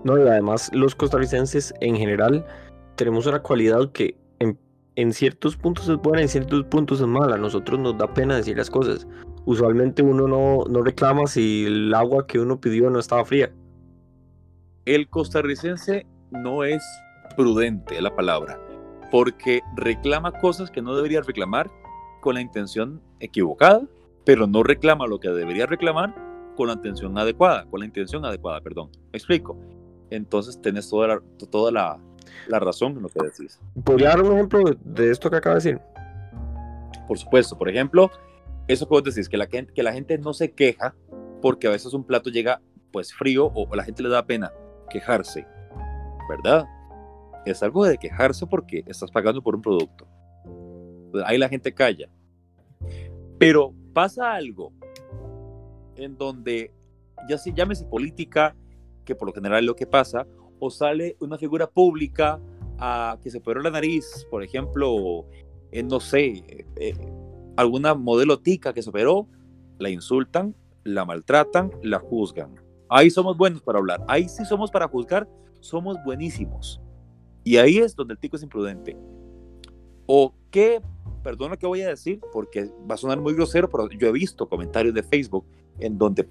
No, 0.03 0.18
y 0.18 0.22
además 0.22 0.70
los 0.72 0.94
costarricenses 0.94 1.74
en 1.81 1.96
general 1.96 2.44
tenemos 2.96 3.27
una 3.27 3.40
cualidad 3.40 3.90
que 3.92 4.16
en, 4.97 5.13
ciertos 5.13 5.57
puntos 5.57 5.89
es 5.89 5.97
buena, 5.97 6.23
en 6.23 6.29
ciertos 6.29 6.65
puntos 6.65 7.01
es 7.01 7.07
mala. 7.07 7.37
A 7.37 7.39
nosotros 7.39 7.79
nos 7.79 7.97
da 7.99 8.13
pena 8.13 8.37
decir 8.37 8.57
las 8.57 8.71
cosas. 8.71 9.07
Usualmente 9.45 10.03
uno 10.03 10.27
no, 10.27 10.65
no 10.69 10.83
reclama 10.83 11.27
si 11.27 11.67
el 11.67 11.95
agua 11.95 12.27
que 12.27 12.39
uno 12.39 12.61
pidió 12.61 12.91
no 12.91 12.99
estaba 12.99 13.25
fría. 13.25 13.53
El 14.85 15.09
costarricense 15.09 16.07
no 16.31 16.65
es 16.65 16.83
prudente, 17.37 18.01
la 18.01 18.15
palabra, 18.15 18.61
porque 19.11 19.61
reclama 19.77 20.33
cosas 20.33 20.71
que 20.71 20.83
no 20.83 20.95
debería 20.95 21.23
reclamar 21.23 21.71
con 22.21 22.35
la 22.35 22.41
intención 22.41 23.01
equivocada, 23.21 23.83
pero 24.25 24.47
no 24.47 24.63
reclama 24.63 25.07
lo 25.07 25.21
que 25.21 25.29
debería 25.31 25.67
reclamar 25.67 26.15
con 26.57 26.69
la 26.69 26.75
intención 26.75 27.17
adecuada, 27.19 27.67
con 27.67 27.81
la 27.81 27.87
intención 27.87 28.25
adecuada, 28.25 28.61
perdón. 28.61 28.91
¿Me 29.13 29.19
explico? 29.19 29.59
Entonces 30.11 30.61
tenés 30.61 30.89
toda 30.89 31.09
la, 31.09 31.23
toda 31.51 31.73
la, 31.73 31.99
la 32.49 32.59
razón 32.59 32.97
en 32.97 33.03
lo 33.03 33.09
que 33.09 33.23
decís. 33.23 33.61
¿Podría 33.85 34.11
dar 34.11 34.23
un 34.23 34.33
ejemplo 34.33 34.63
de 34.85 35.11
esto 35.11 35.31
que 35.31 35.37
acaba 35.37 35.57
de 35.57 35.63
decir? 35.63 35.81
Por 37.07 37.19
supuesto, 37.19 37.57
por 37.59 37.69
ejemplo, 37.69 38.11
eso 38.69 38.87
que 38.87 38.95
vos 38.95 39.05
decís, 39.05 39.29
que 39.29 39.37
la, 39.37 39.47
que 39.47 39.83
la 39.83 39.93
gente 39.93 40.19
no 40.19 40.33
se 40.33 40.53
queja 40.53 40.95
porque 41.43 41.67
a 41.67 41.71
veces 41.71 41.93
un 41.93 42.05
plato 42.05 42.31
llega 42.31 42.61
pues 42.93 43.13
frío 43.13 43.47
o, 43.47 43.69
o 43.69 43.77
la 43.77 43.85
gente 43.85 44.03
le 44.03 44.09
da 44.09 44.25
pena 44.25 44.53
quejarse, 44.89 45.47
¿verdad? 46.29 46.65
Es 47.45 47.63
algo 47.63 47.85
de 47.85 47.99
quejarse 47.99 48.47
porque 48.47 48.85
estás 48.87 49.11
pagando 49.11 49.42
por 49.42 49.55
un 49.55 49.63
producto 49.63 50.07
ahí 51.25 51.38
la 51.38 51.48
gente 51.48 51.73
calla. 51.73 52.09
Pero 53.38 53.75
pasa 53.92 54.35
algo 54.35 54.73
en 55.96 56.17
donde, 56.17 56.73
ya 57.29 57.38
se 57.38 57.53
llámese 57.53 57.85
política, 57.85 58.57
que 59.05 59.15
por 59.15 59.29
lo 59.29 59.35
general 59.35 59.61
es 59.61 59.67
lo 59.67 59.77
que 59.77 59.87
pasa, 59.87 60.27
o 60.65 60.71
sale 60.71 61.17
una 61.21 61.37
figura 61.37 61.67
pública 61.67 62.40
a 62.79 63.19
que 63.23 63.31
se 63.31 63.38
operó 63.38 63.60
la 63.60 63.71
nariz, 63.71 64.27
por 64.31 64.42
ejemplo, 64.42 65.27
en, 65.71 65.88
no 65.88 66.00
sé, 66.00 66.67
eh, 66.77 66.94
alguna 67.56 67.94
modelo 67.94 68.38
tica 68.38 68.73
que 68.73 68.83
se 68.83 68.90
operó, 68.90 69.29
la 69.79 69.90
insultan, 69.90 70.54
la 70.83 71.04
maltratan, 71.04 71.71
la 71.83 71.98
juzgan. 71.98 72.54
Ahí 72.88 73.10
somos 73.10 73.37
buenos 73.37 73.62
para 73.62 73.79
hablar, 73.79 74.04
ahí 74.08 74.29
sí 74.29 74.44
somos 74.44 74.71
para 74.71 74.88
juzgar, 74.88 75.29
somos 75.60 75.96
buenísimos. 76.04 76.81
Y 77.42 77.58
ahí 77.58 77.79
es 77.79 77.94
donde 77.94 78.15
el 78.15 78.19
tico 78.19 78.37
es 78.37 78.42
imprudente. 78.42 78.96
¿O 80.06 80.35
qué 80.50 80.81
perdón 81.23 81.50
lo 81.50 81.58
que 81.58 81.67
voy 81.67 81.81
a 81.83 81.88
decir 81.88 82.21
porque 82.33 82.71
va 82.88 82.94
a 82.94 82.98
sonar 82.98 83.19
muy 83.19 83.35
grosero, 83.35 83.69
pero 83.71 83.88
yo 83.90 84.08
he 84.08 84.12
visto 84.12 84.46
comentarios 84.46 84.94
de 84.94 85.02
Facebook 85.02 85.46
en 85.79 85.96
donde 85.96 86.29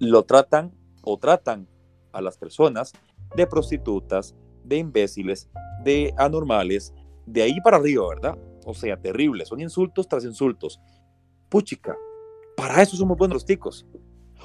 lo 0.00 0.24
tratan 0.24 0.72
o 1.02 1.16
tratan 1.18 1.68
a 2.12 2.20
las 2.20 2.36
personas 2.36 2.92
de 3.34 3.46
prostitutas, 3.46 4.34
de 4.64 4.78
imbéciles, 4.78 5.50
de 5.82 6.14
anormales, 6.16 6.94
de 7.26 7.42
ahí 7.42 7.60
para 7.62 7.76
arriba, 7.76 8.08
¿verdad? 8.08 8.38
O 8.64 8.74
sea, 8.74 8.96
terrible, 8.96 9.44
son 9.44 9.60
insultos 9.60 10.08
tras 10.08 10.24
insultos. 10.24 10.80
Puchica, 11.48 11.96
para 12.56 12.82
eso 12.82 12.96
somos 12.96 13.16
buenos 13.16 13.34
los 13.36 13.44
ticos. 13.44 13.86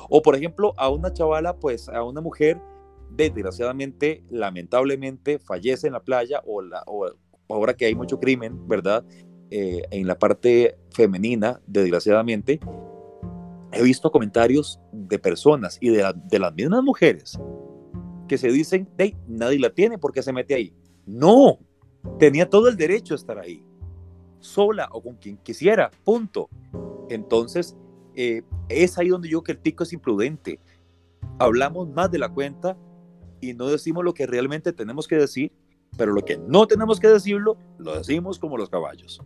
O 0.10 0.22
por 0.22 0.36
ejemplo, 0.36 0.74
a 0.78 0.90
una 0.90 1.14
chavala, 1.14 1.56
pues 1.56 1.90
a 1.90 2.04
una 2.04 2.22
mujer, 2.22 2.62
desgraciadamente, 3.12 4.24
lamentablemente, 4.30 5.40
fallece 5.40 5.88
en 5.88 5.94
la 5.94 6.04
playa 6.04 6.42
o, 6.46 6.62
ahora 7.50 7.74
que 7.74 7.86
hay 7.86 7.96
mucho 7.96 8.20
crimen, 8.20 8.68
¿verdad? 8.68 9.04
Eh, 9.52 9.82
en 9.92 10.08
la 10.08 10.18
parte 10.18 10.78
femenina, 10.92 11.60
desgraciadamente, 11.66 12.60
he 13.72 13.84
visto 13.84 14.12
comentarios 14.12 14.80
de 14.92 15.20
personas 15.20 15.78
y 15.82 15.90
de 15.90 16.40
las 16.40 16.54
mismas 16.54 16.84
mujeres 16.84 17.40
que 18.30 18.38
se 18.38 18.48
dicen, 18.48 18.88
hey, 18.98 19.18
nadie 19.28 19.60
la 19.60 19.72
tiene 19.72 19.98
porque 19.98 20.24
se 20.24 20.32
mete 20.32 20.56
ahí. 20.56 20.74
No, 21.06 21.60
tenía 22.18 22.50
todo 22.50 22.70
el 22.70 22.78
derecho 22.78 23.14
a 23.14 23.18
estar 23.18 23.38
ahí, 23.38 23.62
sola 24.40 24.88
o 24.94 25.02
con 25.02 25.16
quien 25.16 25.36
quisiera, 25.36 25.92
punto. 26.06 26.50
Entonces, 27.10 27.76
eh, 28.16 28.44
es 28.70 28.98
ahí 28.98 29.10
donde 29.10 29.28
yo 29.28 29.44
que 29.44 29.52
el 29.52 29.60
tico 29.60 29.84
es 29.84 29.92
imprudente. 29.92 30.60
Hablamos 31.40 31.90
más 31.90 32.10
de 32.10 32.20
la 32.20 32.30
cuenta 32.30 32.78
y 33.42 33.54
no 33.54 33.68
decimos 33.68 34.06
lo 34.06 34.14
que 34.14 34.26
realmente 34.26 34.72
tenemos 34.72 35.08
que 35.08 35.18
decir, 35.18 35.52
pero 35.98 36.14
lo 36.14 36.24
que 36.24 36.38
no 36.38 36.68
tenemos 36.68 37.00
que 37.00 37.08
decirlo, 37.08 37.58
lo 37.78 37.98
decimos 37.98 38.40
como 38.40 38.58
los 38.58 38.70
caballos. 38.70 39.22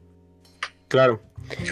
Claro. 0.87 1.19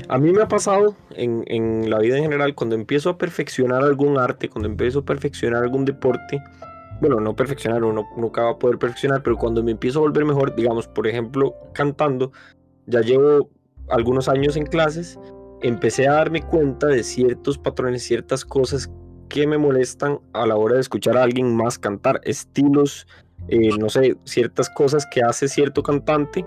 A 0.09 0.17
mí 0.17 0.31
me 0.31 0.41
ha 0.41 0.47
pasado 0.47 0.95
en, 1.11 1.89
la 1.89 1.99
vida 1.99 2.17
en 2.17 2.23
general, 2.23 2.55
cuando 2.55 2.75
empiezo 2.75 3.11
a 3.11 3.17
perfeccionar 3.19 3.83
algún 3.83 4.17
arte, 4.17 4.49
cuando 4.49 4.67
empiezo 4.67 4.99
a 4.99 5.05
perfeccionar 5.05 5.63
algún 5.63 5.85
deporte, 5.85 6.41
bueno, 7.01 7.19
no 7.19 7.35
perfeccionar, 7.35 7.83
uno 7.83 8.07
nunca 8.15 8.43
va 8.43 8.51
a 8.51 8.59
poder 8.59 8.77
perfeccionar, 8.77 9.23
pero 9.23 9.35
cuando 9.35 9.63
me 9.63 9.71
empiezo 9.71 9.99
a 9.99 10.03
volver 10.03 10.23
mejor, 10.23 10.55
digamos, 10.55 10.87
por 10.87 11.07
ejemplo, 11.07 11.55
cantando, 11.73 12.31
ya 12.85 13.01
llevo 13.01 13.49
algunos 13.89 14.29
años 14.29 14.55
en 14.55 14.67
clases, 14.67 15.19
empecé 15.61 16.07
a 16.07 16.13
darme 16.13 16.43
cuenta 16.43 16.87
de 16.87 17.03
ciertos 17.03 17.57
patrones, 17.57 18.03
ciertas 18.03 18.45
cosas 18.45 18.89
que 19.29 19.47
me 19.47 19.57
molestan 19.57 20.19
a 20.33 20.45
la 20.45 20.55
hora 20.55 20.75
de 20.75 20.81
escuchar 20.81 21.17
a 21.17 21.23
alguien 21.23 21.55
más 21.55 21.79
cantar, 21.79 22.21
estilos, 22.23 23.07
eh, 23.47 23.69
no 23.79 23.89
sé, 23.89 24.15
ciertas 24.25 24.69
cosas 24.69 25.07
que 25.09 25.21
hace 25.21 25.47
cierto 25.47 25.81
cantante 25.81 26.45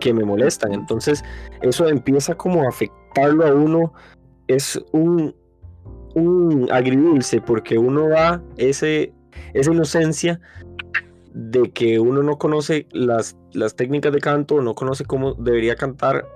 que 0.00 0.12
me 0.12 0.24
molestan. 0.24 0.72
Entonces, 0.72 1.22
eso 1.60 1.88
empieza 1.88 2.34
como 2.34 2.64
a 2.64 2.68
afectarlo 2.68 3.46
a 3.46 3.54
uno. 3.54 3.92
Es 4.48 4.82
un, 4.92 5.34
un 6.14 6.68
agridulce 6.72 7.40
porque 7.40 7.78
uno 7.78 8.08
da 8.08 8.42
ese, 8.56 9.12
esa 9.54 9.72
inocencia 9.72 10.40
de 11.34 11.70
que 11.70 11.98
uno 11.98 12.22
no 12.22 12.38
conoce 12.38 12.86
las, 12.92 13.36
las 13.52 13.74
técnicas 13.74 14.12
de 14.12 14.20
canto, 14.20 14.60
no 14.60 14.74
conoce 14.74 15.04
cómo 15.04 15.34
debería 15.34 15.76
cantar 15.76 16.26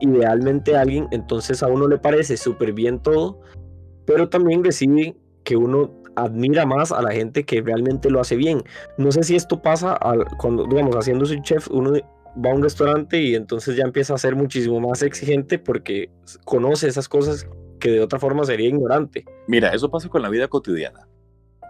idealmente 0.00 0.76
alguien, 0.76 1.06
entonces 1.10 1.62
a 1.62 1.68
uno 1.68 1.86
le 1.86 1.98
parece 1.98 2.36
súper 2.36 2.72
bien 2.72 3.00
todo, 3.00 3.40
pero 4.06 4.28
también 4.28 4.64
recibe 4.64 5.16
que 5.44 5.56
uno 5.56 5.92
admira 6.16 6.66
más 6.66 6.92
a 6.92 7.02
la 7.02 7.12
gente 7.12 7.44
que 7.44 7.60
realmente 7.62 8.10
lo 8.10 8.20
hace 8.20 8.36
bien. 8.36 8.62
No 8.98 9.12
sé 9.12 9.22
si 9.22 9.36
esto 9.36 9.62
pasa 9.62 9.94
al, 9.94 10.24
cuando, 10.38 10.64
digamos, 10.66 10.96
haciendo 10.96 11.24
su 11.26 11.36
chef, 11.42 11.68
uno 11.70 11.92
va 11.92 12.50
a 12.50 12.54
un 12.54 12.62
restaurante 12.62 13.20
y 13.20 13.34
entonces 13.34 13.76
ya 13.76 13.84
empieza 13.84 14.14
a 14.14 14.18
ser 14.18 14.36
muchísimo 14.36 14.80
más 14.80 15.02
exigente 15.02 15.58
porque 15.58 16.10
conoce 16.44 16.88
esas 16.88 17.08
cosas 17.08 17.46
que 17.78 17.90
de 17.90 18.00
otra 18.00 18.18
forma 18.18 18.44
sería 18.44 18.68
ignorante. 18.68 19.24
Mira, 19.48 19.70
eso 19.70 19.90
pasa 19.90 20.08
con 20.08 20.22
la 20.22 20.28
vida 20.28 20.48
cotidiana. 20.48 21.08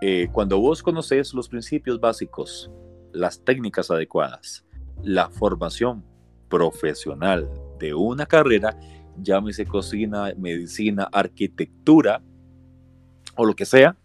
Eh, 0.02 0.28
cuando 0.32 0.58
vos 0.58 0.82
conoces 0.82 1.34
los 1.34 1.48
principios 1.48 2.00
básicos, 2.00 2.70
las 3.12 3.44
técnicas 3.44 3.90
adecuadas, 3.90 4.64
la 5.02 5.28
formación 5.28 6.04
profesional 6.48 7.50
de 7.78 7.92
una 7.92 8.26
carrera, 8.26 8.78
llámese 9.20 9.66
cocina, 9.66 10.32
medicina, 10.38 11.08
arquitectura 11.12 12.22
o 13.36 13.44
lo 13.44 13.54
que 13.54 13.66
sea, 13.66 13.96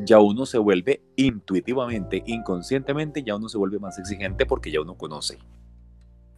ya 0.00 0.20
uno 0.20 0.46
se 0.46 0.58
vuelve 0.58 1.02
intuitivamente, 1.16 2.22
inconscientemente, 2.26 3.22
ya 3.22 3.36
uno 3.36 3.48
se 3.48 3.58
vuelve 3.58 3.78
más 3.78 3.98
exigente 3.98 4.46
porque 4.46 4.70
ya 4.70 4.80
uno 4.80 4.96
conoce. 4.96 5.38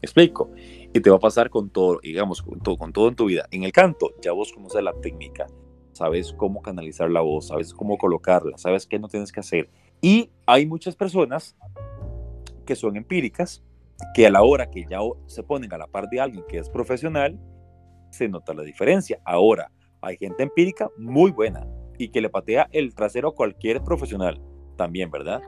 explico? 0.01 0.51
Y 0.95 1.01
te 1.01 1.11
va 1.11 1.17
a 1.17 1.21
pasar 1.21 1.51
con 1.51 1.69
todo, 1.69 2.01
digamos, 2.03 2.41
con 2.41 2.59
todo, 2.61 2.79
con 2.79 2.93
todo 2.93 3.09
en 3.09 3.17
tu 3.17 3.27
vida. 3.27 3.47
En 3.51 3.65
el 3.65 3.73
canto, 3.73 4.15
ya 4.23 4.33
vos 4.33 4.53
conoces 4.53 4.83
la 4.83 4.95
técnica, 4.95 5.47
sabes 6.01 6.33
cómo 6.33 6.63
canalizar 6.63 7.11
la 7.11 7.21
voz, 7.21 7.49
sabes 7.49 7.75
cómo 7.75 7.99
colocarla, 7.99 8.57
sabes 8.57 8.87
qué 8.87 8.99
no 8.99 9.09
tienes 9.09 9.31
que 9.31 9.41
hacer. 9.41 9.69
Y 10.01 10.31
hay 10.47 10.65
muchas 10.65 10.97
personas 10.97 11.59
que 12.65 12.75
son 12.75 12.97
empíricas, 12.97 13.63
que 14.15 14.27
a 14.27 14.31
la 14.31 14.43
hora 14.43 14.71
que 14.71 14.87
ya 14.89 15.01
se 15.27 15.43
ponen 15.43 15.71
a 15.75 15.77
la 15.77 15.87
par 15.87 16.09
de 16.09 16.19
alguien 16.19 16.43
que 16.49 16.57
es 16.57 16.71
profesional, 16.71 17.39
se 18.11 18.31
nota 18.31 18.55
la 18.55 18.63
diferencia. 18.63 19.21
Ahora, 19.27 19.71
hay 20.01 20.17
gente 20.17 20.43
empírica 20.43 20.89
muy 20.97 21.33
buena 21.33 21.67
y 21.99 22.09
que 22.09 22.23
le 22.23 22.31
patea 22.31 22.71
el 22.73 22.95
trasero 22.95 23.29
a 23.29 23.35
cualquier 23.35 23.83
profesional 23.83 24.41
también, 24.77 25.11
¿verdad? 25.11 25.43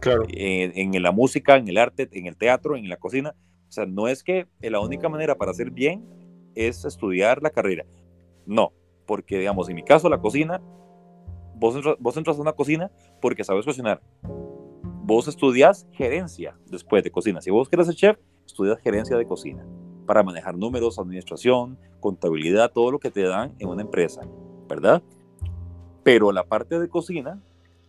Claro. 0.00 0.24
En, 0.30 0.94
en 0.94 1.02
la 1.02 1.12
música, 1.12 1.56
en 1.56 1.68
el 1.68 1.76
arte, 1.76 2.08
en 2.12 2.26
el 2.26 2.38
teatro, 2.38 2.74
en 2.74 2.88
la 2.88 2.96
cocina. 2.96 3.34
O 3.68 3.70
sea, 3.72 3.84
no 3.84 4.08
es 4.08 4.24
que 4.24 4.46
la 4.62 4.80
única 4.80 5.10
manera 5.10 5.34
para 5.34 5.50
hacer 5.50 5.70
bien 5.70 6.06
es 6.54 6.86
estudiar 6.86 7.42
la 7.42 7.50
carrera. 7.50 7.84
No, 8.46 8.72
porque 9.10 9.40
digamos, 9.40 9.68
en 9.68 9.74
mi 9.74 9.82
caso, 9.82 10.08
la 10.08 10.20
cocina, 10.20 10.62
vos, 11.56 11.74
vos 11.98 12.16
entras 12.16 12.38
a 12.38 12.42
una 12.42 12.52
cocina 12.52 12.92
porque 13.20 13.42
sabes 13.42 13.64
cocinar. 13.64 14.00
Vos 15.02 15.26
estudias 15.26 15.88
gerencia 15.90 16.56
después 16.70 17.02
de 17.02 17.10
cocina. 17.10 17.40
Si 17.40 17.50
vos 17.50 17.68
quieres 17.68 17.88
ser 17.88 17.96
chef, 17.96 18.18
estudias 18.46 18.78
gerencia 18.78 19.16
de 19.16 19.26
cocina 19.26 19.66
para 20.06 20.22
manejar 20.22 20.56
números, 20.56 21.00
administración, 21.00 21.76
contabilidad, 21.98 22.70
todo 22.70 22.92
lo 22.92 23.00
que 23.00 23.10
te 23.10 23.24
dan 23.24 23.52
en 23.58 23.66
una 23.66 23.82
empresa, 23.82 24.20
¿verdad? 24.68 25.02
Pero 26.04 26.30
la 26.30 26.44
parte 26.44 26.78
de 26.78 26.88
cocina, 26.88 27.42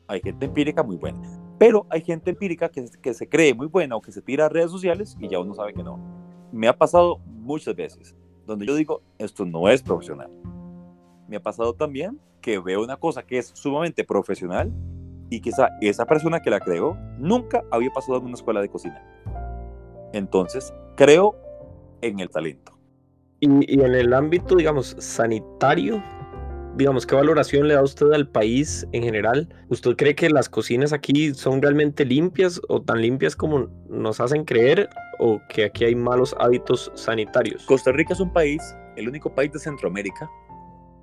hay 0.07 0.21
gente 0.21 0.47
empírica 0.47 0.81
muy 0.81 0.95
buena. 0.95 1.21
Pero 1.59 1.85
hay 1.91 2.01
gente 2.01 2.31
empírica 2.31 2.69
que, 2.69 2.89
que 2.99 3.13
se 3.13 3.29
cree 3.29 3.53
muy 3.53 3.67
buena 3.67 3.95
o 3.95 4.01
que 4.01 4.11
se 4.11 4.23
tira 4.23 4.47
a 4.47 4.49
redes 4.49 4.71
sociales 4.71 5.15
y 5.19 5.27
ya 5.27 5.37
uno 5.37 5.53
sabe 5.53 5.75
que 5.75 5.83
no. 5.83 5.99
Me 6.51 6.67
ha 6.67 6.75
pasado 6.75 7.19
muchas 7.27 7.75
veces 7.75 8.15
donde 8.47 8.65
yo 8.65 8.73
digo, 8.73 9.01
esto 9.19 9.45
no 9.45 9.69
es 9.69 9.83
profesional. 9.83 10.31
Me 11.31 11.37
ha 11.37 11.41
pasado 11.41 11.73
también 11.73 12.19
que 12.41 12.59
veo 12.59 12.83
una 12.83 12.97
cosa 12.97 13.23
que 13.23 13.37
es 13.37 13.53
sumamente 13.53 14.03
profesional 14.03 14.69
y 15.29 15.39
quizá 15.39 15.69
esa 15.79 16.05
persona 16.05 16.41
que 16.41 16.49
la 16.49 16.59
creó 16.59 16.97
nunca 17.17 17.63
había 17.71 17.89
pasado 17.89 18.17
en 18.17 18.25
una 18.25 18.33
escuela 18.33 18.59
de 18.59 18.67
cocina. 18.67 19.01
Entonces, 20.11 20.73
creo 20.97 21.37
en 22.01 22.19
el 22.19 22.29
talento. 22.29 22.77
Y, 23.39 23.47
y 23.73 23.79
en 23.79 23.95
el 23.95 24.13
ámbito, 24.13 24.57
digamos, 24.57 24.93
sanitario, 24.99 26.03
digamos, 26.75 27.05
¿qué 27.05 27.15
valoración 27.15 27.65
le 27.65 27.75
da 27.75 27.81
usted 27.81 28.11
al 28.11 28.27
país 28.27 28.85
en 28.91 29.03
general? 29.03 29.47
¿Usted 29.69 29.95
cree 29.95 30.15
que 30.15 30.29
las 30.29 30.49
cocinas 30.49 30.91
aquí 30.91 31.33
son 31.33 31.61
realmente 31.61 32.03
limpias 32.03 32.59
o 32.67 32.81
tan 32.81 33.01
limpias 33.01 33.37
como 33.37 33.69
nos 33.87 34.19
hacen 34.19 34.43
creer 34.43 34.89
o 35.19 35.39
que 35.47 35.63
aquí 35.63 35.85
hay 35.85 35.95
malos 35.95 36.35
hábitos 36.41 36.91
sanitarios? 36.95 37.65
Costa 37.67 37.93
Rica 37.93 38.11
es 38.11 38.19
un 38.19 38.33
país, 38.33 38.61
el 38.97 39.07
único 39.07 39.33
país 39.33 39.53
de 39.53 39.59
Centroamérica 39.59 40.29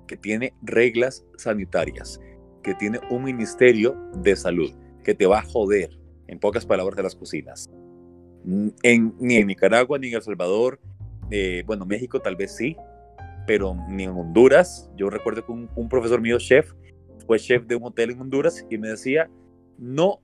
que 0.09 0.17
tiene 0.17 0.53
reglas 0.63 1.23
sanitarias, 1.37 2.19
que 2.63 2.73
tiene 2.73 2.99
un 3.11 3.23
ministerio 3.23 3.95
de 4.15 4.35
salud, 4.35 4.73
que 5.03 5.13
te 5.13 5.27
va 5.27 5.39
a 5.39 5.43
joder, 5.43 5.91
en 6.25 6.39
pocas 6.39 6.65
palabras, 6.65 6.97
de 6.97 7.03
las 7.03 7.15
cocinas. 7.15 7.69
En, 8.81 9.13
ni 9.19 9.35
en 9.35 9.47
Nicaragua, 9.47 9.99
ni 9.99 10.07
en 10.07 10.15
El 10.15 10.23
Salvador, 10.23 10.79
eh, 11.29 11.61
bueno, 11.67 11.85
México 11.85 12.19
tal 12.19 12.35
vez 12.35 12.55
sí, 12.55 12.75
pero 13.45 13.75
ni 13.87 14.05
en 14.05 14.09
Honduras. 14.09 14.89
Yo 14.97 15.11
recuerdo 15.11 15.45
que 15.45 15.51
un, 15.51 15.89
profesor 15.89 16.19
mío, 16.21 16.39
chef, 16.39 16.73
fue 17.27 17.37
chef 17.37 17.67
de 17.67 17.75
un 17.75 17.83
hotel 17.83 18.09
en 18.09 18.21
Honduras 18.21 18.65
y 18.67 18.79
me 18.79 18.87
decía, 18.87 19.29
no 19.77 20.21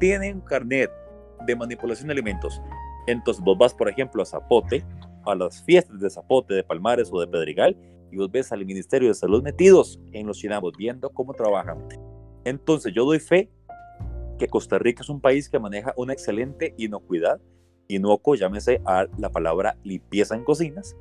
tienen 0.00 0.40
carnet 0.40 0.90
de 1.46 1.54
manipulación 1.54 2.08
de 2.08 2.14
alimentos. 2.14 2.60
Entonces 3.06 3.42
vos 3.44 3.56
vas, 3.56 3.72
por 3.72 3.88
ejemplo, 3.88 4.20
a 4.20 4.26
Zapote, 4.26 4.84
a 5.24 5.36
las 5.36 5.62
fiestas 5.62 6.00
de 6.00 6.10
Zapote, 6.10 6.54
de 6.54 6.64
Palmares 6.64 7.08
o 7.12 7.20
de 7.20 7.28
Pedregal, 7.28 7.76
y 8.10 8.16
vos 8.16 8.30
ves 8.30 8.52
al 8.52 8.64
Ministerio 8.64 9.08
de 9.08 9.14
Salud 9.14 9.42
metidos 9.42 10.00
en 10.12 10.26
los 10.26 10.38
chinabos, 10.38 10.74
viendo 10.76 11.10
cómo 11.10 11.34
trabajan. 11.34 11.78
Entonces 12.44 12.92
yo 12.94 13.04
doy 13.04 13.20
fe 13.20 13.50
que 14.38 14.48
Costa 14.48 14.78
Rica 14.78 15.02
es 15.02 15.08
un 15.08 15.20
país 15.20 15.48
que 15.48 15.58
maneja 15.58 15.92
una 15.96 16.12
excelente 16.12 16.74
inocuidad, 16.78 17.40
inocuo, 17.88 18.34
llámese 18.34 18.80
a 18.84 19.06
la 19.18 19.30
palabra 19.30 19.76
limpieza 19.82 20.34
en 20.34 20.44
cocinas, 20.44 20.96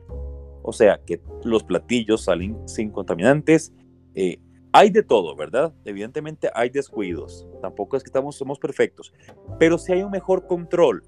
o 0.63 0.73
sea, 0.73 0.99
que 1.05 1.21
los 1.43 1.63
platillos 1.63 2.25
salen 2.25 2.57
sin 2.67 2.91
contaminantes. 2.91 3.71
Eh, 4.15 4.39
hay 4.73 4.89
de 4.89 5.01
todo, 5.01 5.33
¿verdad? 5.35 5.73
Evidentemente 5.85 6.49
hay 6.53 6.69
descuidos. 6.69 7.47
Tampoco 7.61 7.95
es 7.95 8.03
que 8.03 8.09
estamos, 8.09 8.35
somos 8.35 8.59
perfectos. 8.59 9.13
Pero 9.59 9.77
si 9.77 9.93
hay 9.93 10.03
un 10.03 10.11
mejor 10.11 10.45
control 10.45 11.03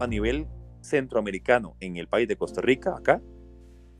a 0.00 0.06
nivel 0.08 0.48
centroamericano 0.80 1.76
en 1.78 1.98
el 1.98 2.08
país 2.08 2.26
de 2.26 2.36
Costa 2.36 2.60
Rica, 2.60 2.96
acá, 2.96 3.22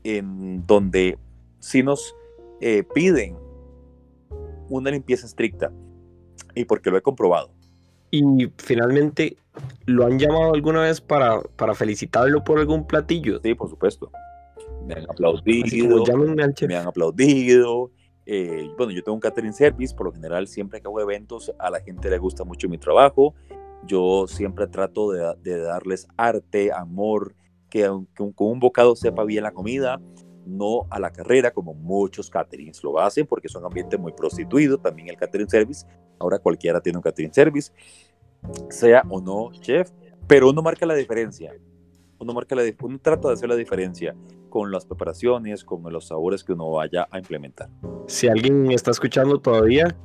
en 0.03 0.65
donde 0.65 1.17
si 1.59 1.83
nos 1.83 2.15
eh, 2.59 2.83
piden 2.93 3.37
una 4.69 4.91
limpieza 4.91 5.25
estricta, 5.25 5.71
y 6.55 6.65
porque 6.65 6.89
lo 6.89 6.97
he 6.97 7.01
comprobado, 7.01 7.51
Y 8.11 8.51
finalmente, 8.57 9.37
¿lo 9.85 10.05
han 10.05 10.19
llamado 10.19 10.53
alguna 10.53 10.81
vez 10.81 10.99
para, 10.99 11.41
para 11.55 11.73
felicitarlo 11.73 12.43
por 12.43 12.59
algún 12.59 12.85
platillo? 12.85 13.39
Sí, 13.41 13.55
por 13.55 13.69
supuesto. 13.69 14.11
Me 14.85 14.95
han 14.95 15.03
aplaudido. 15.09 16.03
Me 16.67 16.75
han 16.75 16.87
aplaudido. 16.87 17.91
Eh, 18.25 18.69
bueno, 18.77 18.91
yo 18.91 19.01
tengo 19.01 19.15
un 19.15 19.21
catering 19.21 19.53
service, 19.53 19.95
por 19.95 20.07
lo 20.07 20.11
general 20.11 20.47
siempre 20.47 20.81
que 20.81 20.87
hago 20.87 20.99
eventos 20.99 21.51
a 21.57 21.69
la 21.69 21.79
gente 21.79 22.09
le 22.09 22.17
gusta 22.17 22.43
mucho 22.43 22.67
mi 22.67 22.77
trabajo. 22.77 23.33
Yo 23.87 24.27
siempre 24.27 24.67
trato 24.67 25.11
de, 25.11 25.33
de 25.41 25.59
darles 25.59 26.07
arte, 26.17 26.71
amor, 26.71 27.33
que, 27.71 27.87
con 28.13 28.33
un 28.37 28.59
bocado 28.59 28.95
sepa 28.95 29.23
bien 29.23 29.43
la 29.43 29.51
comida, 29.51 29.99
no 30.45 30.85
a 30.89 30.99
la 30.99 31.11
carrera 31.11 31.51
como 31.51 31.73
muchos 31.73 32.29
caterings 32.29 32.83
lo 32.83 32.99
hacen 32.99 33.25
porque 33.25 33.47
es 33.47 33.55
un 33.55 33.65
ambiente 33.65 33.97
muy 33.97 34.11
prostituido, 34.11 34.77
también 34.77 35.09
el 35.09 35.17
catering 35.17 35.49
service, 35.49 35.87
ahora 36.19 36.37
cualquiera 36.37 36.81
tiene 36.81 36.97
un 36.97 37.01
catering 37.01 37.33
service, 37.33 37.71
sea 38.69 39.03
o 39.09 39.21
no 39.21 39.51
chef, 39.59 39.89
pero 40.27 40.49
uno 40.49 40.61
marca 40.61 40.85
la 40.85 40.95
diferencia, 40.95 41.53
uno, 42.19 42.33
marca 42.33 42.55
la, 42.55 42.63
uno 42.81 42.99
trata 42.99 43.29
de 43.29 43.33
hacer 43.35 43.49
la 43.49 43.55
diferencia 43.55 44.15
con 44.49 44.71
las 44.71 44.85
preparaciones, 44.85 45.63
con 45.63 45.81
los 45.91 46.07
sabores 46.07 46.43
que 46.43 46.53
uno 46.53 46.69
vaya 46.71 47.07
a 47.09 47.17
implementar. 47.17 47.69
Si 48.07 48.27
alguien 48.27 48.69
está 48.71 48.91
escuchando 48.91 49.39
todavía, 49.39 49.95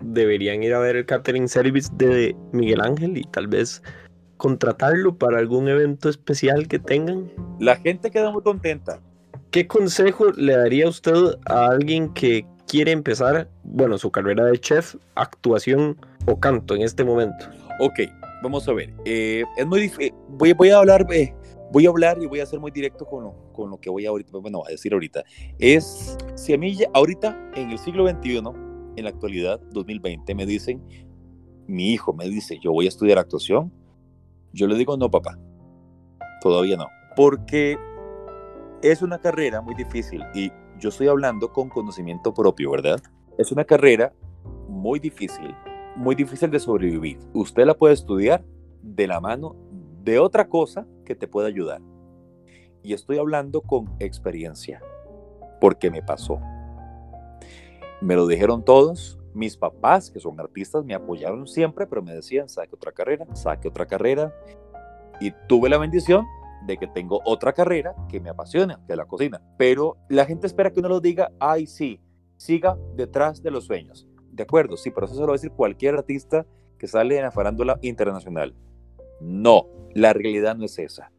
deberían 0.00 0.62
ir 0.62 0.74
a 0.74 0.78
ver 0.78 0.96
el 0.96 1.06
catering 1.06 1.48
service 1.48 1.90
de 1.96 2.36
Miguel 2.52 2.80
Ángel 2.80 3.16
y 3.16 3.24
tal 3.24 3.48
vez 3.48 3.82
contratarlo 4.36 5.16
para 5.16 5.38
algún 5.38 5.68
evento 5.68 6.08
especial 6.08 6.68
que 6.68 6.78
tengan. 6.78 7.30
La 7.58 7.76
gente 7.76 8.10
queda 8.10 8.30
muy 8.30 8.42
contenta. 8.42 9.00
¿Qué 9.50 9.66
consejo 9.66 10.32
le 10.32 10.56
daría 10.56 10.88
usted 10.88 11.14
a 11.46 11.66
alguien 11.66 12.12
que 12.12 12.44
quiere 12.66 12.92
empezar, 12.92 13.48
bueno, 13.62 13.98
su 13.98 14.10
carrera 14.10 14.44
de 14.44 14.58
chef, 14.58 14.96
actuación 15.14 15.96
o 16.26 16.40
canto 16.40 16.74
en 16.74 16.82
este 16.82 17.04
momento? 17.04 17.46
Ok, 17.80 18.00
vamos 18.42 18.68
a 18.68 18.72
ver. 18.72 18.92
Eh, 19.04 19.44
es 19.56 19.66
muy 19.66 19.82
difícil. 19.82 20.12
Voy, 20.28 20.52
voy, 20.52 20.70
a 20.70 20.78
hablar, 20.78 21.06
eh, 21.12 21.32
voy 21.70 21.86
a 21.86 21.90
hablar 21.90 22.18
y 22.20 22.26
voy 22.26 22.40
a 22.40 22.46
ser 22.46 22.58
muy 22.58 22.70
directo 22.70 23.04
con 23.04 23.24
lo, 23.24 23.52
con 23.52 23.70
lo 23.70 23.78
que 23.78 23.90
voy 23.90 24.06
a 24.06 24.08
ahorita, 24.08 24.38
bueno, 24.38 24.62
a 24.66 24.70
decir 24.70 24.92
ahorita. 24.92 25.22
Es, 25.58 26.16
si 26.34 26.52
a 26.52 26.58
mí 26.58 26.76
ahorita, 26.92 27.52
en 27.54 27.70
el 27.70 27.78
siglo 27.78 28.08
XXI, 28.08 28.38
en 28.96 29.04
la 29.04 29.10
actualidad, 29.10 29.60
2020, 29.70 30.34
me 30.34 30.46
dicen, 30.46 30.82
mi 31.66 31.92
hijo 31.92 32.12
me 32.12 32.28
dice, 32.28 32.58
yo 32.62 32.72
voy 32.72 32.86
a 32.86 32.88
estudiar 32.88 33.18
actuación, 33.18 33.72
yo 34.54 34.68
le 34.68 34.76
digo, 34.76 34.96
no, 34.96 35.10
papá, 35.10 35.36
todavía 36.40 36.76
no. 36.76 36.86
Porque 37.16 37.76
es 38.82 39.02
una 39.02 39.18
carrera 39.18 39.60
muy 39.60 39.74
difícil 39.74 40.24
y 40.34 40.50
yo 40.78 40.88
estoy 40.88 41.08
hablando 41.08 41.52
con 41.52 41.68
conocimiento 41.68 42.32
propio, 42.32 42.70
¿verdad? 42.70 43.00
Es 43.36 43.50
una 43.50 43.64
carrera 43.64 44.12
muy 44.68 45.00
difícil, 45.00 45.54
muy 45.96 46.14
difícil 46.14 46.50
de 46.50 46.60
sobrevivir. 46.60 47.18
Usted 47.32 47.66
la 47.66 47.74
puede 47.74 47.94
estudiar 47.94 48.44
de 48.82 49.06
la 49.06 49.20
mano 49.20 49.56
de 50.02 50.18
otra 50.18 50.48
cosa 50.48 50.86
que 51.04 51.14
te 51.14 51.26
pueda 51.26 51.48
ayudar. 51.48 51.80
Y 52.82 52.92
estoy 52.92 53.18
hablando 53.18 53.62
con 53.62 53.96
experiencia, 53.98 54.82
porque 55.60 55.90
me 55.90 56.02
pasó. 56.02 56.38
Me 58.00 58.14
lo 58.14 58.26
dijeron 58.26 58.64
todos, 58.64 59.18
mis 59.34 59.56
papás, 59.56 60.10
que 60.10 60.20
son 60.20 60.38
artistas, 60.40 60.84
me 60.84 60.94
apoyaron 60.94 61.46
siempre, 61.46 61.86
pero 61.86 62.02
me 62.02 62.14
decían, 62.14 62.48
saque 62.48 62.74
otra 62.74 62.92
carrera, 62.92 63.26
saque 63.34 63.68
otra 63.68 63.86
carrera. 63.86 64.34
Y 65.20 65.32
tuve 65.48 65.68
la 65.68 65.78
bendición 65.78 66.24
de 66.66 66.78
que 66.78 66.86
tengo 66.86 67.20
otra 67.24 67.52
carrera 67.52 67.94
que 68.08 68.20
me 68.20 68.30
apasiona, 68.30 68.80
que 68.86 68.92
es 68.92 68.96
la 68.96 69.06
cocina. 69.06 69.42
Pero 69.58 69.96
la 70.08 70.24
gente 70.24 70.46
espera 70.46 70.72
que 70.72 70.80
uno 70.80 70.88
lo 70.88 71.00
diga, 71.00 71.32
ay, 71.38 71.66
sí, 71.66 72.00
siga 72.36 72.78
detrás 72.94 73.42
de 73.42 73.50
los 73.50 73.64
sueños. 73.64 74.08
De 74.30 74.44
acuerdo, 74.44 74.76
sí, 74.76 74.90
pero 74.90 75.06
eso 75.06 75.14
se 75.14 75.20
lo 75.20 75.28
va 75.28 75.32
a 75.32 75.36
decir 75.36 75.52
cualquier 75.52 75.94
artista 75.94 76.46
que 76.78 76.88
sale 76.88 77.16
en 77.16 77.24
la 77.24 77.30
farándula 77.30 77.78
internacional. 77.82 78.54
No, 79.20 79.66
la 79.94 80.12
realidad 80.12 80.56
no 80.56 80.64
es 80.64 80.78
esa. 80.78 81.12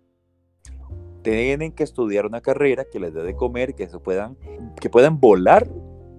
Tienen 1.21 1.71
que 1.71 1.83
estudiar 1.83 2.25
una 2.25 2.41
carrera 2.41 2.85
que 2.85 2.99
les 2.99 3.13
dé 3.13 3.23
de 3.23 3.35
comer, 3.35 3.73
que 3.73 3.87
se 3.87 3.97
puedan, 3.99 4.37
que 4.79 4.89
puedan 4.89 5.19
volar 5.19 5.67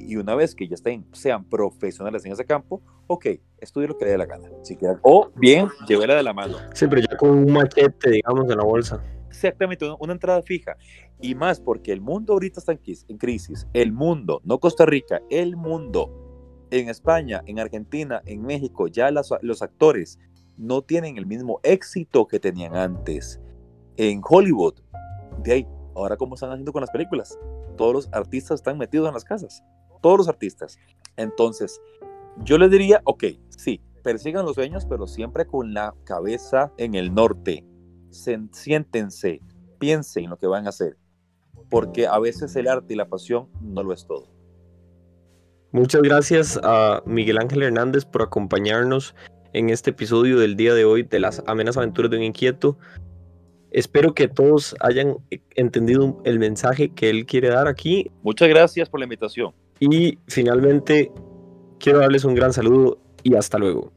y 0.06 0.16
una 0.16 0.34
vez 0.34 0.54
que 0.54 0.68
ya 0.68 0.74
estén, 0.74 1.04
sean 1.12 1.44
profesionales 1.44 2.24
en 2.24 2.32
ese 2.32 2.44
campo, 2.44 2.82
ok, 3.06 3.26
estudie 3.58 3.88
lo 3.88 3.98
que 3.98 4.04
le 4.04 4.12
dé 4.12 4.18
la 4.18 4.26
gana. 4.26 4.48
Si 4.62 4.78
o 5.02 5.30
bien, 5.36 5.68
llévela 5.88 6.14
de 6.14 6.22
la 6.22 6.32
mano. 6.32 6.56
Sí, 6.74 6.86
pero 6.86 7.02
ya 7.02 7.16
con 7.16 7.30
un 7.30 7.52
machete, 7.52 8.10
digamos, 8.10 8.50
en 8.50 8.56
la 8.56 8.64
bolsa 8.64 9.02
exactamente 9.36 9.88
una, 9.98 10.12
entrada 10.12 10.42
fija. 10.42 10.76
Y 11.20 11.34
más 11.34 11.60
porque 11.60 11.92
el 11.92 12.00
mundo 12.00 12.32
ahorita 12.32 12.60
está 12.60 12.72
en 12.72 13.18
crisis. 13.18 13.66
El 13.72 13.92
mundo, 13.92 14.40
no 14.44 14.58
Costa 14.58 14.86
Rica, 14.86 15.20
el 15.30 15.56
mundo. 15.56 16.22
En 16.70 16.88
España, 16.88 17.42
en 17.46 17.60
Argentina, 17.60 18.22
en 18.26 18.42
México, 18.42 18.88
ya 18.88 19.10
los 19.10 19.62
actores 19.62 20.18
no 20.56 20.82
tienen 20.82 21.16
el 21.16 21.26
mismo 21.26 21.60
éxito 21.62 22.26
que 22.26 22.40
tenían 22.40 22.74
antes. 22.74 23.40
En 23.96 24.20
Hollywood, 24.28 24.74
de 25.42 25.52
ahí, 25.52 25.68
ahora 25.94 26.16
cómo 26.16 26.34
están 26.34 26.50
haciendo 26.50 26.72
con 26.72 26.80
las 26.80 26.90
películas. 26.90 27.38
Todos 27.76 27.92
los 27.92 28.08
artistas 28.12 28.60
están 28.60 28.78
metidos 28.78 29.06
en 29.06 29.14
las 29.14 29.24
casas. 29.24 29.62
Todos 30.06 30.18
los 30.18 30.28
artistas. 30.28 30.78
Entonces, 31.16 31.80
yo 32.44 32.58
les 32.58 32.70
diría, 32.70 33.00
ok, 33.02 33.24
sí, 33.48 33.80
persigan 34.04 34.46
los 34.46 34.54
sueños, 34.54 34.86
pero 34.86 35.08
siempre 35.08 35.46
con 35.46 35.74
la 35.74 35.96
cabeza 36.04 36.72
en 36.76 36.94
el 36.94 37.12
norte 37.12 37.64
siéntense, 38.52 39.40
piensen 39.80 40.22
en 40.22 40.30
lo 40.30 40.38
que 40.38 40.46
van 40.46 40.66
a 40.66 40.68
hacer, 40.68 40.96
porque 41.68 42.06
a 42.06 42.20
veces 42.20 42.54
el 42.54 42.68
arte 42.68 42.94
y 42.94 42.96
la 42.96 43.08
pasión 43.08 43.48
no 43.60 43.82
lo 43.82 43.92
es 43.92 44.06
todo. 44.06 44.28
Muchas 45.72 46.02
gracias 46.02 46.60
a 46.62 47.02
Miguel 47.04 47.38
Ángel 47.38 47.64
Hernández 47.64 48.04
por 48.04 48.22
acompañarnos 48.22 49.12
en 49.54 49.70
este 49.70 49.90
episodio 49.90 50.38
del 50.38 50.54
día 50.54 50.72
de 50.74 50.84
hoy 50.84 51.02
de 51.02 51.18
las 51.18 51.42
amenas 51.48 51.76
aventuras 51.76 52.12
de 52.12 52.18
un 52.18 52.22
inquieto. 52.22 52.78
Espero 53.72 54.14
que 54.14 54.28
todos 54.28 54.76
hayan 54.78 55.16
entendido 55.56 56.22
el 56.24 56.38
mensaje 56.38 56.90
que 56.90 57.10
él 57.10 57.26
quiere 57.26 57.48
dar 57.48 57.66
aquí. 57.66 58.08
Muchas 58.22 58.48
gracias 58.48 58.88
por 58.88 59.00
la 59.00 59.06
invitación. 59.06 59.52
Y 59.80 60.18
finalmente, 60.28 61.12
quiero 61.78 61.98
darles 61.98 62.24
un 62.24 62.34
gran 62.34 62.52
saludo 62.52 62.98
y 63.22 63.34
hasta 63.34 63.58
luego. 63.58 63.92